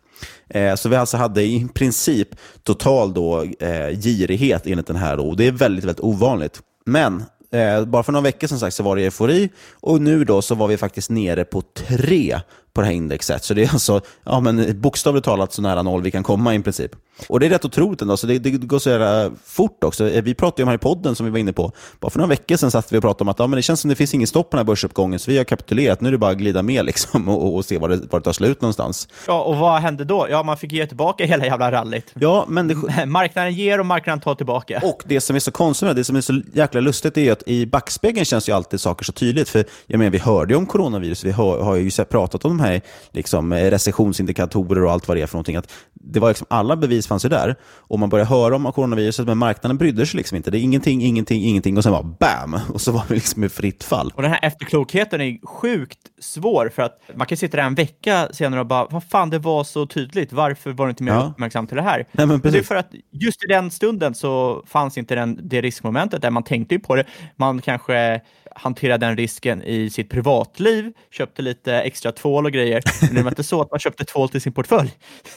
Eh, 0.50 0.74
så 0.74 0.88
vi 0.88 0.96
alltså 0.96 1.16
hade 1.16 1.42
i 1.42 1.68
princip 1.74 2.28
total 2.62 3.14
då, 3.14 3.42
eh, 3.42 4.00
girighet 4.00 4.66
enligt 4.66 4.86
den 4.86 4.96
här. 4.96 5.16
Då. 5.16 5.28
Och 5.28 5.36
det 5.36 5.46
är 5.46 5.52
väldigt, 5.52 5.84
väldigt 5.84 6.04
ovanligt. 6.04 6.60
Men 6.86 7.24
eh, 7.52 7.84
bara 7.84 8.02
för 8.02 8.12
några 8.12 8.22
veckor 8.22 8.48
som 8.48 8.58
sagt 8.58 8.76
så 8.76 8.82
var 8.82 8.96
det 8.96 9.02
eufori 9.02 9.48
och 9.80 10.00
nu 10.00 10.24
då 10.24 10.42
så 10.42 10.54
var 10.54 10.68
vi 10.68 10.76
faktiskt 10.76 11.10
nere 11.10 11.44
på 11.44 11.62
tre 11.62 12.40
på 12.72 12.80
det 12.80 12.86
här 12.86 12.94
indexet. 12.94 13.44
Så 13.44 13.54
det 13.54 13.62
är 13.62 13.72
alltså 13.72 14.00
ja, 14.24 14.40
men 14.40 14.80
bokstavligt 14.80 15.24
talat 15.24 15.52
så 15.52 15.62
nära 15.62 15.82
noll 15.82 16.02
vi 16.02 16.10
kan 16.10 16.22
komma 16.22 16.54
i 16.54 16.62
princip. 16.62 16.90
Och 17.26 17.40
det 17.40 17.46
är 17.46 17.50
rätt 17.50 17.64
otroligt 17.64 18.02
ändå, 18.02 18.16
så 18.16 18.26
det, 18.26 18.38
det 18.38 18.50
går 18.50 18.78
så 18.78 18.90
jävla 18.90 19.30
fort 19.44 19.84
också. 19.84 20.10
Eh, 20.10 20.22
vi 20.22 20.34
pratade 20.34 20.62
ju 20.62 20.64
om 20.64 20.68
här 20.68 20.74
i 20.74 20.78
podden 20.78 21.14
som 21.14 21.26
vi 21.26 21.32
var 21.32 21.38
inne 21.38 21.52
på. 21.52 21.72
Bara 22.00 22.10
för 22.10 22.18
några 22.18 22.28
veckor 22.28 22.56
sedan 22.56 22.70
satt 22.70 22.92
vi 22.92 22.98
och 22.98 23.02
pratade 23.02 23.24
om 23.24 23.28
att 23.28 23.38
ja, 23.38 23.46
men 23.46 23.56
det 23.56 23.62
känns 23.62 23.80
som 23.80 23.88
det 23.88 23.94
finns 23.94 24.14
ingen 24.14 24.26
stopp 24.26 24.50
på 24.50 24.56
den 24.56 24.58
här 24.58 24.64
börsuppgången, 24.64 25.18
så 25.18 25.30
vi 25.30 25.36
har 25.36 25.44
kapitulerat. 25.44 26.00
Nu 26.00 26.08
är 26.08 26.12
det 26.12 26.18
bara 26.18 26.30
att 26.30 26.38
glida 26.38 26.62
med 26.62 26.84
liksom, 26.86 27.28
och, 27.28 27.54
och 27.54 27.64
se 27.64 27.78
var 27.78 27.88
det, 27.88 27.96
var 27.96 28.18
det 28.18 28.24
tar 28.24 28.32
slut 28.32 28.60
någonstans. 28.60 29.08
Ja, 29.26 29.42
och 29.42 29.56
vad 29.56 29.80
hände 29.80 30.04
då? 30.04 30.26
Ja, 30.30 30.42
man 30.42 30.56
fick 30.56 30.72
ge 30.72 30.86
tillbaka 30.86 31.24
hela 31.24 31.46
jävla 31.46 31.72
rallyt. 31.72 32.12
Ja, 32.14 32.44
men 32.48 32.68
det... 32.68 33.06
Marknaden 33.06 33.54
ger 33.54 33.80
och 33.80 33.86
marknaden 33.86 34.20
tar 34.20 34.34
tillbaka. 34.34 34.80
Och 34.82 35.02
det 35.06 35.20
som 35.20 35.36
är 35.36 35.40
så 35.40 35.50
konstigt, 35.50 35.96
det 35.96 36.04
som 36.04 36.16
är 36.16 36.20
så 36.20 36.42
jäkla 36.52 36.80
lustigt 36.80 37.18
är 37.18 37.32
att 37.32 37.42
i 37.46 37.66
backspegeln 37.66 38.24
känns 38.24 38.48
ju 38.48 38.52
alltid 38.52 38.80
saker 38.80 39.04
så 39.04 39.12
tydligt. 39.12 39.48
För 39.48 39.64
jag 39.86 39.98
menar, 39.98 40.10
vi 40.10 40.18
hörde 40.18 40.54
ju 40.54 40.58
om 40.58 40.66
coronavirus, 40.66 41.24
vi 41.24 41.30
har, 41.30 41.62
har 41.62 41.76
ju 41.76 41.90
pratat 41.90 42.44
om 42.44 42.57
de 42.58 42.64
här 42.64 42.80
liksom, 43.12 43.54
recessionsindikatorer 43.54 44.84
och 44.84 44.92
allt 44.92 45.08
vad 45.08 45.16
det 45.16 45.22
är 45.22 45.26
för 45.26 45.34
någonting. 45.34 45.56
Att 45.56 45.72
det 45.92 46.20
var 46.20 46.28
liksom, 46.28 46.46
alla 46.50 46.76
bevis 46.76 47.06
fanns 47.06 47.24
ju 47.24 47.28
där. 47.28 47.56
Och 47.62 47.98
man 47.98 48.08
började 48.08 48.30
höra 48.30 48.56
om 48.56 48.72
coronaviruset, 48.72 49.26
men 49.26 49.38
marknaden 49.38 49.78
brydde 49.78 50.06
sig 50.06 50.16
liksom 50.16 50.36
inte. 50.36 50.50
Det 50.50 50.58
är 50.58 50.60
ingenting, 50.60 51.02
ingenting, 51.02 51.44
ingenting 51.44 51.76
och 51.76 51.82
sen 51.82 51.92
bara 51.92 52.02
BAM! 52.02 52.60
Och 52.74 52.80
så 52.80 52.92
var 52.92 53.02
vi 53.08 53.14
liksom 53.14 53.44
i 53.44 53.48
fritt 53.48 53.84
fall. 53.84 54.12
Och 54.14 54.22
den 54.22 54.30
här 54.30 54.40
efterklokheten 54.42 55.20
är 55.20 55.46
sjukt 55.46 55.98
svår, 56.20 56.70
för 56.74 56.82
att 56.82 57.00
man 57.14 57.26
kan 57.26 57.38
sitta 57.38 57.56
där 57.56 57.64
en 57.64 57.74
vecka 57.74 58.28
senare 58.32 58.60
och 58.60 58.66
bara, 58.66 58.86
vad 58.90 59.04
fan, 59.04 59.30
det 59.30 59.38
var 59.38 59.64
så 59.64 59.86
tydligt. 59.86 60.32
Varför 60.32 60.70
var 60.70 60.86
det 60.86 60.90
inte 60.90 61.02
mer 61.02 61.12
ja. 61.12 61.22
uppmärksam 61.22 61.66
till 61.66 61.76
det 61.76 61.82
här? 61.82 62.06
Nej, 62.12 62.26
men 62.26 62.40
det 62.40 62.58
är 62.58 62.62
för 62.62 62.76
att 62.76 62.90
just 63.12 63.44
i 63.44 63.46
den 63.46 63.70
stunden 63.70 64.14
så 64.14 64.62
fanns 64.66 64.98
inte 64.98 65.14
den, 65.14 65.40
det 65.42 65.60
riskmomentet 65.60 66.22
där 66.22 66.30
man 66.30 66.42
tänkte 66.42 66.74
ju 66.74 66.80
på 66.80 66.96
det. 66.96 67.04
Man 67.36 67.60
kanske 67.60 68.20
hantera 68.58 68.98
den 68.98 69.16
risken 69.16 69.62
i 69.62 69.90
sitt 69.90 70.10
privatliv, 70.10 70.92
köpte 71.10 71.42
lite 71.42 71.74
extra 71.74 72.12
tvål 72.12 72.46
och 72.46 72.52
grejer. 72.52 72.82
Men 73.00 73.14
det 73.14 73.22
var 73.22 73.30
inte 73.30 73.44
så 73.44 73.62
att 73.62 73.70
man 73.70 73.80
köpte 73.80 74.04
tvål 74.04 74.28
till 74.28 74.40
sin 74.40 74.52
portfölj. 74.52 74.90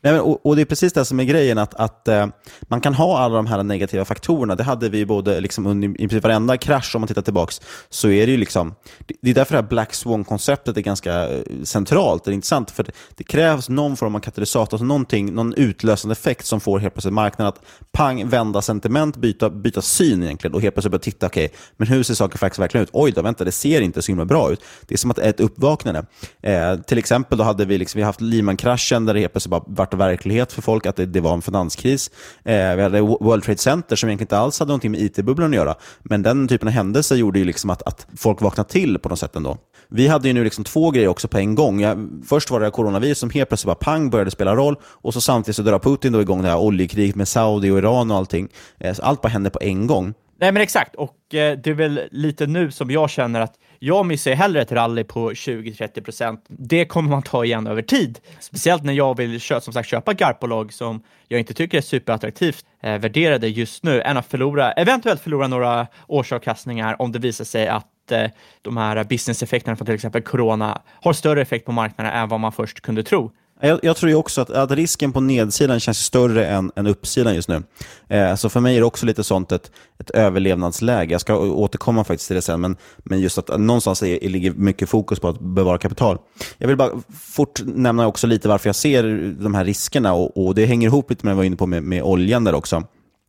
Nej, 0.00 0.12
men, 0.12 0.20
och, 0.20 0.46
och, 0.46 0.56
det 0.56 0.62
är 0.62 0.66
precis 0.66 0.92
det 0.92 1.04
som 1.04 1.20
är 1.20 1.24
grejen, 1.24 1.58
att, 1.58 1.74
att 1.74 2.08
eh, 2.08 2.26
man 2.62 2.80
kan 2.80 2.94
ha 2.94 3.18
alla 3.18 3.36
de 3.36 3.46
här 3.46 3.62
negativa 3.62 4.04
faktorerna. 4.04 4.54
Det 4.54 4.62
hade 4.62 4.88
vi 4.88 5.06
både 5.06 5.40
liksom, 5.40 5.66
under 5.66 5.88
i 5.88 5.94
princip 5.94 6.22
varenda 6.22 6.56
krasch, 6.56 6.94
om 6.94 7.00
man 7.00 7.08
tittar 7.08 7.22
tillbaka, 7.22 7.52
så 7.88 8.08
är 8.08 8.26
det 8.26 8.32
ju 8.32 8.38
liksom, 8.38 8.74
det, 9.20 9.30
är 9.30 9.34
därför 9.34 9.54
det 9.54 9.62
här 9.62 9.68
Black 9.68 9.94
Swan-konceptet 9.94 10.76
är 10.76 10.80
ganska 10.80 11.28
eh, 11.28 11.42
centralt, 11.64 12.24
det 12.24 12.30
är 12.30 12.32
intressant, 12.32 12.70
för 12.70 12.82
det, 12.82 12.92
det, 13.16 13.24
krävs 13.24 13.68
någon 13.68 13.96
form 13.96 14.14
av 14.14 14.20
katalysator, 14.20 14.74
alltså 14.74 14.84
någonting, 14.84 15.34
någon 15.34 15.54
utlösande 15.54 16.12
effekt 16.12 16.46
som 16.46 16.60
får 16.60 16.78
helt 16.78 16.94
plötsligt 16.94 17.14
marknaden 17.14 17.48
att 17.48 17.64
pang, 17.92 18.28
vända 18.28 18.62
sentiment, 18.62 19.16
byta, 19.16 19.50
byta 19.50 19.82
syn 19.82 20.22
egentligen 20.22 20.54
och 20.54 20.60
helt 20.60 20.74
plötsligt 20.74 20.90
börja 20.90 21.02
titta, 21.02 21.26
okej, 21.26 21.44
okay, 21.44 21.58
men 21.76 21.88
hur 21.88 22.02
ser 22.02 22.14
saker 22.16 22.38
faktiskt 22.38 22.58
verkligen 22.58 22.84
ut. 22.84 22.90
Oj 22.92 23.12
då, 23.12 23.22
vänta, 23.22 23.44
det 23.44 23.52
ser 23.52 23.80
inte 23.80 24.02
så 24.02 24.12
himla 24.12 24.24
bra 24.24 24.52
ut. 24.52 24.60
Det 24.86 24.94
är 24.94 24.98
som 24.98 25.10
att 25.10 25.16
det 25.16 25.22
är 25.22 25.30
ett 25.30 25.40
uppvaknande. 25.40 26.06
Eh, 26.42 26.76
till 26.76 26.98
exempel 26.98 27.38
då 27.38 27.44
hade 27.44 27.64
vi, 27.64 27.78
liksom, 27.78 27.98
vi 27.98 28.04
haft 28.04 28.20
Lehman-kraschen 28.20 29.06
där 29.06 29.14
det 29.14 29.20
helt 29.20 29.32
plötsligt 29.32 29.50
bara 29.50 29.64
vart 29.66 29.94
verklighet 29.94 30.52
för 30.52 30.62
folk 30.62 30.86
att 30.86 30.96
det, 30.96 31.06
det 31.06 31.20
var 31.20 31.34
en 31.34 31.42
finanskris. 31.42 32.10
Eh, 32.44 32.76
vi 32.76 32.82
hade 32.82 33.00
World 33.00 33.44
Trade 33.44 33.58
Center 33.58 33.96
som 33.96 34.08
egentligen 34.08 34.24
inte 34.24 34.38
alls 34.38 34.58
hade 34.58 34.68
någonting 34.68 34.90
med 34.90 35.00
IT-bubblan 35.00 35.50
att 35.50 35.56
göra. 35.56 35.74
Men 36.02 36.22
den 36.22 36.48
typen 36.48 36.68
av 36.68 36.74
händelser 36.74 37.16
gjorde 37.16 37.38
ju 37.38 37.44
liksom 37.44 37.70
att, 37.70 37.82
att 37.82 38.06
folk 38.16 38.40
vaknade 38.40 38.68
till 38.68 38.98
på 38.98 39.08
något 39.08 39.18
sätt 39.18 39.36
ändå. 39.36 39.58
Vi 39.88 40.08
hade 40.08 40.28
ju 40.28 40.34
nu 40.34 40.44
liksom 40.44 40.64
två 40.64 40.90
grejer 40.90 41.08
också 41.08 41.28
på 41.28 41.38
en 41.38 41.54
gång. 41.54 41.80
Jag, 41.80 42.08
först 42.26 42.50
var 42.50 42.60
det 42.60 42.70
coronavirus 42.70 43.18
som 43.18 43.30
helt 43.30 43.48
plötsligt 43.48 43.66
bara 43.66 43.74
pang 43.74 44.10
började 44.10 44.30
spela 44.30 44.56
roll 44.56 44.76
och 44.82 45.14
så 45.14 45.20
samtidigt 45.20 45.56
så 45.56 45.62
drar 45.62 45.78
Putin 45.78 46.12
då 46.12 46.20
igång 46.20 46.42
det 46.42 46.48
här 46.48 46.58
oljekriget 46.58 47.16
med 47.16 47.28
Saudi 47.28 47.70
och 47.70 47.78
Iran 47.78 48.10
och 48.10 48.16
allting. 48.16 48.48
Eh, 48.78 48.96
allt 49.02 49.22
bara 49.22 49.28
hände 49.28 49.50
på 49.50 49.58
en 49.62 49.86
gång. 49.86 50.14
Nej, 50.38 50.52
men 50.52 50.62
exakt. 50.62 50.94
Och 50.94 51.34
eh, 51.34 51.58
det 51.58 51.70
är 51.70 51.74
väl 51.74 52.00
lite 52.10 52.46
nu 52.46 52.70
som 52.70 52.90
jag 52.90 53.10
känner 53.10 53.40
att 53.40 53.54
jag 53.78 54.06
missar 54.06 54.32
hellre 54.32 54.62
ett 54.62 54.72
rally 54.72 55.04
på 55.04 55.30
20-30 55.30 56.00
procent. 56.00 56.44
Det 56.48 56.84
kommer 56.84 57.10
man 57.10 57.22
ta 57.22 57.44
igen 57.44 57.66
över 57.66 57.82
tid. 57.82 58.18
Speciellt 58.40 58.84
när 58.84 58.92
jag 58.92 59.16
vill 59.16 59.40
som 59.40 59.60
sagt, 59.60 59.88
köpa 59.88 60.12
garpbolag 60.12 60.72
som 60.72 61.02
jag 61.28 61.40
inte 61.40 61.54
tycker 61.54 61.78
är 61.78 61.82
superattraktivt 61.82 62.64
eh, 62.82 62.98
värderade 62.98 63.48
just 63.48 63.82
nu, 63.82 64.02
än 64.02 64.16
att 64.16 64.26
förlora, 64.26 64.72
eventuellt 64.72 65.20
förlora 65.20 65.48
några 65.48 65.86
årsavkastningar 66.06 67.02
om 67.02 67.12
det 67.12 67.18
visar 67.18 67.44
sig 67.44 67.68
att 67.68 67.86
att 68.06 68.12
eh, 68.12 68.30
de 68.62 68.76
här 68.76 69.04
business-effekterna 69.04 69.76
från 69.76 69.86
till 69.86 69.94
exempel 69.94 70.22
corona 70.22 70.82
har 71.02 71.12
större 71.12 71.42
effekt 71.42 71.66
på 71.66 71.72
marknaden 71.72 72.12
än 72.12 72.28
vad 72.28 72.40
man 72.40 72.52
först 72.52 72.80
kunde 72.80 73.02
tro. 73.02 73.32
Jag, 73.60 73.80
jag, 73.82 73.96
tror 73.96 74.10
ju 74.10 74.16
också 74.16 74.40
att, 74.40 74.50
att, 74.50 74.70
risken 74.70 75.12
på 75.12 75.20
nedsidan 75.20 75.80
känns 75.80 75.98
större 75.98 76.46
än, 76.46 76.72
än 76.76 76.86
uppsidan 76.86 77.34
just 77.34 77.48
nu. 77.48 77.62
Eh, 78.08 78.34
så 78.34 78.48
för 78.48 78.60
mig 78.60 78.76
är 78.76 78.80
det 78.80 78.86
också 78.86 79.06
lite 79.06 79.24
sånt 79.24 79.52
ett, 79.52 79.70
ett 79.98 80.10
överlevnadsläge. 80.10 81.12
Jag 81.12 81.20
ska 81.20 81.38
återkomma 81.38 82.04
faktiskt 82.04 82.26
till 82.26 82.36
det 82.36 82.42
sen, 82.42 82.60
men, 82.60 82.76
men 82.98 83.20
just 83.20 83.38
att 83.38 83.60
någonstans 83.60 84.02
är, 84.02 84.28
ligger 84.28 84.52
mycket 84.52 84.88
fokus 84.88 85.20
på 85.20 85.28
att 85.28 85.40
bevara 85.40 85.78
kapital. 85.78 86.18
Jag 86.58 86.68
vill 86.68 86.76
bara 86.76 86.90
fort 87.18 87.60
nämna 87.64 88.06
också 88.06 88.26
lite 88.26 88.48
varför 88.48 88.68
jag 88.68 88.76
ser 88.76 89.34
de 89.40 89.54
här 89.54 89.64
riskerna 89.64 90.12
och, 90.12 90.46
och 90.46 90.54
det 90.54 90.66
hänger 90.66 90.88
ihop 90.88 91.10
lite 91.10 91.26
med 91.26 91.30
det 91.30 91.32
jag 91.32 91.36
var 91.36 91.44
inne 91.44 91.56
på 91.56 91.66
med, 91.66 91.82
med 91.82 92.02
oljan 92.02 92.44
där 92.44 92.54
också. 92.54 92.82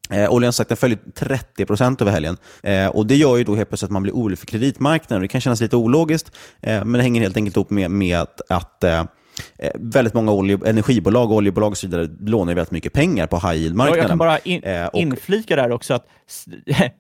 Eh, 0.10 0.34
oljan 0.34 0.54
sagt 0.54 0.70
den 0.70 0.78
följer 0.78 1.00
30% 1.16 2.02
över 2.02 2.12
helgen. 2.12 2.38
Eh, 2.64 2.88
och 2.88 3.08
Det 3.08 3.16
gör 3.16 3.38
ju 3.38 3.44
då 3.44 3.56
helt 3.56 3.70
plötsligt 3.70 3.88
att 3.88 3.94
man 3.94 4.04
blir 4.04 4.14
orolig 4.14 4.40
för 4.40 4.48
kreditmarknaden. 4.48 5.22
Det 5.22 5.28
kan 5.28 5.42
kännas 5.42 5.62
lite 5.62 5.76
ologiskt, 5.76 6.32
eh, 6.62 6.86
men 6.86 6.94
det 6.94 7.02
hänger 7.02 7.22
helt 7.22 7.38
enkelt 7.38 7.56
ihop 7.56 7.70
med, 7.70 7.92
med 7.92 8.20
att, 8.20 8.42
att 8.50 8.84
Eh, 8.84 9.04
väldigt 9.76 10.14
många 10.14 10.32
olje, 10.32 10.60
energibolag, 10.66 11.32
oljebolag 11.32 11.72
och 11.72 11.78
så 11.78 11.88
vidare 11.88 12.10
lånar 12.20 12.54
väldigt 12.54 12.72
mycket 12.72 12.94
pengar 12.94 13.28
på 13.28 13.36
high 13.36 13.62
yield-marknaden. 13.62 14.00
Jag 14.00 14.08
kan 14.08 14.18
bara 14.18 14.40
in, 14.40 14.64
eh, 14.64 14.86
och, 14.86 15.00
inflika 15.00 15.56
där 15.56 15.72
också 15.72 15.94
att 15.94 16.08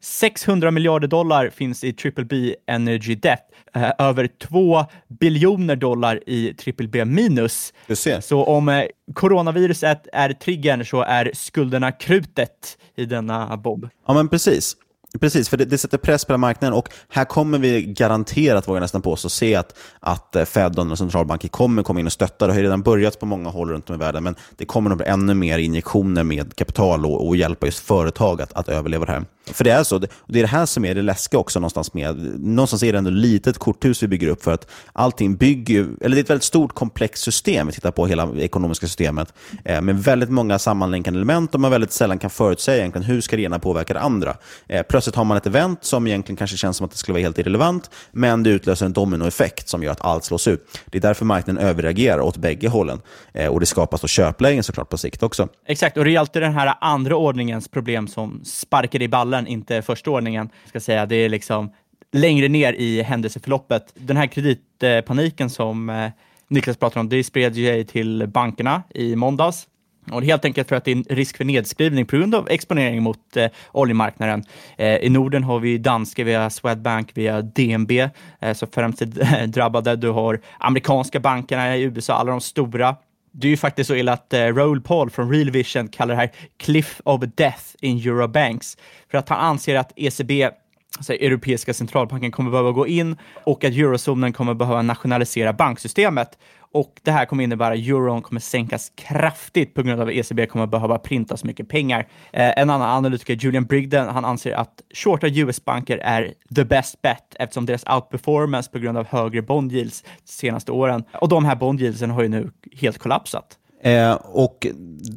600 0.02 0.71
miljarder 0.78 1.08
dollar 1.08 1.50
finns 1.50 1.84
i 1.84 1.93
triple 1.93 2.26
B 2.26 2.56
Energy 2.67 3.15
Debt. 3.15 3.39
Eh, 3.76 3.91
över 4.00 4.28
2 4.28 4.86
biljoner 5.08 5.76
dollar 5.76 6.30
i 6.30 6.54
triple 6.54 6.88
B 6.88 7.06
minus. 7.06 7.73
Så 8.21 8.43
om 8.43 8.69
eh, 8.69 8.84
coronaviruset 9.13 10.08
är 10.13 10.34
triggern 10.34 10.86
så 10.86 11.02
är 11.02 11.32
skulderna 11.34 11.91
krutet 11.91 12.78
i 12.95 13.06
denna 13.06 13.58
bomb. 13.58 13.89
Ja, 14.08 14.13
men 14.13 14.30
precis. 14.30 14.76
Precis, 15.20 15.50
för 15.50 15.58
det, 15.58 15.65
det, 15.65 15.78
sätter 15.78 15.98
press 15.98 16.26
på 16.26 16.34
den 16.34 16.39
marknaden 16.39 16.78
och 16.78 16.89
här 17.10 17.26
kommer 17.26 17.60
vi 17.60 17.82
garanterat, 17.82 18.67
vågar 18.67 18.82
nästan 18.82 19.02
påstå, 19.02 19.30
se 19.30 19.56
att, 19.56 19.78
att 20.00 20.36
eh, 20.36 20.46
Fed 20.46 20.80
och 20.80 20.98
centralbanker 20.98 21.48
kommer 21.48 21.84
komma 21.84 22.00
in 22.00 22.06
och 22.06 22.12
stötta. 22.12 22.48
Det 22.48 22.54
har 22.54 22.62
redan 22.62 22.82
börjat 22.82 23.20
på 23.20 23.26
många 23.26 23.50
håll 23.50 23.70
runt 23.70 23.89
om 23.89 23.96
i 23.96 24.00
världen, 24.00 24.24
men 24.24 24.36
det 24.58 24.65
kommer 24.65 24.89
nog 24.89 24.98
bli 24.98 25.08
ännu 25.08 25.34
mer 25.34 25.60
injektioner 25.60 26.24
med 26.24 26.56
kapital 26.56 27.06
och, 27.06 27.28
och 27.28 27.36
hjälpa 27.36 27.65
just 27.65 27.80
företag 27.80 28.41
att, 28.41 28.54
att 28.54 28.70
överleva 28.70 29.06
det 29.06 29.12
här. 29.12 29.26
För 29.54 29.63
det 29.63 29.72
är 29.72 29.84
så, 29.84 29.98
det, 29.98 30.08
det 30.28 30.39
är 30.39 30.43
det 30.43 30.50
här 30.50 30.65
som 30.65 30.86
är 30.86 30.96
det 30.96 31.02
läskiga 31.02 31.39
också 31.39 31.60
någonstans 31.60 31.93
med. 31.93 32.39
Någonstans 32.39 32.84
är 32.84 32.91
det 32.91 32.98
ändå 32.98 33.10
ett 33.10 33.15
litet 33.15 33.58
korthus 33.58 34.04
vi 34.04 34.08
bygger 34.08 34.28
upp 34.28 34.43
för 34.43 34.54
att 34.54 34.67
allting 34.93 35.36
bygger, 35.36 35.88
eller 36.02 36.15
det 36.15 36.20
är 36.20 36.24
ett 36.24 36.30
väldigt 36.30 36.43
stort 36.43 36.74
komplext 36.74 37.24
system, 37.24 37.67
vi 37.67 37.74
tittar 37.74 37.91
på 37.91 38.08
hela 38.08 38.26
det 38.26 38.43
ekonomiska 38.43 38.88
systemet, 38.88 39.34
eh, 39.65 39.82
med 39.82 40.04
väldigt 40.04 40.30
många 40.30 40.60
sammanlänkande 40.60 41.17
element 41.17 41.54
och 41.54 41.60
man 41.60 41.72
väldigt 41.72 41.91
sällan 41.91 42.20
kan 42.20 42.30
förutsäga 42.30 42.78
egentligen 42.78 43.06
hur 43.06 43.22
ska 43.22 43.36
det 43.36 43.41
ena 43.41 43.60
påverka 43.60 43.93
det 43.93 44.00
andra. 44.00 44.38
Eh, 44.67 44.84
plötsligt 44.97 45.15
har 45.15 45.25
man 45.25 45.38
ett 45.38 45.45
event 45.45 45.83
som 45.83 46.07
egentligen 46.07 46.38
kanske 46.38 46.57
känns 46.57 46.77
som 46.77 46.86
att 46.86 46.91
det 46.91 46.97
skulle 46.97 47.13
vara 47.13 47.21
helt 47.21 47.38
irrelevant, 47.38 47.89
men 48.12 48.43
det 48.43 48.49
utlöser 48.49 48.86
en 48.86 48.93
dominoeffekt 48.93 49.69
som 49.69 49.83
gör 49.83 49.91
att 49.91 50.01
allt 50.01 50.23
slås 50.23 50.47
ut. 50.47 50.81
Det 50.86 50.97
är 50.97 51.01
därför 51.01 51.25
marknaden 51.25 51.63
överreagerar 51.63 52.19
åt 52.19 52.38
bägge 52.38 52.67
hållen. 52.67 53.01
Eh, 53.33 53.47
och 53.47 53.60
det 53.60 53.65
skapas 53.65 54.01
då 54.01 54.07
köplägen 54.07 54.63
såklart 54.63 54.89
på 54.89 54.97
sikt 54.97 55.23
också. 55.23 55.47
Exakt, 55.67 55.97
och 55.97 56.05
det 56.05 56.15
är 56.15 56.19
alltid 56.19 56.41
den 56.41 56.53
här 56.53 56.73
andra 56.81 57.15
ordningens 57.15 57.67
problem 57.67 58.07
som 58.07 58.41
sparkar 58.45 59.01
i 59.01 59.07
ballen, 59.07 59.47
inte 59.47 59.81
första 59.81 60.12
ordningen. 60.12 60.49
Ska 60.65 60.79
säga. 60.79 61.05
Det 61.05 61.15
är 61.15 61.29
liksom 61.29 61.73
längre 62.13 62.47
ner 62.47 62.73
i 62.73 63.01
händelseförloppet. 63.01 63.83
Den 63.93 64.17
här 64.17 64.27
kreditpaniken 64.27 65.49
som 65.49 65.89
eh, 65.89 66.12
Niklas 66.49 66.77
pratar 66.77 66.99
om, 66.99 67.10
det 67.10 67.23
spred 67.23 67.55
sig 67.55 67.86
till 67.86 68.27
bankerna 68.27 68.83
i 68.95 69.15
måndags. 69.15 69.67
Och 70.12 70.24
helt 70.24 70.46
enkelt 70.46 70.70
för 70.70 70.76
att 70.76 70.86
det 70.86 70.91
är 70.91 70.96
en 70.96 71.04
risk 71.10 71.38
för 71.38 71.46
nedskrivning 71.46 72.06
på 72.06 72.17
grund 72.17 72.36
av 72.36 72.50
exponering 72.50 73.04
mot 73.04 73.38
eh, 73.38 73.48
oljemarknaden. 73.72 74.43
Eh, 74.78 74.96
I 74.96 75.10
Norden 75.10 75.43
har 75.43 75.60
vi 75.60 75.78
danska 75.78 76.24
via 76.24 76.50
Swedbank, 76.50 77.12
via 77.13 77.41
DNB, 77.41 77.91
eh, 78.39 78.54
som 78.54 78.67
främst 78.72 79.02
är 79.02 79.48
drabbade. 79.48 79.96
Du 79.96 80.10
har 80.10 80.39
amerikanska 80.60 81.20
bankerna 81.20 81.78
i 81.78 81.82
USA, 81.82 82.13
alla 82.13 82.32
de 82.32 82.41
stora. 82.41 82.96
Det 83.32 83.48
är 83.48 83.52
ju 83.52 83.58
faktiskt 83.58 83.88
så 83.88 83.96
illa 83.96 84.13
att 84.13 84.34
eh, 84.34 84.39
Raoul 84.39 84.82
Paul 84.82 85.10
från 85.10 85.32
Real 85.32 85.52
Vision 85.52 85.88
kallar 85.88 86.15
det 86.15 86.22
här 86.22 86.32
cliff 86.58 87.02
of 87.04 87.22
death 87.36 87.63
in 87.82 87.98
Eurobanks, 87.98 88.78
för 89.12 89.17
att 89.17 89.30
han 89.30 89.39
anser 89.39 89.76
att 89.76 89.91
ECB 89.96 90.50
alltså 90.97 91.13
Europeiska 91.13 91.73
centralbanken 91.73 92.31
kommer 92.31 92.51
behöva 92.51 92.71
gå 92.71 92.88
in 92.88 93.17
och 93.43 93.63
att 93.63 93.73
eurozonen 93.73 94.33
kommer 94.33 94.53
behöva 94.53 94.81
nationalisera 94.81 95.53
banksystemet. 95.53 96.38
Och 96.71 96.99
det 97.03 97.12
här 97.12 97.25
kommer 97.25 97.43
innebära 97.43 97.73
att 97.73 97.79
euron 97.79 98.21
kommer 98.21 98.41
sänkas 98.41 98.91
kraftigt 98.95 99.73
på 99.73 99.83
grund 99.83 100.01
av 100.01 100.07
att 100.07 100.13
ECB 100.13 100.45
kommer 100.45 100.67
behöva 100.67 100.97
printa 100.97 101.38
så 101.38 101.47
mycket 101.47 101.69
pengar. 101.69 102.07
Eh, 102.31 102.60
en 102.60 102.69
annan 102.69 102.89
analytiker, 102.89 103.33
Julian 103.33 103.65
Brigden, 103.65 104.07
han 104.07 104.25
anser 104.25 104.51
att 104.51 104.81
shorta 104.93 105.27
US-banker 105.27 105.97
är 105.97 106.33
the 106.55 106.63
best 106.65 107.01
bet 107.01 107.36
eftersom 107.39 107.65
deras 107.65 107.83
outperformance 107.95 108.71
på 108.71 108.79
grund 108.79 108.97
av 108.97 109.07
högre 109.07 109.41
bond 109.41 109.71
yields 109.71 110.01
de 110.01 110.31
senaste 110.31 110.71
åren. 110.71 111.03
Och 111.13 111.29
de 111.29 111.45
här 111.45 111.55
bond 111.55 111.81
yieldsen 111.81 112.12
har 112.12 112.23
ju 112.23 112.29
nu 112.29 112.51
helt 112.81 112.97
kollapsat. 112.97 113.57
Eh, 113.88 114.13
och 114.13 114.67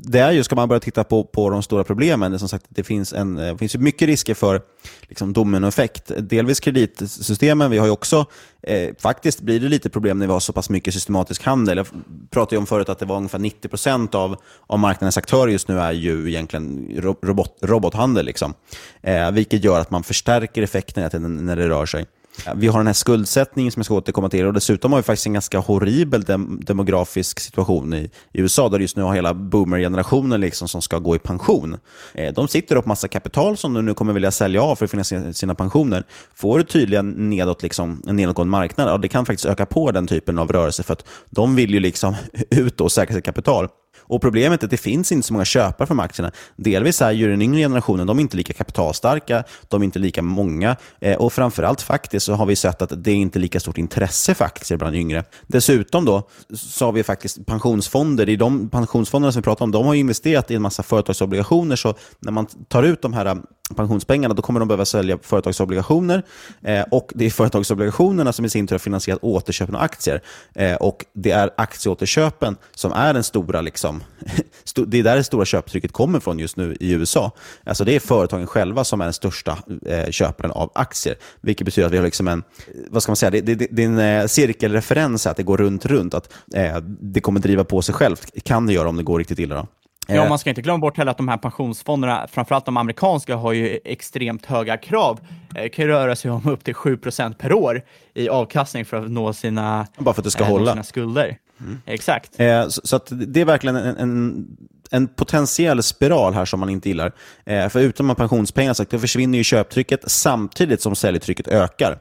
där 0.04 0.30
ju, 0.30 0.44
ska 0.44 0.56
man 0.56 0.68
börja 0.68 0.80
titta 0.80 1.04
på, 1.04 1.24
på 1.24 1.50
de 1.50 1.62
stora 1.62 1.84
problemen, 1.84 2.32
det, 2.32 2.38
som 2.38 2.48
sagt, 2.48 2.66
det 2.68 2.84
finns, 2.84 3.12
en, 3.12 3.34
det 3.34 3.58
finns 3.58 3.76
mycket 3.76 4.08
risker 4.08 4.34
för 4.34 4.62
liksom, 5.02 5.32
dominoeffekt. 5.32 6.12
Delvis 6.18 6.60
kreditsystemen, 6.60 7.70
vi 7.70 7.78
har 7.78 7.86
ju 7.86 7.92
också, 7.92 8.26
eh, 8.62 8.90
faktiskt 8.98 9.40
blir 9.40 9.60
det 9.60 9.68
lite 9.68 9.90
problem 9.90 10.18
när 10.18 10.26
vi 10.26 10.32
har 10.32 10.40
så 10.40 10.52
pass 10.52 10.70
mycket 10.70 10.94
systematisk 10.94 11.42
handel. 11.42 11.76
Jag 11.76 11.86
pratade 12.30 12.56
ju 12.56 12.58
om 12.58 12.66
förut 12.66 12.88
att 12.88 12.98
det 12.98 13.06
var 13.06 13.16
ungefär 13.16 13.38
90 13.38 13.68
procent 13.68 14.14
av, 14.14 14.36
av 14.66 14.78
marknadens 14.78 15.18
aktörer 15.18 15.52
just 15.52 15.68
nu 15.68 15.80
är 15.80 15.92
ju 15.92 16.28
egentligen 16.28 16.88
robot, 17.22 17.58
robothandel, 17.60 18.26
liksom. 18.26 18.54
eh, 19.02 19.30
vilket 19.30 19.64
gör 19.64 19.80
att 19.80 19.90
man 19.90 20.02
förstärker 20.02 20.62
effekten 20.62 21.36
när 21.46 21.56
det 21.56 21.68
rör 21.68 21.86
sig. 21.86 22.06
Vi 22.54 22.66
har 22.66 22.78
den 22.78 22.86
här 22.86 22.94
skuldsättningen 22.94 23.72
som 23.72 23.80
jag 23.80 23.84
ska 23.84 23.94
återkomma 23.94 24.28
till 24.28 24.46
och 24.46 24.52
dessutom 24.52 24.92
har 24.92 24.98
vi 24.98 25.02
faktiskt 25.02 25.26
en 25.26 25.32
ganska 25.32 25.58
horribel 25.58 26.22
dem 26.22 26.60
demografisk 26.62 27.40
situation 27.40 27.94
i, 27.94 28.10
i, 28.32 28.40
USA 28.40 28.68
där 28.68 28.78
just 28.78 28.96
nu 28.96 29.02
har 29.02 29.14
hela 29.14 29.34
boomer-generationen 29.34 30.40
liksom 30.40 30.68
som 30.68 30.82
ska 30.82 30.98
gå 30.98 31.16
i 31.16 31.18
pension. 31.18 31.76
Eh, 32.14 32.34
de 32.34 32.48
sitter 32.48 32.80
på 32.80 32.88
massa 32.88 33.08
kapital 33.08 33.56
som 33.56 33.74
de 33.74 33.86
nu 33.86 33.94
kommer 33.94 34.12
vilja 34.12 34.30
sälja 34.30 34.62
av 34.62 34.76
för 34.76 34.84
att 34.84 34.90
finansiera 34.90 35.32
sina 35.32 35.54
pensioner. 35.54 36.04
Får 36.34 36.58
du 36.58 36.64
tydligen 36.64 37.30
nedåt, 37.30 37.62
liksom, 37.62 38.02
en 38.06 38.16
nedåtgående 38.16 38.50
marknad, 38.50 38.88
ja, 38.88 38.98
det 38.98 39.08
kan 39.08 39.26
faktiskt 39.26 39.46
öka 39.46 39.66
på 39.66 39.90
den 39.90 40.06
typen 40.06 40.38
av 40.38 40.52
rörelse 40.52 40.82
för 40.82 40.92
att 40.92 41.04
de 41.30 41.56
vill 41.56 41.74
ju 41.74 41.80
liksom 41.80 42.14
ut 42.50 42.80
och 42.80 42.92
säkra 42.92 43.14
sitt 43.14 43.24
kapital. 43.24 43.68
Och 44.10 44.22
Problemet 44.22 44.62
är 44.62 44.66
att 44.66 44.70
det 44.70 44.76
finns 44.76 45.12
inte 45.12 45.26
så 45.26 45.32
många 45.32 45.44
köpare 45.44 45.86
för 45.86 46.00
aktierna. 46.00 46.32
Delvis 46.56 47.02
är 47.02 47.10
ju 47.10 47.30
den 47.30 47.42
yngre 47.42 47.60
generationen 47.60 48.06
de 48.06 48.18
är 48.18 48.22
inte 48.22 48.36
lika 48.36 48.52
kapitalstarka, 48.52 49.44
de 49.68 49.82
är 49.82 49.84
inte 49.84 49.98
lika 49.98 50.22
många 50.22 50.76
eh, 51.00 51.16
och 51.16 51.32
framförallt 51.32 51.82
faktiskt 51.82 52.26
så 52.26 52.32
har 52.32 52.46
vi 52.46 52.56
sett 52.56 52.82
att 52.82 53.04
det 53.04 53.10
är 53.10 53.14
inte 53.14 53.38
lika 53.38 53.60
stort 53.60 53.78
intresse 53.78 54.34
för 54.34 54.44
aktier 54.44 54.78
bland 54.78 54.96
yngre. 54.96 55.24
Dessutom 55.46 56.04
då 56.04 56.28
så 56.54 56.84
har 56.84 56.92
vi 56.92 57.02
faktiskt 57.02 57.46
pensionsfonder. 57.46 58.28
I 58.28 58.36
de 58.36 58.68
pensionsfonderna 58.68 59.32
som 59.32 59.40
vi 59.40 59.44
pratar 59.44 59.64
om, 59.64 59.70
de 59.70 59.86
har 59.86 59.94
investerat 59.94 60.50
i 60.50 60.54
en 60.54 60.62
massa 60.62 60.82
företagsobligationer 60.82 61.76
så 61.76 61.94
när 62.18 62.32
man 62.32 62.46
tar 62.46 62.82
ut 62.82 63.02
de 63.02 63.12
här 63.12 63.36
pensionspengarna, 63.76 64.34
då 64.34 64.42
kommer 64.42 64.60
de 64.60 64.68
behöva 64.68 64.84
sälja 64.84 65.18
företagsobligationer. 65.22 66.22
Eh, 66.62 66.84
och 66.90 67.12
Det 67.14 67.26
är 67.26 67.30
företagsobligationerna 67.30 68.32
som 68.32 68.44
i 68.44 68.48
sin 68.48 68.66
tur 68.66 68.74
har 68.74 68.78
finansierat 68.78 69.24
återköpen 69.24 69.74
av 69.74 69.82
aktier. 69.82 70.22
Eh, 70.54 70.74
och 70.74 71.04
Det 71.12 71.30
är 71.30 71.50
aktieåterköpen 71.56 72.56
som 72.74 72.92
är 72.92 73.14
den 73.14 73.24
stora, 73.24 73.60
liksom, 73.60 74.02
det 74.86 74.98
är 74.98 75.02
där 75.02 75.16
det 75.16 75.24
stora 75.24 75.44
köptrycket 75.44 75.92
kommer 75.92 76.20
från 76.20 76.38
just 76.38 76.56
nu 76.56 76.76
i 76.80 76.92
USA. 76.92 77.32
Alltså 77.64 77.84
Det 77.84 77.96
är 77.96 78.00
företagen 78.00 78.46
själva 78.46 78.84
som 78.84 79.00
är 79.00 79.04
den 79.04 79.12
största 79.12 79.58
eh, 79.86 80.10
köparen 80.10 80.50
av 80.50 80.70
aktier. 80.74 81.16
Vilket 81.40 81.64
betyder 81.64 81.86
att 81.86 81.92
vi 81.92 81.96
har 81.96 82.04
liksom 82.04 82.28
en, 82.28 82.42
vad 82.90 83.02
ska 83.02 83.10
man 83.10 83.16
säga, 83.16 83.30
det, 83.30 83.40
det, 83.40 83.68
det 83.70 83.82
är 83.82 83.86
en 83.86 83.98
eh, 83.98 84.26
cirkelreferens, 84.26 85.26
att 85.26 85.36
det 85.36 85.42
går 85.42 85.56
runt, 85.56 85.86
runt. 85.86 86.14
Att 86.14 86.32
eh, 86.54 86.76
det 87.00 87.20
kommer 87.20 87.40
driva 87.40 87.64
på 87.64 87.82
sig 87.82 87.94
självt. 87.94 88.44
kan 88.44 88.66
det 88.66 88.72
göra 88.72 88.88
om 88.88 88.96
det 88.96 89.02
går 89.02 89.18
riktigt 89.18 89.38
illa. 89.38 89.54
Då. 89.54 89.66
Ja, 90.06 90.28
man 90.28 90.38
ska 90.38 90.50
inte 90.50 90.62
glömma 90.62 90.78
bort 90.78 90.96
heller 90.96 91.10
att 91.10 91.16
de 91.16 91.28
här 91.28 91.36
pensionsfonderna, 91.36 92.26
framförallt 92.32 92.64
de 92.64 92.76
amerikanska, 92.76 93.36
har 93.36 93.52
ju 93.52 93.78
extremt 93.84 94.46
höga 94.46 94.76
krav. 94.76 95.20
Det 95.50 95.68
kan 95.68 95.84
ju 95.84 95.90
röra 95.90 96.16
sig 96.16 96.30
om 96.30 96.48
upp 96.48 96.64
till 96.64 96.74
7% 96.74 97.34
per 97.34 97.52
år 97.52 97.82
i 98.14 98.28
avkastning 98.28 98.84
för 98.84 98.96
att 98.96 99.10
nå 99.10 99.32
sina, 99.32 99.86
Bara 99.98 100.14
för 100.14 100.20
att 100.20 100.24
det 100.24 100.30
ska 100.30 100.44
äh, 100.44 100.50
hålla. 100.50 100.70
sina 100.72 100.82
skulder. 100.82 101.38
Mm. 101.60 101.78
Exakt. 101.86 102.40
Eh, 102.40 102.68
så, 102.68 102.80
så 102.84 103.00
det 103.14 103.40
är 103.40 103.44
verkligen 103.44 103.76
en, 103.76 103.96
en, 103.96 104.46
en, 104.90 105.08
potentiell 105.08 105.82
spiral 105.82 106.34
här 106.34 106.44
som 106.44 106.60
man 106.60 106.68
inte 106.68 106.88
gillar. 106.88 107.12
Eh, 107.44 107.68
för 107.68 107.80
utan 107.80 108.06
man 108.06 108.16
pensionspengar 108.16 108.74
så 108.74 108.84
försvinner 108.84 109.38
ju 109.38 109.44
köptrycket 109.44 110.10
samtidigt 110.10 110.82
som 110.82 110.96
säljtrycket 110.96 111.48
ökar. 111.48 111.98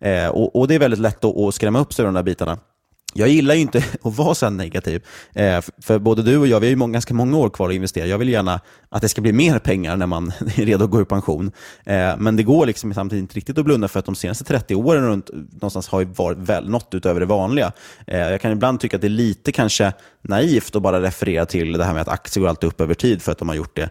Eh, 0.00 0.28
och, 0.28 0.56
och, 0.56 0.68
Det 0.68 0.74
är 0.74 0.78
väldigt 0.78 1.00
lätt 1.00 1.24
att, 1.24 1.36
att 1.36 1.54
skrämma 1.54 1.78
upp 1.78 1.92
sig 1.92 2.04
de 2.04 2.14
där 2.14 2.22
bitarna. 2.22 2.58
Jag 3.14 3.28
gillar 3.28 3.54
ju 3.54 3.60
inte 3.60 3.78
att 4.02 4.16
vara 4.16 4.34
så 4.34 4.50
negativ. 4.50 5.02
Eh, 5.32 5.60
för 5.82 5.98
både 5.98 6.22
du 6.22 6.38
och 6.38 6.46
jag, 6.46 6.60
vi 6.60 6.66
har 6.66 6.70
ju 6.70 6.76
många, 6.76 6.92
ganska 6.92 7.14
många 7.14 7.36
år 7.36 7.50
kvar 7.50 7.68
att 7.68 7.74
investera. 7.74 8.06
Jag 8.06 8.18
vill 8.18 8.28
gärna 8.28 8.60
att 8.88 9.02
det 9.02 9.08
ska 9.08 9.20
bli 9.20 9.32
mer 9.32 9.58
pengar 9.58 9.96
när 9.96 10.06
man 10.06 10.28
är 10.56 10.66
redo 10.66 10.84
att 10.84 10.90
gå 10.90 11.00
i 11.00 11.04
pension. 11.04 11.52
Eh, 11.84 12.16
men 12.18 12.36
det 12.36 12.42
går 12.42 12.66
liksom 12.66 12.94
samtidigt 12.94 13.22
inte 13.22 13.34
riktigt 13.34 13.58
att 13.58 13.64
blunda 13.64 13.88
för 13.88 13.98
att 13.98 14.04
de 14.04 14.14
senaste 14.14 14.44
30 14.44 14.74
åren 14.74 15.06
runt, 15.06 15.30
någonstans 15.52 15.88
har 15.88 16.00
ju 16.00 16.06
varit 16.06 16.38
väl, 16.38 16.68
något 16.68 16.94
utöver 16.94 17.20
det 17.20 17.26
vanliga. 17.26 17.72
Eh, 18.06 18.18
jag 18.18 18.40
kan 18.40 18.52
ibland 18.52 18.80
tycka 18.80 18.96
att 18.96 19.00
det 19.00 19.08
är 19.08 19.08
lite 19.08 19.52
kanske 19.52 19.92
naivt 20.22 20.76
att 20.76 20.82
bara 20.82 21.02
referera 21.02 21.46
till 21.46 21.72
det 21.72 21.84
här 21.84 21.92
med 21.92 22.02
att 22.02 22.08
aktier 22.08 22.42
går 22.42 22.48
alltid 22.48 22.68
upp 22.68 22.80
över 22.80 22.94
tid 22.94 23.22
för 23.22 23.32
att 23.32 23.38
de 23.38 23.48
har 23.48 23.54
gjort 23.54 23.76
det 23.76 23.90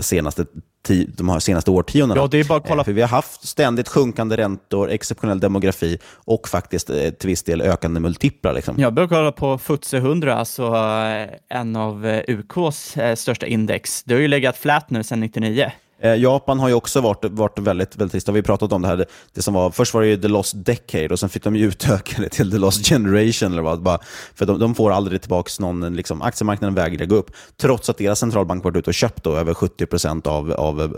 senaste 0.00 0.44
de 0.88 1.28
här 1.28 1.38
senaste 1.38 1.70
årtiondena. 1.70 2.20
Ja, 2.20 2.26
det 2.26 2.40
är 2.40 2.44
bara 2.44 2.58
att 2.58 2.68
kolla. 2.68 2.80
Eh, 2.80 2.84
för 2.84 2.92
vi 2.92 3.00
har 3.00 3.08
haft 3.08 3.48
ständigt 3.48 3.88
sjunkande 3.88 4.36
räntor, 4.36 4.90
exceptionell 4.90 5.40
demografi 5.40 5.98
och 6.14 6.48
faktiskt 6.48 6.90
eh, 6.90 7.10
till 7.10 7.28
viss 7.28 7.42
del 7.42 7.60
ökande 7.60 8.00
multiplar. 8.00 8.52
Liksom. 8.52 8.74
Jag 8.78 8.94
börjar 8.94 9.08
kolla 9.08 9.32
på 9.32 9.58
FTSE 9.58 9.96
100, 9.96 10.34
alltså 10.34 10.62
eh, 10.66 11.58
en 11.58 11.76
av 11.76 12.22
UKs 12.28 12.96
största 13.16 13.46
index. 13.46 14.02
Det 14.02 14.14
har 14.14 14.20
ju 14.20 14.28
legat 14.28 14.56
flat 14.56 14.90
nu 14.90 15.02
sedan 15.02 15.20
99. 15.20 15.72
Eh, 16.04 16.14
Japan 16.14 16.58
har 16.60 16.68
ju 16.68 16.74
också 16.74 17.00
varit, 17.00 17.24
varit 17.24 17.58
väldigt, 17.58 17.96
väldigt 17.96 18.12
trist. 18.12 18.28
Vi 18.28 18.32
har 18.32 18.42
pratat 18.42 18.72
om 18.72 18.82
det 18.82 18.88
här. 18.88 19.04
Det 19.34 19.42
som 19.42 19.54
var, 19.54 19.70
först 19.70 19.94
var 19.94 20.02
det 20.02 20.08
ju 20.08 20.16
the 20.16 20.28
lost 20.28 20.54
decade 20.56 21.08
och 21.08 21.18
sen 21.18 21.28
fick 21.28 21.44
de 21.44 21.56
ju 21.56 21.66
utöka 21.66 22.22
det 22.22 22.28
till 22.28 22.50
the 22.50 22.58
lost 22.58 22.88
generation. 22.88 23.52
Eller 23.52 23.62
vad, 23.62 23.82
bara, 23.82 23.98
för 24.34 24.46
de, 24.46 24.58
de 24.58 24.74
får 24.74 24.92
aldrig 24.92 25.20
tillbaka 25.20 25.50
någon, 25.58 25.96
liksom, 25.96 26.22
aktiemarknaden 26.22 26.74
vägrar 26.74 27.06
gå 27.06 27.16
upp. 27.16 27.30
Trots 27.56 27.90
att 27.90 27.98
deras 27.98 28.18
centralbank 28.18 28.64
varit 28.64 28.76
ute 28.76 28.90
och 28.90 28.94
köpt 28.94 29.24
då, 29.24 29.36
över 29.36 29.54
70 29.54 29.86
procent 29.86 30.26
av, 30.26 30.52
av 30.52 30.80
eh, 30.80 30.88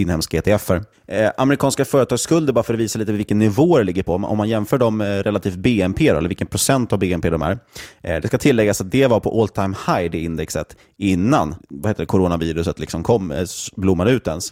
inhemska 0.00 0.38
ETFer. 0.38 0.84
Eh, 1.06 1.30
amerikanska 1.36 1.84
företagsskulder, 1.84 2.52
bara 2.52 2.64
för 2.64 2.74
att 2.74 2.80
visa 2.80 2.98
lite 2.98 3.12
vilken 3.12 3.38
nivå 3.38 3.78
det 3.78 3.84
ligger 3.84 4.02
på. 4.02 4.14
Om 4.14 4.38
man 4.38 4.48
jämför 4.48 4.78
dem 4.78 5.00
eh, 5.00 5.04
relativt 5.06 5.56
BNP, 5.56 6.12
då, 6.12 6.18
eller 6.18 6.28
vilken 6.28 6.46
procent 6.46 6.92
av 6.92 6.98
BNP 6.98 7.30
de 7.30 7.42
är. 7.42 7.58
Eh, 8.02 8.20
det 8.20 8.28
ska 8.28 8.38
tilläggas 8.38 8.80
att 8.80 8.90
det 8.90 9.06
var 9.06 9.20
på 9.20 9.42
all 9.42 9.48
time 9.48 9.76
high, 9.86 10.10
det 10.10 10.18
indexet, 10.18 10.76
innan 10.96 11.54
vad 11.68 11.90
heter 11.90 12.02
det, 12.02 12.06
coronaviruset 12.06 12.78
liksom 12.78 13.02
kom, 13.02 13.30
eh, 13.30 13.44
blommade 13.76 14.10
ut 14.10 14.26
ens. 14.26 14.43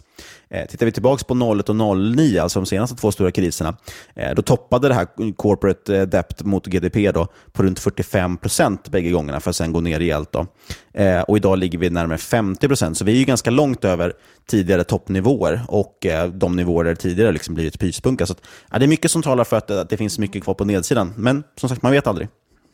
Eh, 0.49 0.65
tittar 0.67 0.85
vi 0.85 0.91
tillbaka 0.91 1.23
på 1.23 1.33
01 1.33 1.69
och 1.69 1.75
09, 1.75 2.39
alltså 2.39 2.59
de 2.59 2.65
senaste 2.65 2.95
två 2.95 3.11
stora 3.11 3.31
kriserna, 3.31 3.77
eh, 4.15 4.35
då 4.35 4.41
toppade 4.41 4.87
det 4.87 4.93
här 4.93 5.33
corporate 5.35 5.97
eh, 5.97 6.01
debt 6.01 6.43
mot 6.43 6.65
GDP 6.65 7.11
då 7.11 7.27
på 7.51 7.63
runt 7.63 7.79
45 7.79 8.37
procent 8.37 8.89
bägge 8.89 9.09
gångerna 9.09 9.39
för 9.39 9.49
att 9.49 9.55
sen 9.55 9.73
gå 9.73 9.81
ner 9.81 9.99
rejält. 9.99 10.31
Då. 10.31 10.45
Eh, 10.93 11.21
och 11.21 11.37
idag 11.37 11.57
ligger 11.57 11.77
vi 11.77 11.89
närmare 11.89 12.17
50 12.17 12.67
procent, 12.67 12.97
så 12.97 13.05
vi 13.05 13.11
är 13.11 13.17
ju 13.17 13.25
ganska 13.25 13.49
långt 13.49 13.85
över 13.85 14.13
tidigare 14.47 14.83
toppnivåer 14.83 15.61
och 15.67 16.05
eh, 16.05 16.27
de 16.27 16.55
nivåer 16.55 16.83
där 16.83 16.91
det 16.91 17.01
tidigare 17.01 17.31
liksom 17.31 17.55
blivit 17.55 17.79
pyspunka. 17.79 18.25
Så 18.25 18.33
att, 18.33 18.41
ja, 18.71 18.79
det 18.79 18.85
är 18.85 18.87
mycket 18.87 19.11
som 19.11 19.21
talar 19.21 19.43
för 19.43 19.57
att, 19.57 19.71
att 19.71 19.89
det 19.89 19.97
finns 19.97 20.19
mycket 20.19 20.43
kvar 20.43 20.53
på 20.53 20.65
nedsidan, 20.65 21.13
men 21.17 21.43
som 21.59 21.69
sagt, 21.69 21.81
man 21.81 21.91
vet 21.91 22.07
aldrig. 22.07 22.27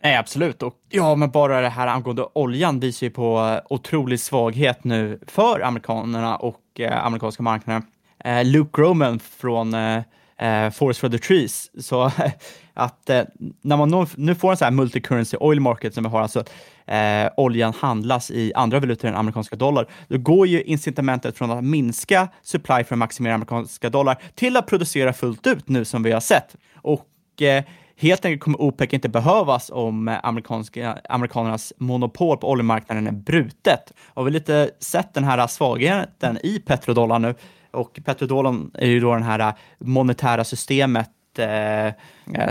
Nej, 0.04 0.16
absolut. 0.16 0.64
Och 0.64 0.76
ja, 0.90 1.16
men 1.16 1.32
bara 1.32 1.62
det 1.62 1.70
här 1.70 1.88
angående 1.88 2.28
oljan 2.34 2.80
visar 2.80 3.08
ju 3.08 3.12
på 3.12 3.40
eh, 3.40 3.74
otrolig 3.74 4.20
svaghet 4.20 4.84
nu 4.84 5.20
för 5.28 5.62
amerikanerna 5.62 6.36
och 6.36 6.80
eh, 6.80 7.06
amerikanska 7.06 7.44
marknaden. 7.44 7.84
Eh, 8.24 8.46
Luke 8.46 8.82
Groman 8.82 9.20
från 9.20 9.74
eh, 9.74 10.02
eh, 10.40 10.72
Forest 10.72 11.00
for 11.00 11.10
the 11.10 11.18
Trees. 11.18 11.86
Så 11.86 12.12
att 12.74 13.10
eh, 13.10 13.24
när 13.62 13.78
man 13.78 14.08
nu 14.18 14.36
får 14.36 14.52
en 14.52 14.58
sån 14.58 14.66
här 14.66 14.72
multicurrency 14.72 15.38
oil 15.38 15.60
market 15.60 15.94
som 15.94 16.04
vi 16.04 16.10
har, 16.10 16.22
alltså 16.22 16.44
eh, 16.86 17.30
oljan 17.38 17.74
handlas 17.80 18.32
i 18.32 18.54
andra 18.54 18.80
valutor 18.80 19.08
än 19.08 19.16
amerikanska 19.16 19.56
dollar, 19.56 19.88
då 20.08 20.18
går 20.18 20.48
ju 20.48 20.62
incitamentet 20.62 21.38
från 21.38 21.52
att 21.52 21.64
minska 21.64 22.28
supply 22.42 22.84
för 22.84 22.96
att 22.96 23.00
maximera 23.00 23.34
amerikanska 23.34 23.90
dollar 23.90 24.22
till 24.36 24.58
att 24.58 24.68
producera 24.68 25.14
fullt 25.14 25.48
ut 25.48 25.70
nu 25.70 25.86
som 25.86 26.04
vi 26.04 26.12
har 26.12 26.20
sett. 26.20 26.56
Och 26.76 27.42
eh, 27.42 27.64
Helt 28.02 28.26
enkelt 28.26 28.42
kommer 28.42 28.62
OPEC 28.62 28.94
inte 28.94 29.10
behövas 29.10 29.70
om 29.74 30.08
eh, 30.08 30.20
amerikanska, 30.24 30.98
amerikanernas 31.10 31.74
monopol 31.78 32.38
på 32.38 32.52
oljemarknaden 32.52 33.08
är 33.08 33.12
brutet. 33.12 33.94
Har 34.14 34.24
vi 34.24 34.32
har 34.32 34.34
lite 34.34 34.72
sett 34.80 35.14
den 35.14 35.24
här 35.24 35.48
svagheten 35.48 36.38
i 36.44 36.60
petrodollarn 36.60 37.22
nu. 37.22 37.36
Och 37.72 38.00
petrodollarn 38.06 38.72
är 38.74 38.88
ju 38.88 39.00
då 39.00 39.16
det 39.16 39.24
här 39.24 39.40
eh, 39.40 39.54
monetära 39.80 40.44
systemet 40.44 41.10
eh, 41.38 41.88
eh 41.88 41.94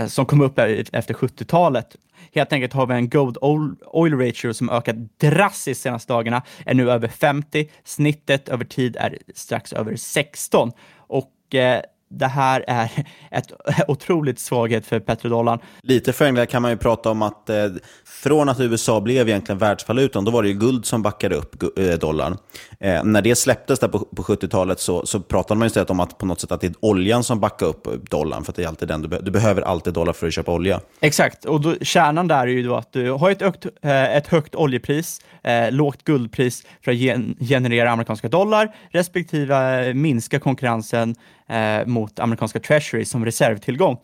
som 0.07 0.25
kom 0.25 0.41
upp 0.41 0.59
efter 0.59 1.13
70-talet. 1.13 1.95
Helt 2.33 2.53
enkelt 2.53 2.73
har 2.73 2.85
vi 2.85 2.93
en 2.93 3.09
gold 3.09 3.37
oil 3.41 4.13
ratio 4.13 4.53
som 4.53 4.69
ökat 4.69 4.95
drastiskt 5.17 5.81
senaste 5.81 6.13
dagarna, 6.13 6.41
är 6.65 6.73
nu 6.73 6.91
över 6.91 7.07
50. 7.07 7.69
Snittet 7.83 8.49
över 8.49 8.65
tid 8.65 8.95
är 8.95 9.17
strax 9.35 9.73
över 9.73 9.95
16. 9.95 10.71
Och 10.97 11.55
eh, 11.55 11.81
det 12.09 12.27
här 12.27 12.65
är 12.67 12.91
ett 13.31 13.51
otroligt 13.87 14.39
svaghet 14.39 14.85
för 14.85 14.99
petrodollarn. 14.99 15.59
Lite 15.81 16.13
förenklat 16.13 16.49
kan 16.49 16.61
man 16.61 16.71
ju 16.71 16.77
prata 16.77 17.09
om 17.11 17.21
att 17.21 17.49
eh, 17.49 17.65
från 18.05 18.49
att 18.49 18.59
USA 18.59 19.01
blev 19.01 19.29
egentligen 19.29 19.59
världsvalutan, 19.59 20.25
då 20.25 20.31
var 20.31 20.43
det 20.43 20.49
ju 20.49 20.55
guld 20.55 20.85
som 20.85 21.01
backade 21.01 21.35
upp 21.35 21.79
eh, 21.79 21.85
dollarn. 21.85 22.37
Eh, 22.79 23.03
när 23.03 23.21
det 23.21 23.35
släpptes 23.35 23.79
där 23.79 23.87
på, 23.87 23.99
på 23.99 24.23
70-talet 24.23 24.79
så, 24.79 25.05
så 25.05 25.19
pratade 25.19 25.57
man 25.57 25.67
istället 25.67 25.89
om 25.89 25.99
att 25.99 26.17
på 26.17 26.25
något 26.25 26.41
sätt 26.41 26.51
att 26.51 26.61
det 26.61 26.67
är 26.67 26.73
oljan 26.79 27.23
som 27.23 27.39
backar 27.39 27.65
upp 27.65 28.09
dollarn, 28.09 28.43
för 28.43 28.51
att 28.51 28.55
det 28.55 28.63
är 28.63 28.67
alltid 28.67 28.87
den, 28.87 29.01
du, 29.01 29.07
be 29.07 29.19
du 29.21 29.31
behöver 29.31 29.61
alltid 29.61 29.93
dollar 29.93 30.13
för 30.13 30.27
att 30.27 30.33
köpa 30.33 30.51
olja. 30.51 30.81
Exakt, 30.99 31.45
och 31.45 31.61
då, 31.61 31.75
kärnan 31.81 32.27
där 32.27 32.41
är 32.41 32.47
ju 32.47 32.63
då 32.63 32.75
att 32.75 32.93
du 32.93 33.11
har 33.11 33.31
ett 33.31 33.41
högt, 33.41 33.65
eh, 33.81 34.15
ett 34.15 34.27
högt 34.27 34.55
oljepris, 34.55 35.21
eh, 35.43 35.71
lågt 35.71 36.03
guldpris 36.03 36.65
för 36.81 36.91
att 36.91 36.97
gen 36.97 37.37
generera 37.39 37.91
amerikanska 37.91 38.29
dollar, 38.29 38.75
respektive 38.91 39.93
minska 39.93 40.39
konkurrensen 40.39 41.15
eh, 41.49 41.85
mot 41.99 42.19
amerikanska 42.19 42.59
treasury 42.59 43.05
som 43.05 43.25
reservtillgång. 43.25 43.97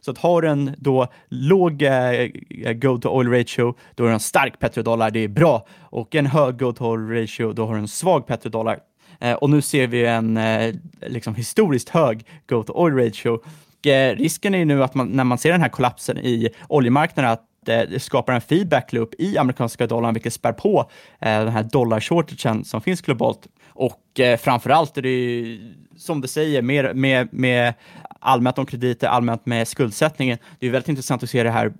Så 0.00 0.10
att 0.10 0.18
har 0.18 0.42
en 0.42 0.74
då 0.78 1.06
låg 1.28 1.82
eh, 1.82 2.28
gold 2.74 3.02
to 3.02 3.08
oil 3.08 3.28
ratio, 3.28 3.74
då 3.94 4.04
är 4.04 4.08
det 4.08 4.14
en 4.14 4.20
stark 4.20 4.58
petrodollar, 4.58 5.10
det 5.10 5.24
är 5.24 5.28
bra. 5.28 5.66
Och 5.80 6.14
en 6.14 6.26
hög 6.26 6.58
gold 6.58 6.76
to 6.76 6.86
oil 6.86 7.20
ratio, 7.20 7.52
då 7.52 7.66
har 7.66 7.74
du 7.74 7.80
en 7.80 7.88
svag 7.88 8.26
petrodollar. 8.26 8.78
Eh, 9.20 9.32
och 9.32 9.50
nu 9.50 9.62
ser 9.62 9.86
vi 9.86 10.06
en 10.06 10.36
eh, 10.36 10.74
liksom 11.06 11.34
historiskt 11.34 11.88
hög 11.88 12.26
gold 12.46 12.66
to 12.66 12.72
oil 12.72 12.94
ratio. 12.94 13.28
Och, 13.28 13.86
eh, 13.86 14.16
risken 14.16 14.54
är 14.54 14.58
ju 14.58 14.64
nu 14.64 14.82
att 14.82 14.94
man, 14.94 15.08
när 15.08 15.24
man 15.24 15.38
ser 15.38 15.52
den 15.52 15.60
här 15.60 15.68
kollapsen 15.68 16.18
i 16.18 16.48
oljemarknaden, 16.68 17.30
att 17.30 17.68
eh, 17.68 17.80
det 17.90 18.02
skapar 18.02 18.32
en 18.32 18.40
feedback 18.40 18.92
loop 18.92 19.14
i 19.18 19.38
amerikanska 19.38 19.86
dollarn, 19.86 20.14
vilket 20.14 20.32
spär 20.32 20.52
på 20.52 20.90
eh, 21.20 21.38
den 21.44 21.52
här 21.52 21.62
dollarshortagen 21.62 22.64
som 22.64 22.80
finns 22.80 23.00
globalt. 23.00 23.46
Och 23.74 24.20
eh, 24.20 24.36
framför 24.36 24.70
allt 24.70 24.98
är 24.98 25.02
det 25.02 25.08
ju, 25.08 25.74
som 25.96 26.20
du 26.20 26.28
säger, 26.28 26.62
med, 26.62 26.96
med, 26.96 27.28
med 27.32 27.74
allmänt 28.20 28.58
om 28.58 28.66
krediter, 28.66 29.06
allmänt 29.08 29.46
med 29.46 29.68
skuldsättningen. 29.68 30.38
Det 30.58 30.66
är 30.66 30.70
väldigt 30.70 30.88
intressant 30.88 31.22
att 31.22 31.30
se 31.30 31.38
hur 31.38 31.44
det 31.44 31.50
här 31.50 31.72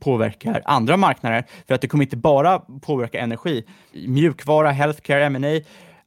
påverkar 0.00 0.62
andra 0.64 0.96
marknader, 0.96 1.44
för 1.66 1.74
att 1.74 1.80
det 1.80 1.88
kommer 1.88 2.04
inte 2.04 2.16
bara 2.16 2.58
påverka 2.58 3.20
energi. 3.20 3.64
Mjukvara, 3.92 4.70
healthcare, 4.70 5.24
M&A, 5.24 5.60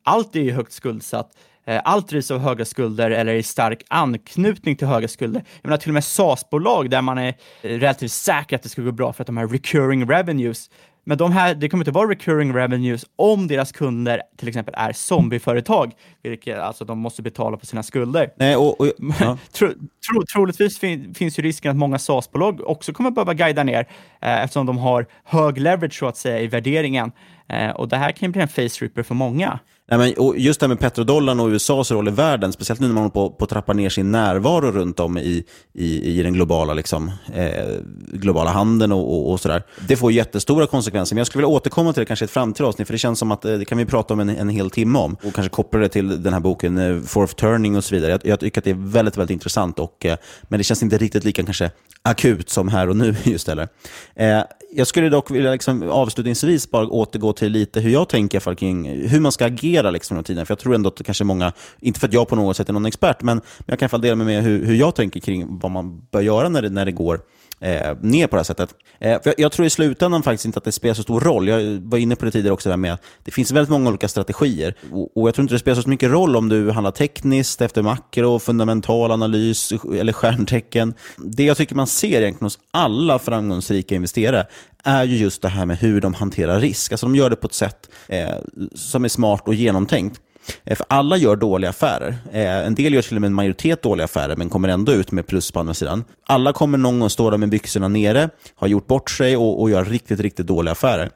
allt 0.04 0.36
är 0.36 0.40
ju 0.40 0.52
högt 0.52 0.74
skuldsatt. 0.74 1.32
Eh, 1.66 1.82
allt 1.84 2.08
drivs 2.08 2.32
av 2.32 2.40
höga 2.40 2.66
skulder 2.66 3.12
eller 3.12 3.34
i 3.34 3.44
stark 3.44 3.84
anknytning 3.88 4.76
till 4.76 4.88
höga 4.88 5.08
skulder. 5.08 5.44
Jag 5.62 5.70
menar 5.70 5.78
till 5.78 5.90
och 5.90 5.94
med 5.94 6.04
SAS-bolag 6.04 6.90
där 6.90 7.02
man 7.02 7.18
är 7.18 7.28
eh, 7.62 7.70
relativt 7.70 8.12
säker 8.12 8.56
att 8.56 8.64
det 8.64 8.70
ska 8.70 8.82
gå 8.82 8.92
bra 8.92 9.14
för 9.14 9.24
att 9.24 9.28
de 9.28 9.38
här 9.38 9.48
recurring 9.48 10.10
revenues 10.10 10.70
men 11.04 11.18
de 11.18 11.32
här, 11.32 11.56
det 11.56 11.70
kommer 11.70 11.82
inte 11.82 11.92
vara 11.92 12.10
recurring 12.10 12.54
revenues 12.54 13.06
om 13.16 13.48
deras 13.48 13.72
kunder 13.72 14.22
till 14.38 14.48
exempel 14.48 14.74
är 14.78 14.94
zombieföretag, 14.94 15.92
vilket 16.24 16.60
alltså 16.60 16.86
de 16.86 17.00
måste 17.00 17.22
betala 17.22 17.58
på 17.58 17.66
sina 17.66 17.84
skulder. 17.84 18.34
Nej, 18.36 18.56
och, 18.56 18.82
och 18.82 18.88
ja. 19.20 19.38
tro, 19.52 19.68
tro, 19.68 20.26
troligtvis 20.34 20.80
fin, 20.80 21.14
finns 21.14 21.40
ju 21.40 21.44
risken 21.44 21.72
att 21.72 21.78
många 21.78 22.00
SaaS-bolag 22.00 22.62
också 22.68 22.94
kommer 22.94 23.12
behöva 23.12 23.34
guida 23.34 23.64
ner 23.64 23.88
eh, 24.22 24.44
eftersom 24.44 24.66
de 24.66 24.78
har 24.78 25.06
hög 25.24 25.58
leverage 25.58 26.00
så 26.00 26.08
att 26.08 26.18
säga 26.18 26.40
i 26.40 26.48
värderingen. 26.48 27.12
Eh, 27.48 27.70
och 27.70 27.90
det 27.90 27.98
här 27.98 28.12
kan 28.12 28.28
ju 28.28 28.32
bli 28.32 28.42
en 28.42 28.48
face 28.48 28.86
ripper 28.86 29.04
för 29.04 29.16
många. 29.16 29.60
Nej, 29.92 30.00
men, 30.18 30.34
just 30.42 30.60
det 30.60 30.64
här 30.64 30.70
med 30.70 30.80
petrodollarn 30.80 31.40
och 31.40 31.48
USAs 31.48 31.92
roll 31.92 32.08
i 32.08 32.12
världen, 32.12 32.54
speciellt 32.54 32.80
nu 32.80 32.88
när 32.88 32.94
man 32.94 33.04
håller 33.04 33.14
på, 33.14 33.30
på 33.30 33.44
att 33.44 33.50
trappa 33.50 33.74
ner 33.74 33.90
sin 33.90 34.12
närvaro 34.12 34.72
runt 34.72 35.00
om 35.00 35.18
i, 35.18 35.44
i, 35.74 36.20
i 36.20 36.24
den 36.24 36.34
globala, 36.34 36.74
liksom, 36.74 37.12
eh, 37.34 37.66
globala 38.14 38.52
handeln 38.52 38.92
och, 38.92 39.14
och, 39.14 39.32
och, 39.32 39.40
sådär. 39.40 39.64
Det 39.88 39.96
får 39.96 40.12
jättestora 40.12 40.68
konsekvenser, 40.68 41.16
men 41.16 41.18
jag 41.18 41.28
skulle 41.28 41.46
vilja 41.46 41.56
återkomma 41.56 41.94
till 41.94 42.00
det 42.00 42.06
kanske 42.06 42.24
i 42.24 42.28
ett 42.28 42.32
framtida 42.32 42.70
avsnitt, 42.70 42.88
för 42.88 42.94
det 42.94 42.98
känns 42.98 43.20
som 43.20 43.32
att 43.32 43.46
eh, 43.46 43.54
det 43.54 43.66
kan 43.66 43.78
vi 43.78 43.86
prata 43.86 44.14
om 44.14 44.20
en, 44.20 44.30
en 44.30 44.50
hel 44.50 44.70
timme 44.70 45.00
om. 45.00 45.18
Och 45.24 45.34
kanske 45.34 45.50
koppla 45.50 45.80
det 45.80 45.90
till 45.90 46.24
den 46.24 46.34
här 46.34 46.40
boken, 46.40 46.78
eh, 46.78 47.02
Fourth 47.02 47.34
Turning 47.34 47.78
och 47.78 47.84
så 47.84 47.96
vidare. 47.96 48.12
Jag, 48.12 48.22
jag, 48.24 48.40
tycker 48.40 48.62
att 48.62 48.66
det 48.66 48.72
är 48.72 48.92
väldigt, 48.92 49.18
väldigt 49.18 49.34
intressant, 49.34 49.80
och, 49.80 50.06
eh, 50.06 50.18
men 50.44 50.58
det 50.58 50.64
känns 50.64 50.84
inte 50.84 50.98
riktigt 50.98 51.24
lika 51.24 51.44
kanske 51.44 51.72
akut 52.02 52.50
som 52.50 52.68
här 52.68 52.90
och 52.90 52.96
nu 52.96 53.16
just 53.24 53.48
heller. 53.48 53.68
Eh, 54.16 54.42
jag 54.76 54.88
skulle 54.88 55.10
dock 55.10 55.32
vilja 55.32 55.52
liksom 55.52 55.90
avslutningsvis 55.90 56.72
bara 56.72 56.88
återgå 56.88 57.34
till 57.34 57.52
lite 57.52 57.80
hur 57.80 57.90
jag 57.90 58.10
tänker 58.10 58.56
kring 58.56 59.08
hur 59.08 59.20
man 59.20 59.32
ska 59.32 59.46
agera 59.46 59.92
liksom 59.92 60.18
under 60.18 60.28
tiden. 60.28 60.46
För 60.46 60.52
jag 60.52 60.60
tror 60.60 60.76
ändå 60.76 60.88
att 60.88 61.06
kanske 61.06 61.24
många, 61.24 61.54
inte 61.80 62.00
för 62.00 62.08
att 62.08 62.14
jag 62.14 62.28
på 62.28 62.36
något 62.36 62.58
sätt 62.58 62.70
är 62.70 62.74
någon 62.74 62.86
expert, 62.86 63.22
men 63.22 63.42
jag 63.66 63.80
kan 63.80 63.86
i 63.86 63.86
alla 63.86 63.90
fall 63.90 64.02
dela 64.02 64.16
med 64.16 64.26
mig 64.26 64.42
hur, 64.42 64.66
hur 64.66 64.76
jag 64.76 64.96
tänker 64.96 65.20
kring 65.20 65.60
vad 65.60 65.72
man 65.72 66.02
bör 66.12 66.22
göra 66.22 66.50
när 66.50 66.62
det, 66.62 66.70
när 66.70 66.86
det 66.86 66.92
går 66.92 67.20
eh, 67.64 67.98
ner 68.02 68.28
på 68.28 68.36
det 68.36 68.40
här 68.40 68.44
sättet. 68.44 68.76
Eh, 69.00 69.22
för 69.22 69.30
jag, 69.30 69.36
jag, 69.38 69.52
tror 69.52 69.68
i 69.68 69.70
slutändan 69.70 70.24
faktiskt 70.24 70.46
inte 70.46 70.58
att 70.58 70.64
det 70.64 70.72
spelar 70.72 70.94
så 70.94 71.04
stor 71.04 71.20
roll. 71.20 71.48
Jag 71.48 71.82
var 71.82 71.98
inne 71.98 72.16
på 72.16 72.26
det 72.26 72.32
tidigare 72.32 72.54
också, 72.54 72.78
med 72.78 72.94
att 72.94 73.04
det 73.24 73.32
finns 73.32 73.52
väldigt 73.52 73.70
många 73.70 73.90
olika 73.90 74.08
strategier. 74.08 74.76
Och, 74.92 75.18
och, 75.18 75.28
jag 75.28 75.36
tror 75.36 75.44
inte 75.44 75.54
det 75.54 75.60
spelar 75.60 75.82
så 75.82 75.90
mycket 75.90 76.12
roll 76.12 76.36
om 76.36 76.50
du 76.50 76.72
handlar 76.72 76.92
tekniskt, 76.92 77.62
efter 77.62 77.82
makro, 77.82 78.40
fundamental 78.40 79.12
analys 79.12 79.72
eller 80.00 80.14
stjärntecken. 80.14 80.94
Det 81.18 81.44
jag 81.44 81.58
tycker 81.58 81.76
man 81.76 81.88
ser 81.88 82.22
egentligen 82.22 82.46
hos 82.46 82.60
alla 82.72 83.20
framgångsrika 83.20 83.96
investerare 83.96 84.48
är 84.84 85.04
ju 85.04 85.18
just 85.18 85.42
det 85.42 85.50
här 85.50 85.66
med 85.66 85.78
hur 85.78 86.02
de 86.02 86.14
hanterar 86.14 86.60
risk. 86.60 86.92
Alltså 86.92 87.06
de 87.06 87.16
gör 87.16 87.30
det 87.30 87.36
på 87.36 87.48
ett 87.48 87.54
sätt 87.54 87.90
eh, 88.08 88.30
som 88.76 89.06
är 89.06 89.10
smart 89.10 89.48
och 89.48 89.54
genomtänkt. 89.54 90.22
Eh, 90.64 90.76
för 90.76 90.86
alla 90.90 91.18
gör 91.18 91.36
dåliga 91.36 91.70
affärer. 91.70 92.16
Eh, 92.32 92.68
en 92.68 92.76
del 92.76 92.94
gör 92.94 93.02
till 93.02 93.18
och 93.18 93.22
med 93.22 93.28
en 93.28 93.34
majoritet 93.34 93.82
dåliga 93.82 94.06
affärer, 94.06 94.36
men 94.36 94.50
kommer 94.50 94.70
ändå 94.70 94.92
ut 94.92 95.12
med 95.12 95.28
plus 95.28 95.52
på 95.52 95.60
andra 95.60 95.74
sidan. 95.74 96.04
Alla 96.28 96.54
kommer 96.54 96.78
någon 96.78 97.00
gång 97.00 97.10
stå 97.10 97.30
där 97.30 97.38
med 97.38 97.50
byxorna 97.50 97.88
nere, 97.88 98.30
har 98.56 98.68
gjort 98.68 98.88
bort 98.88 99.10
sig 99.10 99.38
och, 99.38 99.62
och 99.62 99.70
gör 99.70 99.86
riktigt, 99.86 100.20
riktigt 100.20 100.48
dåliga 100.48 100.72
affärer. 100.72 101.10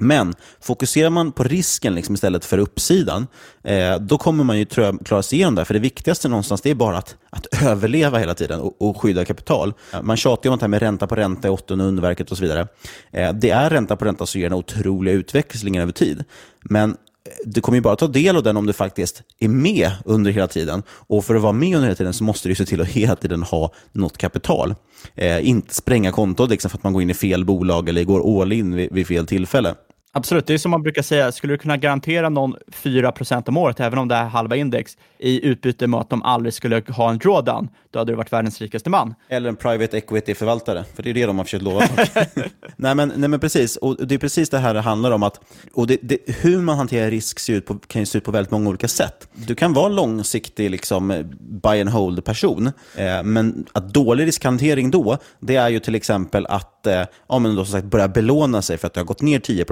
Men 0.00 0.34
fokuserar 0.60 1.10
man 1.10 1.32
på 1.32 1.44
risken 1.44 1.94
liksom 1.94 2.14
istället 2.14 2.44
för 2.44 2.58
uppsidan, 2.58 3.26
eh, 3.64 3.96
då 3.96 4.18
kommer 4.18 4.44
man 4.44 4.58
ju 4.58 4.64
tror 4.64 4.86
jag, 4.86 5.06
klara 5.06 5.22
sig 5.22 5.38
igenom 5.38 5.54
det. 5.54 5.64
För 5.64 5.74
det 5.74 5.80
viktigaste 5.80 6.28
någonstans 6.28 6.60
det 6.60 6.70
är 6.70 6.74
bara 6.74 6.98
att, 6.98 7.16
att 7.30 7.62
överleva 7.62 8.18
hela 8.18 8.34
tiden 8.34 8.60
och, 8.60 8.82
och 8.82 9.00
skydda 9.00 9.24
kapital. 9.24 9.72
Man 10.02 10.16
tjatar 10.16 10.48
ju 10.48 10.52
om 10.52 10.58
det 10.58 10.62
här 10.62 10.68
med 10.68 10.82
ränta 10.82 11.06
på 11.06 11.14
ränta 11.14 11.48
i 11.48 11.50
åttonde 11.50 11.84
underverket 11.84 12.30
och 12.30 12.36
så 12.36 12.42
vidare. 12.42 12.68
Eh, 13.12 13.32
det 13.32 13.50
är 13.50 13.70
ränta 13.70 13.96
på 13.96 14.04
ränta 14.04 14.26
som 14.26 14.40
ger 14.40 14.50
den 14.50 14.58
otroliga 14.58 15.14
utvecklingen 15.14 15.82
över 15.82 15.92
tid. 15.92 16.24
Men 16.62 16.96
du 17.44 17.60
kommer 17.60 17.76
ju 17.76 17.82
bara 17.82 17.96
ta 17.96 18.06
del 18.06 18.36
av 18.36 18.42
den 18.42 18.56
om 18.56 18.66
du 18.66 18.72
faktiskt 18.72 19.22
är 19.38 19.48
med 19.48 19.90
under 20.04 20.30
hela 20.30 20.46
tiden. 20.46 20.82
Och 20.90 21.24
för 21.24 21.34
att 21.34 21.42
vara 21.42 21.52
med 21.52 21.76
under 21.76 21.88
hela 21.88 21.96
tiden 21.96 22.14
så 22.14 22.24
måste 22.24 22.48
du 22.48 22.54
se 22.54 22.66
till 22.66 22.80
att 22.80 22.88
hela 22.88 23.16
tiden 23.16 23.42
ha 23.42 23.72
något 23.92 24.18
kapital. 24.18 24.74
Eh, 25.14 25.48
inte 25.48 25.74
spränga 25.74 26.12
kontot 26.12 26.50
liksom 26.50 26.70
för 26.70 26.78
att 26.78 26.84
man 26.84 26.92
går 26.92 27.02
in 27.02 27.10
i 27.10 27.14
fel 27.14 27.44
bolag 27.44 27.88
eller 27.88 28.04
går 28.04 28.42
all 28.42 28.52
in 28.52 28.74
vid, 28.74 28.92
vid 28.92 29.06
fel 29.06 29.26
tillfälle. 29.26 29.74
Absolut, 30.12 30.46
det 30.46 30.54
är 30.54 30.58
som 30.58 30.70
man 30.70 30.82
brukar 30.82 31.02
säga, 31.02 31.32
skulle 31.32 31.52
du 31.52 31.58
kunna 31.58 31.76
garantera 31.76 32.28
någon 32.28 32.54
4 32.72 33.12
om 33.46 33.56
året, 33.56 33.80
även 33.80 33.98
om 33.98 34.08
det 34.08 34.14
är 34.14 34.24
halva 34.24 34.56
index, 34.56 34.96
i 35.18 35.46
utbyte 35.46 35.86
mot 35.86 36.00
att 36.00 36.10
de 36.10 36.22
aldrig 36.22 36.54
skulle 36.54 36.82
ha 36.88 37.10
en 37.10 37.18
drawdown, 37.18 37.68
då 37.92 37.98
hade 37.98 38.12
du 38.12 38.16
varit 38.16 38.32
världens 38.32 38.60
rikaste 38.60 38.90
man. 38.90 39.14
Eller 39.28 39.48
en 39.48 39.56
private 39.56 39.96
equity-förvaltare, 39.98 40.84
för 40.94 41.02
det 41.02 41.10
är 41.10 41.14
det 41.14 41.26
de 41.26 41.38
har 41.38 41.44
försökt 41.44 41.62
lova. 41.62 41.88
nej, 42.76 42.94
men, 42.94 43.12
nej 43.16 43.28
men 43.28 43.40
precis, 43.40 43.76
och 43.76 44.06
det 44.06 44.14
är 44.14 44.18
precis 44.18 44.50
det 44.50 44.58
här 44.58 44.74
det 44.74 44.80
handlar 44.80 45.10
om. 45.10 45.22
att 45.22 45.40
och 45.72 45.86
det, 45.86 45.98
det, 46.02 46.18
Hur 46.26 46.58
man 46.58 46.76
hanterar 46.76 47.10
risk 47.10 47.38
ser 47.38 47.52
ut 47.54 47.66
på, 47.66 47.74
kan 47.74 48.02
ju 48.02 48.06
se 48.06 48.18
ut 48.18 48.24
på 48.24 48.30
väldigt 48.30 48.50
många 48.50 48.68
olika 48.68 48.88
sätt. 48.88 49.28
Du 49.34 49.54
kan 49.54 49.72
vara 49.72 49.88
långsiktig 49.88 50.70
liksom, 50.70 51.30
buy 51.40 51.80
and 51.80 51.90
hold-person, 51.90 52.66
eh, 52.96 53.22
men 53.22 53.66
att 53.72 53.94
dålig 53.94 54.26
riskhantering 54.26 54.90
då, 54.90 55.18
det 55.40 55.56
är 55.56 55.68
ju 55.68 55.80
till 55.80 55.94
exempel 55.94 56.46
att 56.46 56.86
eh, 56.86 57.02
ja, 57.28 57.38
men 57.38 57.56
då, 57.56 57.64
som 57.64 57.72
sagt, 57.72 57.86
börja 57.86 58.08
belåna 58.08 58.62
sig 58.62 58.78
för 58.78 58.86
att 58.86 58.94
det 58.94 59.00
har 59.00 59.06
gått 59.06 59.22
ner 59.22 59.40
10 59.40 59.64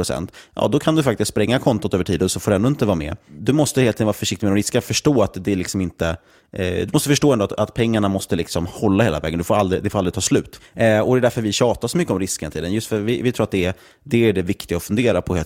ja, 0.54 0.68
då 0.68 0.78
kan 0.78 0.94
du 0.94 1.02
faktiskt 1.02 1.28
spränga 1.28 1.58
kontot 1.58 1.94
över 1.94 2.04
tid 2.04 2.22
och 2.22 2.30
så 2.30 2.40
får 2.40 2.50
du 2.50 2.54
ändå 2.54 2.68
inte 2.68 2.86
vara 2.86 2.96
med. 2.96 3.16
Du 3.38 3.52
måste 3.52 3.80
helt 3.80 3.94
enkelt 3.94 4.06
vara 4.06 4.12
försiktig 4.12 4.46
med 4.46 4.52
de 4.52 4.56
risker, 4.56 4.80
förstå 4.80 5.22
att 5.22 5.44
det 5.44 5.52
är 5.52 5.56
liksom 5.56 5.80
inte 5.80 6.08
Eh, 6.08 6.16
Eh, 6.53 6.86
du 6.86 6.88
måste 6.92 7.09
förstå 7.09 7.32
ändå 7.32 7.44
att, 7.44 7.53
att, 7.53 7.74
pengarna 7.74 8.09
måste 8.09 8.36
liksom 8.36 8.66
hålla 8.66 9.05
hela 9.05 9.20
vägen. 9.20 9.38
Du 9.38 9.44
får 9.44 9.55
aldrig, 9.55 9.82
det 9.82 9.90
får 9.90 9.99
aldrig 9.99 10.14
ta 10.14 10.20
slut. 10.20 10.61
Eh, 10.74 11.01
och 11.01 11.14
Det 11.14 11.18
är 11.18 11.20
därför 11.20 11.42
vi 11.42 11.53
tjatar 11.53 11.88
så 11.88 11.96
mycket 11.96 12.12
om 12.12 12.18
risken 12.18 12.51
till 12.51 12.62
den. 12.62 12.72
Just 12.72 12.88
för 12.88 13.01
vi, 13.01 13.22
vi 13.22 13.32
tror 13.32 13.44
att 13.44 13.51
det 13.51 13.64
är, 13.64 13.74
det 14.05 14.28
är 14.28 14.32
det 14.32 14.42
viktiga 14.42 14.76
att 14.76 14.82
fundera 14.82 15.22
på. 15.22 15.42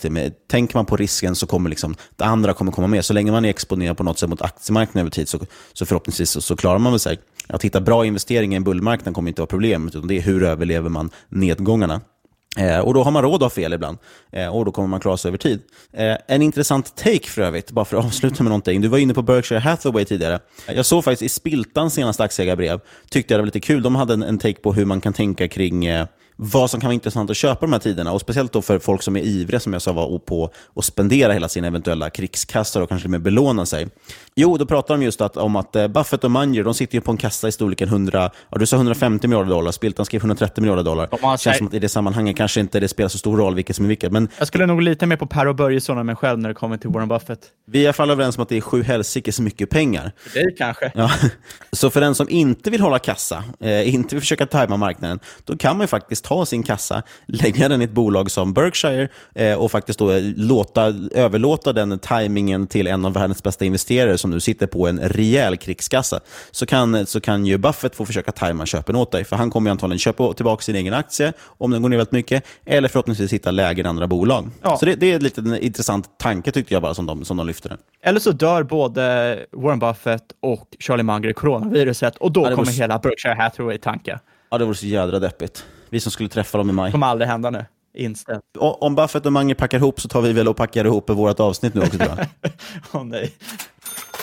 tänker 0.50 0.76
man 0.76 0.86
på 0.86 0.96
risken 0.96 1.36
så 1.36 1.46
kommer 1.46 1.70
liksom, 1.70 1.94
det 2.16 2.24
andra 2.24 2.55
kommer 2.55 2.72
komma 2.72 2.86
med. 2.86 3.05
Så 3.05 3.12
länge 3.12 3.32
man 3.32 3.44
är 3.44 3.48
exponerad 3.48 3.96
på 3.96 4.05
något 4.05 4.18
sätt 4.18 4.28
mot 4.28 4.42
aktiemarknaden 4.42 5.00
över 5.00 5.11
tid 5.11 5.28
så, 5.28 5.38
så 5.72 5.86
förhoppningsvis 5.86 6.30
så, 6.30 6.40
så 6.40 6.57
klarar 6.57 6.78
man 6.78 6.92
väl 6.92 7.00
sig. 7.00 7.18
Att 7.46 7.64
hitta 7.64 7.80
bra 7.80 8.07
investeringar 8.07 8.53
i 8.53 8.57
en 8.57 8.64
bullmarknad 8.64 9.14
kommer 9.14 9.28
inte 9.28 9.40
vara 9.40 9.46
problemet, 9.46 9.94
utan 9.94 10.09
det 10.09 10.16
är 10.16 10.22
hur 10.22 10.42
överlever 10.42 10.88
man 10.88 11.11
nedgångarna. 11.28 12.00
Eh, 12.57 12.78
och 12.78 12.94
då 12.94 13.03
har 13.03 13.11
man 13.11 13.22
råd 13.22 13.34
att 13.34 13.40
ha 13.40 13.50
fel 13.50 13.72
ibland. 13.72 13.98
Eh, 14.32 14.57
och 14.57 14.64
då 14.64 14.72
kommer 14.72 14.88
man 14.88 15.00
klara 15.00 15.16
sig 15.16 15.28
över 15.28 15.38
tid. 15.38 15.61
Eh, 15.92 16.16
en 16.26 16.42
intressant 16.42 16.96
take 16.96 17.28
för 17.28 17.42
övrigt, 17.42 17.70
bara 17.70 17.84
för 17.84 17.96
att 17.96 18.05
avsluta 18.07 18.42
med 18.42 18.50
någonting. 18.50 18.80
Du 18.80 18.88
var 18.88 18.98
inne 18.98 19.14
på 19.14 19.22
Berkshire 19.22 19.59
Hathaway 19.59 20.05
tidigare. 20.05 20.40
Jag 20.66 20.86
såg 20.86 21.05
faktiskt 21.05 21.22
i 21.22 21.28
Spiltans 21.28 21.94
senaste 21.94 22.22
aktieägarbrev, 22.22 22.80
tyckte 23.11 23.34
jag 23.34 23.38
det 23.38 23.42
var 23.42 23.46
lite 23.46 23.61
kul. 23.61 23.82
De 23.82 23.94
hade 23.94 24.14
en, 24.14 24.22
en 24.22 24.38
take 24.38 24.61
på 24.61 24.72
hur 24.72 24.84
man 24.84 25.00
kan 25.00 25.12
tänka 25.12 25.48
kring 25.48 25.86
eh, 25.86 26.07
vad 26.36 26.70
som 26.70 26.80
kan 26.80 26.88
vara 26.88 26.94
intressant 26.94 27.30
att 27.30 27.36
köpa 27.36 27.66
de 27.66 27.72
här 27.72 27.80
tiderna. 27.80 28.12
Och 28.12 28.20
Speciellt 28.20 28.52
då 28.52 28.62
för 28.62 28.78
folk 28.78 29.02
som 29.02 29.16
är 29.16 29.20
ivriga, 29.20 29.60
som 29.60 29.72
jag 29.72 29.82
sa, 29.82 29.92
var 29.92 30.18
på 30.18 30.50
att 30.76 30.84
spendera 30.84 31.32
hela 31.32 31.48
sina 31.48 31.66
eventuella 31.66 32.10
krigskassar 32.10 32.80
och 32.80 32.88
kanske 32.88 33.08
med 33.08 33.22
belåna 33.22 33.66
sig. 33.66 33.88
Jo, 34.34 34.56
då 34.56 34.66
pratar 34.66 34.94
de 34.94 35.02
just 35.02 35.20
att, 35.20 35.36
om 35.36 35.56
att 35.56 35.76
eh, 35.76 35.88
Buffett 35.88 36.24
och 36.24 36.30
Munger 36.30 36.64
de 36.64 36.74
sitter 36.74 36.94
ju 36.94 37.00
på 37.00 37.10
en 37.10 37.16
kassa 37.16 37.48
i 37.48 37.52
storleken 37.52 37.88
100, 37.88 38.30
ja, 38.50 38.58
du 38.58 38.66
sa 38.66 38.76
150 38.76 39.28
miljarder 39.28 39.50
dollar, 39.50 39.72
Spiltan 39.72 40.06
skrev 40.06 40.20
130 40.20 40.60
miljarder 40.60 40.82
dollar. 40.82 41.08
Det 41.10 41.40
känns 41.40 41.58
som 41.58 41.66
att 41.66 41.74
i 41.74 41.78
det 41.78 41.88
sammanhanget 41.88 42.36
kanske 42.36 42.60
inte 42.60 42.80
det 42.80 42.88
spelar 42.88 43.08
så 43.08 43.18
stor 43.18 43.36
roll 43.36 43.54
vilket 43.54 43.76
som 43.76 43.84
är 43.84 43.88
vilket. 43.88 44.12
Men... 44.12 44.28
Jag 44.38 44.48
skulle 44.48 44.66
nog 44.66 44.82
lita 44.82 45.06
mer 45.06 45.16
på 45.16 45.26
Per 45.26 45.48
och 45.48 45.56
Börjesson 45.56 45.98
än 45.98 46.06
mig 46.06 46.16
själv 46.16 46.38
när 46.38 46.48
det 46.48 46.54
kommer 46.54 46.76
till 46.76 46.90
Warren 46.90 47.08
Buffett. 47.08 47.40
Vi 47.66 47.78
är 47.78 47.82
i 47.82 47.86
alla 47.86 47.92
fall 47.92 48.10
överens 48.10 48.36
om 48.36 48.42
att 48.42 48.48
det 48.48 48.56
är 48.56 48.60
sju 48.60 48.82
helsikes 48.82 49.40
mycket 49.40 49.70
pengar. 49.70 50.12
För 50.16 50.38
dig 50.38 50.54
kanske. 50.58 50.92
Ja. 50.94 51.10
Så 51.72 51.90
för 51.90 52.00
den 52.00 52.14
som 52.14 52.28
inte 52.28 52.70
vill 52.70 52.80
hålla 52.80 52.98
kassa, 52.98 53.44
eh, 53.60 53.94
inte 53.94 54.14
vill 54.14 54.20
försöka 54.22 54.46
tajma 54.46 54.76
marknaden, 54.76 55.20
då 55.44 55.56
kan 55.56 55.76
man 55.76 55.84
ju 55.84 55.88
faktiskt 55.88 56.21
ta 56.22 56.46
sin 56.46 56.62
kassa, 56.62 57.02
lägga 57.26 57.68
den 57.68 57.80
i 57.80 57.84
ett 57.84 57.92
bolag 57.92 58.30
som 58.30 58.52
Berkshire 58.52 59.08
eh, 59.34 59.54
och 59.54 59.70
faktiskt 59.70 59.98
då 59.98 60.12
låta, 60.36 60.94
överlåta 61.14 61.72
den 61.72 61.98
tajmingen 61.98 62.66
till 62.66 62.86
en 62.86 63.04
av 63.04 63.12
världens 63.12 63.42
bästa 63.42 63.64
investerare 63.64 64.18
som 64.18 64.30
nu 64.30 64.40
sitter 64.40 64.66
på 64.66 64.86
en 64.86 65.00
rejäl 65.00 65.56
krigskassa, 65.56 66.20
så 66.50 66.66
kan, 66.66 67.06
så 67.06 67.20
kan 67.20 67.46
ju 67.46 67.58
Buffett 67.58 67.96
få 67.96 68.06
försöka 68.06 68.32
tajma 68.32 68.66
köpen 68.66 68.96
åt 68.96 69.12
dig. 69.12 69.24
För 69.24 69.36
han 69.36 69.50
kommer 69.50 69.70
ju 69.70 69.72
antagligen 69.72 69.98
köpa 69.98 70.32
tillbaka 70.32 70.62
sin 70.62 70.76
egen 70.76 70.94
aktie 70.94 71.32
om 71.42 71.70
den 71.70 71.82
går 71.82 71.88
ner 71.88 71.96
väldigt 71.96 72.12
mycket, 72.12 72.44
eller 72.66 72.88
förhoppningsvis 72.88 73.32
hitta 73.32 73.50
lägre 73.50 73.80
än 73.80 73.86
andra 73.86 74.06
bolag. 74.06 74.50
Ja. 74.62 74.76
Så 74.76 74.86
det, 74.86 74.94
det 74.94 75.12
är 75.12 75.20
lite 75.20 75.40
en 75.40 75.58
intressant 75.58 76.18
tanke 76.18 76.52
tyckte 76.52 76.74
jag 76.74 76.82
bara 76.82 76.94
som 76.94 77.06
de, 77.06 77.24
som 77.24 77.36
de 77.36 77.46
lyfter 77.46 77.68
den. 77.68 77.78
Eller 78.02 78.20
så 78.20 78.32
dör 78.32 78.62
både 78.62 79.02
Warren 79.52 79.78
Buffett 79.78 80.24
och 80.40 80.76
Charlie 80.78 81.02
Munger 81.02 81.28
i 81.28 81.34
coronaviruset 81.34 82.16
och 82.16 82.32
då 82.32 82.44
ja, 82.44 82.56
kommer 82.56 82.72
hela 82.72 82.98
Berkshire 82.98 83.34
Hathaway 83.34 83.78
tanka. 83.78 84.20
Ja, 84.50 84.58
det 84.58 84.64
vore 84.64 84.74
så 84.74 84.86
jädra 84.86 85.18
deppigt. 85.18 85.64
Vi 85.93 86.01
som 86.01 86.12
skulle 86.12 86.28
träffa 86.28 86.59
dem 86.59 86.70
i 86.70 86.72
maj. 86.72 86.88
Det 86.88 86.93
kommer 86.93 87.07
aldrig 87.07 87.28
hända 87.28 87.51
nu. 87.51 87.64
Inställt. 87.95 88.43
Om 88.59 88.95
Buffett 88.95 89.26
och 89.26 89.32
Mange 89.32 89.55
packar 89.55 89.78
ihop 89.78 90.01
så 90.01 90.09
tar 90.09 90.20
vi 90.20 90.32
väl 90.32 90.49
och 90.49 90.57
packar 90.57 90.84
ihop 90.84 91.11
vårt 91.11 91.40
avsnitt 91.40 91.74
nu 91.74 91.80
också 91.80 91.99
tror 91.99 92.11
jag. 92.16 92.26
Oh, 92.93 93.05
nej. 93.05 93.32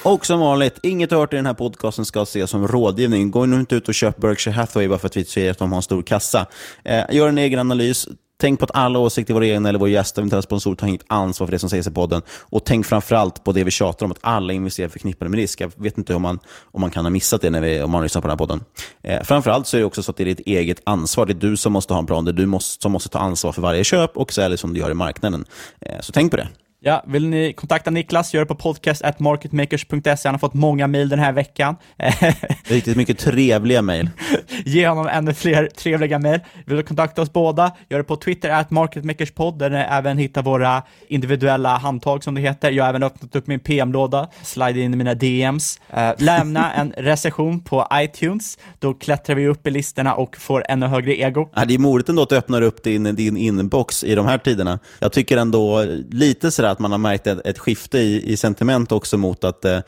Och 0.04 0.26
som 0.26 0.40
vanligt, 0.40 0.80
inget 0.84 1.12
hört 1.12 1.34
i 1.34 1.36
den 1.36 1.46
här 1.46 1.54
podcasten 1.54 2.06
ska 2.06 2.22
ses 2.22 2.50
som 2.50 2.68
rådgivning. 2.68 3.32
Gå 3.32 3.46
nu 3.46 3.56
inte 3.56 3.76
ut 3.76 3.88
och 3.88 3.94
köp 3.94 4.18
Berkshire 4.18 4.54
Hathaway 4.54 4.88
bara 4.88 5.00
för 5.00 5.08
att 5.08 5.18
vi 5.18 5.26
säger 5.26 5.52
att 5.52 5.58
de 5.58 5.72
har 5.72 5.78
en 5.78 5.82
stor 5.82 6.02
kassa. 6.02 6.46
Eh, 6.84 7.04
gör 7.10 7.30
en 7.30 7.38
egen 7.38 7.60
analys. 7.60 8.08
Tänk 8.42 8.60
på 8.60 8.66
att 8.66 8.72
alla 8.74 9.00
åsikter 9.00 9.34
i 9.34 9.36
vår 9.36 9.42
egen 9.42 9.66
eller 9.66 9.80
vår 9.80 9.90
gäst, 9.90 10.18
eventuella 10.18 10.42
sponsor, 10.42 10.76
tar 10.76 10.88
inget 10.88 11.04
ansvar 11.08 11.48
för 11.48 11.52
det 11.52 11.60
som 11.60 11.70
sägs 11.70 11.88
i 11.88 11.92
podden. 11.92 12.22
Och 12.40 12.66
tänk 12.66 12.86
framförallt 12.86 13.44
på 13.44 13.52
det 13.52 13.64
vi 13.64 13.72
tjatar 13.72 14.06
om, 14.06 14.12
att 14.12 14.18
alla 14.22 14.54
investerare 14.54 14.90
förknippade 14.90 15.30
med 15.30 15.38
risk. 15.38 15.62
Jag 15.62 15.72
vet 15.76 15.98
inte 15.98 16.16
om 16.16 16.22
man, 16.22 16.40
om 16.72 16.82
man 16.82 16.92
kan 16.92 17.06
ha 17.06 17.10
missat 17.10 17.42
det 17.42 17.50
när 17.50 17.62
vi, 17.62 17.82
om 17.82 17.92
man 17.92 18.04
lyssnar 18.04 18.22
på 18.22 18.28
den 18.28 18.32
här 18.32 18.38
podden. 18.38 18.64
Eh, 19.04 19.24
framförallt 19.24 19.68
så 19.68 19.78
är 19.78 19.80
det 19.80 19.86
också 19.86 20.04
så 20.04 20.12
att 20.12 20.18
det 20.18 20.24
är 20.24 20.26
ditt 20.26 20.40
eget 20.40 20.82
ansvar. 20.84 21.26
Det 21.26 21.34
är 21.34 21.50
du 21.50 21.58
som 21.58 21.74
måste 21.74 21.94
ha 21.94 22.00
en 22.00 22.06
plan. 22.06 22.26
Det 22.26 22.32
är 22.32 22.34
du 22.34 22.46
måste, 22.46 22.82
som 22.82 22.92
måste 22.92 23.10
ta 23.10 23.20
ansvar 23.20 23.52
för 23.52 23.62
varje 23.62 23.84
köp 23.84 24.18
och 24.18 24.34
sälj 24.34 24.58
som 24.58 24.74
du 24.74 24.80
gör 24.80 24.92
i 24.92 24.94
marknaden. 24.94 25.46
Eh, 25.82 26.00
så 26.02 26.12
tänk 26.12 26.32
på 26.32 26.38
det. 26.38 26.48
Ja, 26.82 27.04
vill 27.08 27.28
ni 27.28 27.54
kontakta 27.54 27.92
Niklas, 27.92 28.34
gör 28.34 28.42
det 28.42 28.46
på 28.46 28.56
podcast.marketmakers.se. 28.56 30.28
Han 30.28 30.34
har 30.34 30.40
fått 30.40 30.54
många 30.54 30.88
mejl 30.88 31.10
den 31.10 31.20
här 31.20 31.32
veckan. 31.32 31.76
Riktigt 32.64 32.98
mycket 32.98 33.18
trevliga 33.20 33.82
mejl. 33.82 34.10
Ge 34.66 34.88
honom 34.88 35.08
ännu 35.08 35.34
fler 35.34 35.68
trevliga 35.68 36.20
mejl. 36.20 36.40
Vill 36.66 36.78
du 36.78 36.84
kontakta 36.84 37.22
oss 37.22 37.34
båda, 37.34 37.72
gör 37.90 37.98
det 37.98 38.04
på 38.04 38.16
Twitter, 38.16 38.50
at 38.50 38.72
marketmakerspod, 38.72 39.60
där 39.60 39.70
ni 39.70 39.78
även 39.78 40.18
hittar 40.18 40.44
våra 40.44 40.84
individuella 41.08 41.78
handtag 41.78 42.24
som 42.24 42.36
det 42.36 42.42
heter. 42.42 42.72
Jag 42.72 42.84
har 42.84 42.90
även 42.90 43.04
öppnat 43.04 43.36
upp 43.36 43.48
min 43.48 43.60
PM-låda, 43.60 44.30
slide 44.44 44.80
in 44.80 44.94
i 44.94 44.98
mina 44.98 45.14
DMs. 45.14 45.80
Uh, 45.98 46.12
lämna 46.18 46.74
en 46.76 46.94
recension 46.98 47.60
på 47.60 47.88
iTunes, 47.94 48.58
då 48.80 48.94
klättrar 48.94 49.36
vi 49.36 49.48
upp 49.48 49.68
i 49.68 49.72
listorna 49.72 50.14
och 50.14 50.38
får 50.38 50.66
ännu 50.70 50.86
högre 50.86 51.16
ego. 51.20 51.50
Ja, 51.56 51.66
det 51.66 51.74
är 51.74 51.80
modigt 51.80 52.10
ändå 52.10 52.22
att 52.22 52.30
du 52.30 52.38
öppnar 52.38 52.62
upp 52.62 52.84
din, 52.84 53.16
din 53.16 53.38
inbox 53.38 54.04
i 54.04 54.16
de 54.16 54.26
här 54.26 54.38
tiderna. 54.38 54.80
Jag 55.00 55.12
tycker 55.12 55.38
ändå 55.38 55.86
lite 56.12 56.52
sådär 56.52 56.69
att 56.72 56.80
man 56.80 56.92
har 56.92 56.98
märkt 56.98 57.28
ett, 57.28 57.46
ett 57.46 57.60
skifte 57.60 57.98
i, 57.98 58.32
i 58.32 58.38
sentiment 58.38 58.92
också 58.92 59.18
mot 59.18 59.44
att 59.44 59.66
eh, 59.66 59.80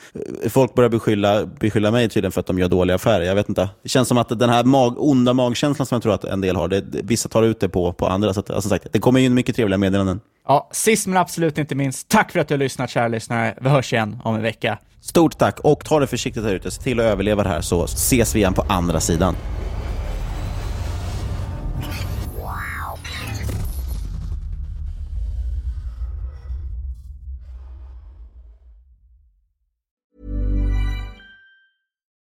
folk 0.50 0.74
börjar 0.74 0.90
beskylla, 0.90 1.46
beskylla 1.46 1.92
mig 1.92 2.10
tydligen 2.10 2.32
för 2.32 2.40
att 2.40 2.48
de 2.48 2.60
gör 2.60 2.68
dåliga 2.68 2.96
affärer. 2.96 3.26
Jag 3.26 3.36
vet 3.36 3.50
inte. 3.50 3.70
Det 3.84 3.90
känns 3.90 4.08
som 4.08 4.18
att 4.18 4.40
den 4.40 4.50
här 4.50 4.64
mag, 4.64 4.96
onda 4.98 5.34
magkänslan 5.34 5.86
som 5.86 5.96
jag 5.96 6.04
tror 6.04 6.14
att 6.14 6.24
en 6.24 6.42
del 6.42 6.56
har, 6.56 6.68
det, 6.68 6.84
vissa 6.92 7.30
tar 7.30 7.44
ut 7.44 7.60
det 7.60 7.70
på, 7.70 7.94
på 7.94 8.08
andra. 8.08 8.34
Så 8.34 8.40
att, 8.40 8.50
alltså 8.50 8.70
sagt, 8.70 8.88
det 8.92 9.00
kommer 9.00 9.20
in 9.20 9.34
mycket 9.34 9.56
trevliga 9.56 9.78
meddelanden. 9.78 10.20
Ja, 10.48 10.70
sist 10.72 11.08
men 11.08 11.18
absolut 11.18 11.58
inte 11.58 11.76
minst, 11.76 12.08
tack 12.08 12.32
för 12.32 12.40
att 12.40 12.48
du 12.48 12.54
har 12.54 12.60
lyssnat 12.60 12.90
kära 12.90 13.08
lyssnare. 13.08 13.58
Vi 13.62 13.70
hörs 13.70 13.94
igen 13.94 14.18
om 14.24 14.36
en 14.36 14.42
vecka. 14.42 14.78
Stort 15.02 15.38
tack 15.38 15.60
och 15.60 15.86
ta 15.86 16.00
det 16.00 16.08
försiktigt 16.08 16.44
här 16.44 16.54
ute. 16.54 16.72
Se 16.72 16.82
till 16.82 17.00
att 17.00 17.06
överleva 17.06 17.44
det 17.44 17.50
här 17.50 17.62
så 17.62 17.84
ses 17.84 18.36
vi 18.36 18.40
igen 18.40 18.54
på 18.54 18.66
andra 18.70 19.00
sidan. 19.00 19.36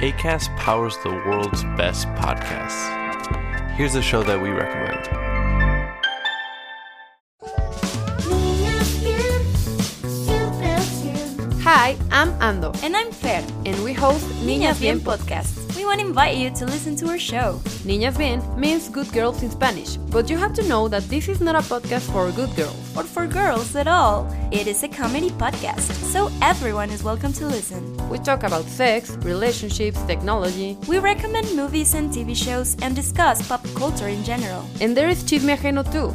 ACAST 0.00 0.56
powers 0.56 0.96
the 1.02 1.10
world's 1.10 1.62
best 1.76 2.06
podcasts. 2.08 2.88
Here's 3.76 3.94
a 3.94 4.02
show 4.02 4.22
that 4.22 4.40
we 4.40 4.50
recommend. 4.50 5.08
Hi, 11.62 11.96
I'm 12.10 12.32
Ando. 12.40 12.74
And 12.82 12.96
I'm 12.96 13.12
Fer. 13.12 13.44
And 13.64 13.84
we 13.84 13.92
host 13.92 14.26
Niñas 14.42 14.80
Bien 14.80 14.98
podcast. 14.98 15.69
We 15.80 15.86
want 15.86 16.00
to 16.00 16.06
invite 16.06 16.36
you 16.36 16.50
to 16.50 16.66
listen 16.66 16.94
to 16.96 17.08
our 17.08 17.18
show. 17.18 17.58
Niñas 17.86 18.18
Bien 18.18 18.42
means 18.54 18.90
good 18.90 19.10
girls 19.14 19.42
in 19.42 19.50
Spanish, 19.50 19.96
but 19.96 20.28
you 20.28 20.36
have 20.36 20.52
to 20.56 20.68
know 20.68 20.88
that 20.88 21.08
this 21.08 21.26
is 21.26 21.40
not 21.40 21.54
a 21.54 21.60
podcast 21.60 22.12
for 22.12 22.30
good 22.32 22.54
girls. 22.54 22.76
Or 22.94 23.02
for 23.02 23.26
girls 23.26 23.74
at 23.74 23.86
all. 23.86 24.28
It 24.52 24.66
is 24.66 24.82
a 24.82 24.88
comedy 24.88 25.30
podcast, 25.30 25.90
so 26.12 26.30
everyone 26.42 26.90
is 26.90 27.02
welcome 27.02 27.32
to 27.32 27.46
listen. 27.46 27.96
We 28.10 28.18
talk 28.18 28.42
about 28.42 28.66
sex, 28.66 29.12
relationships, 29.22 30.02
technology. 30.02 30.76
We 30.86 30.98
recommend 30.98 31.56
movies 31.56 31.94
and 31.94 32.10
TV 32.10 32.36
shows 32.36 32.76
and 32.82 32.94
discuss 32.94 33.48
pop 33.48 33.64
culture 33.74 34.08
in 34.08 34.22
general. 34.22 34.68
And 34.82 34.94
there 34.94 35.08
is 35.08 35.24
Chisme 35.24 35.56
Ajeno 35.56 35.90
too. 35.90 36.14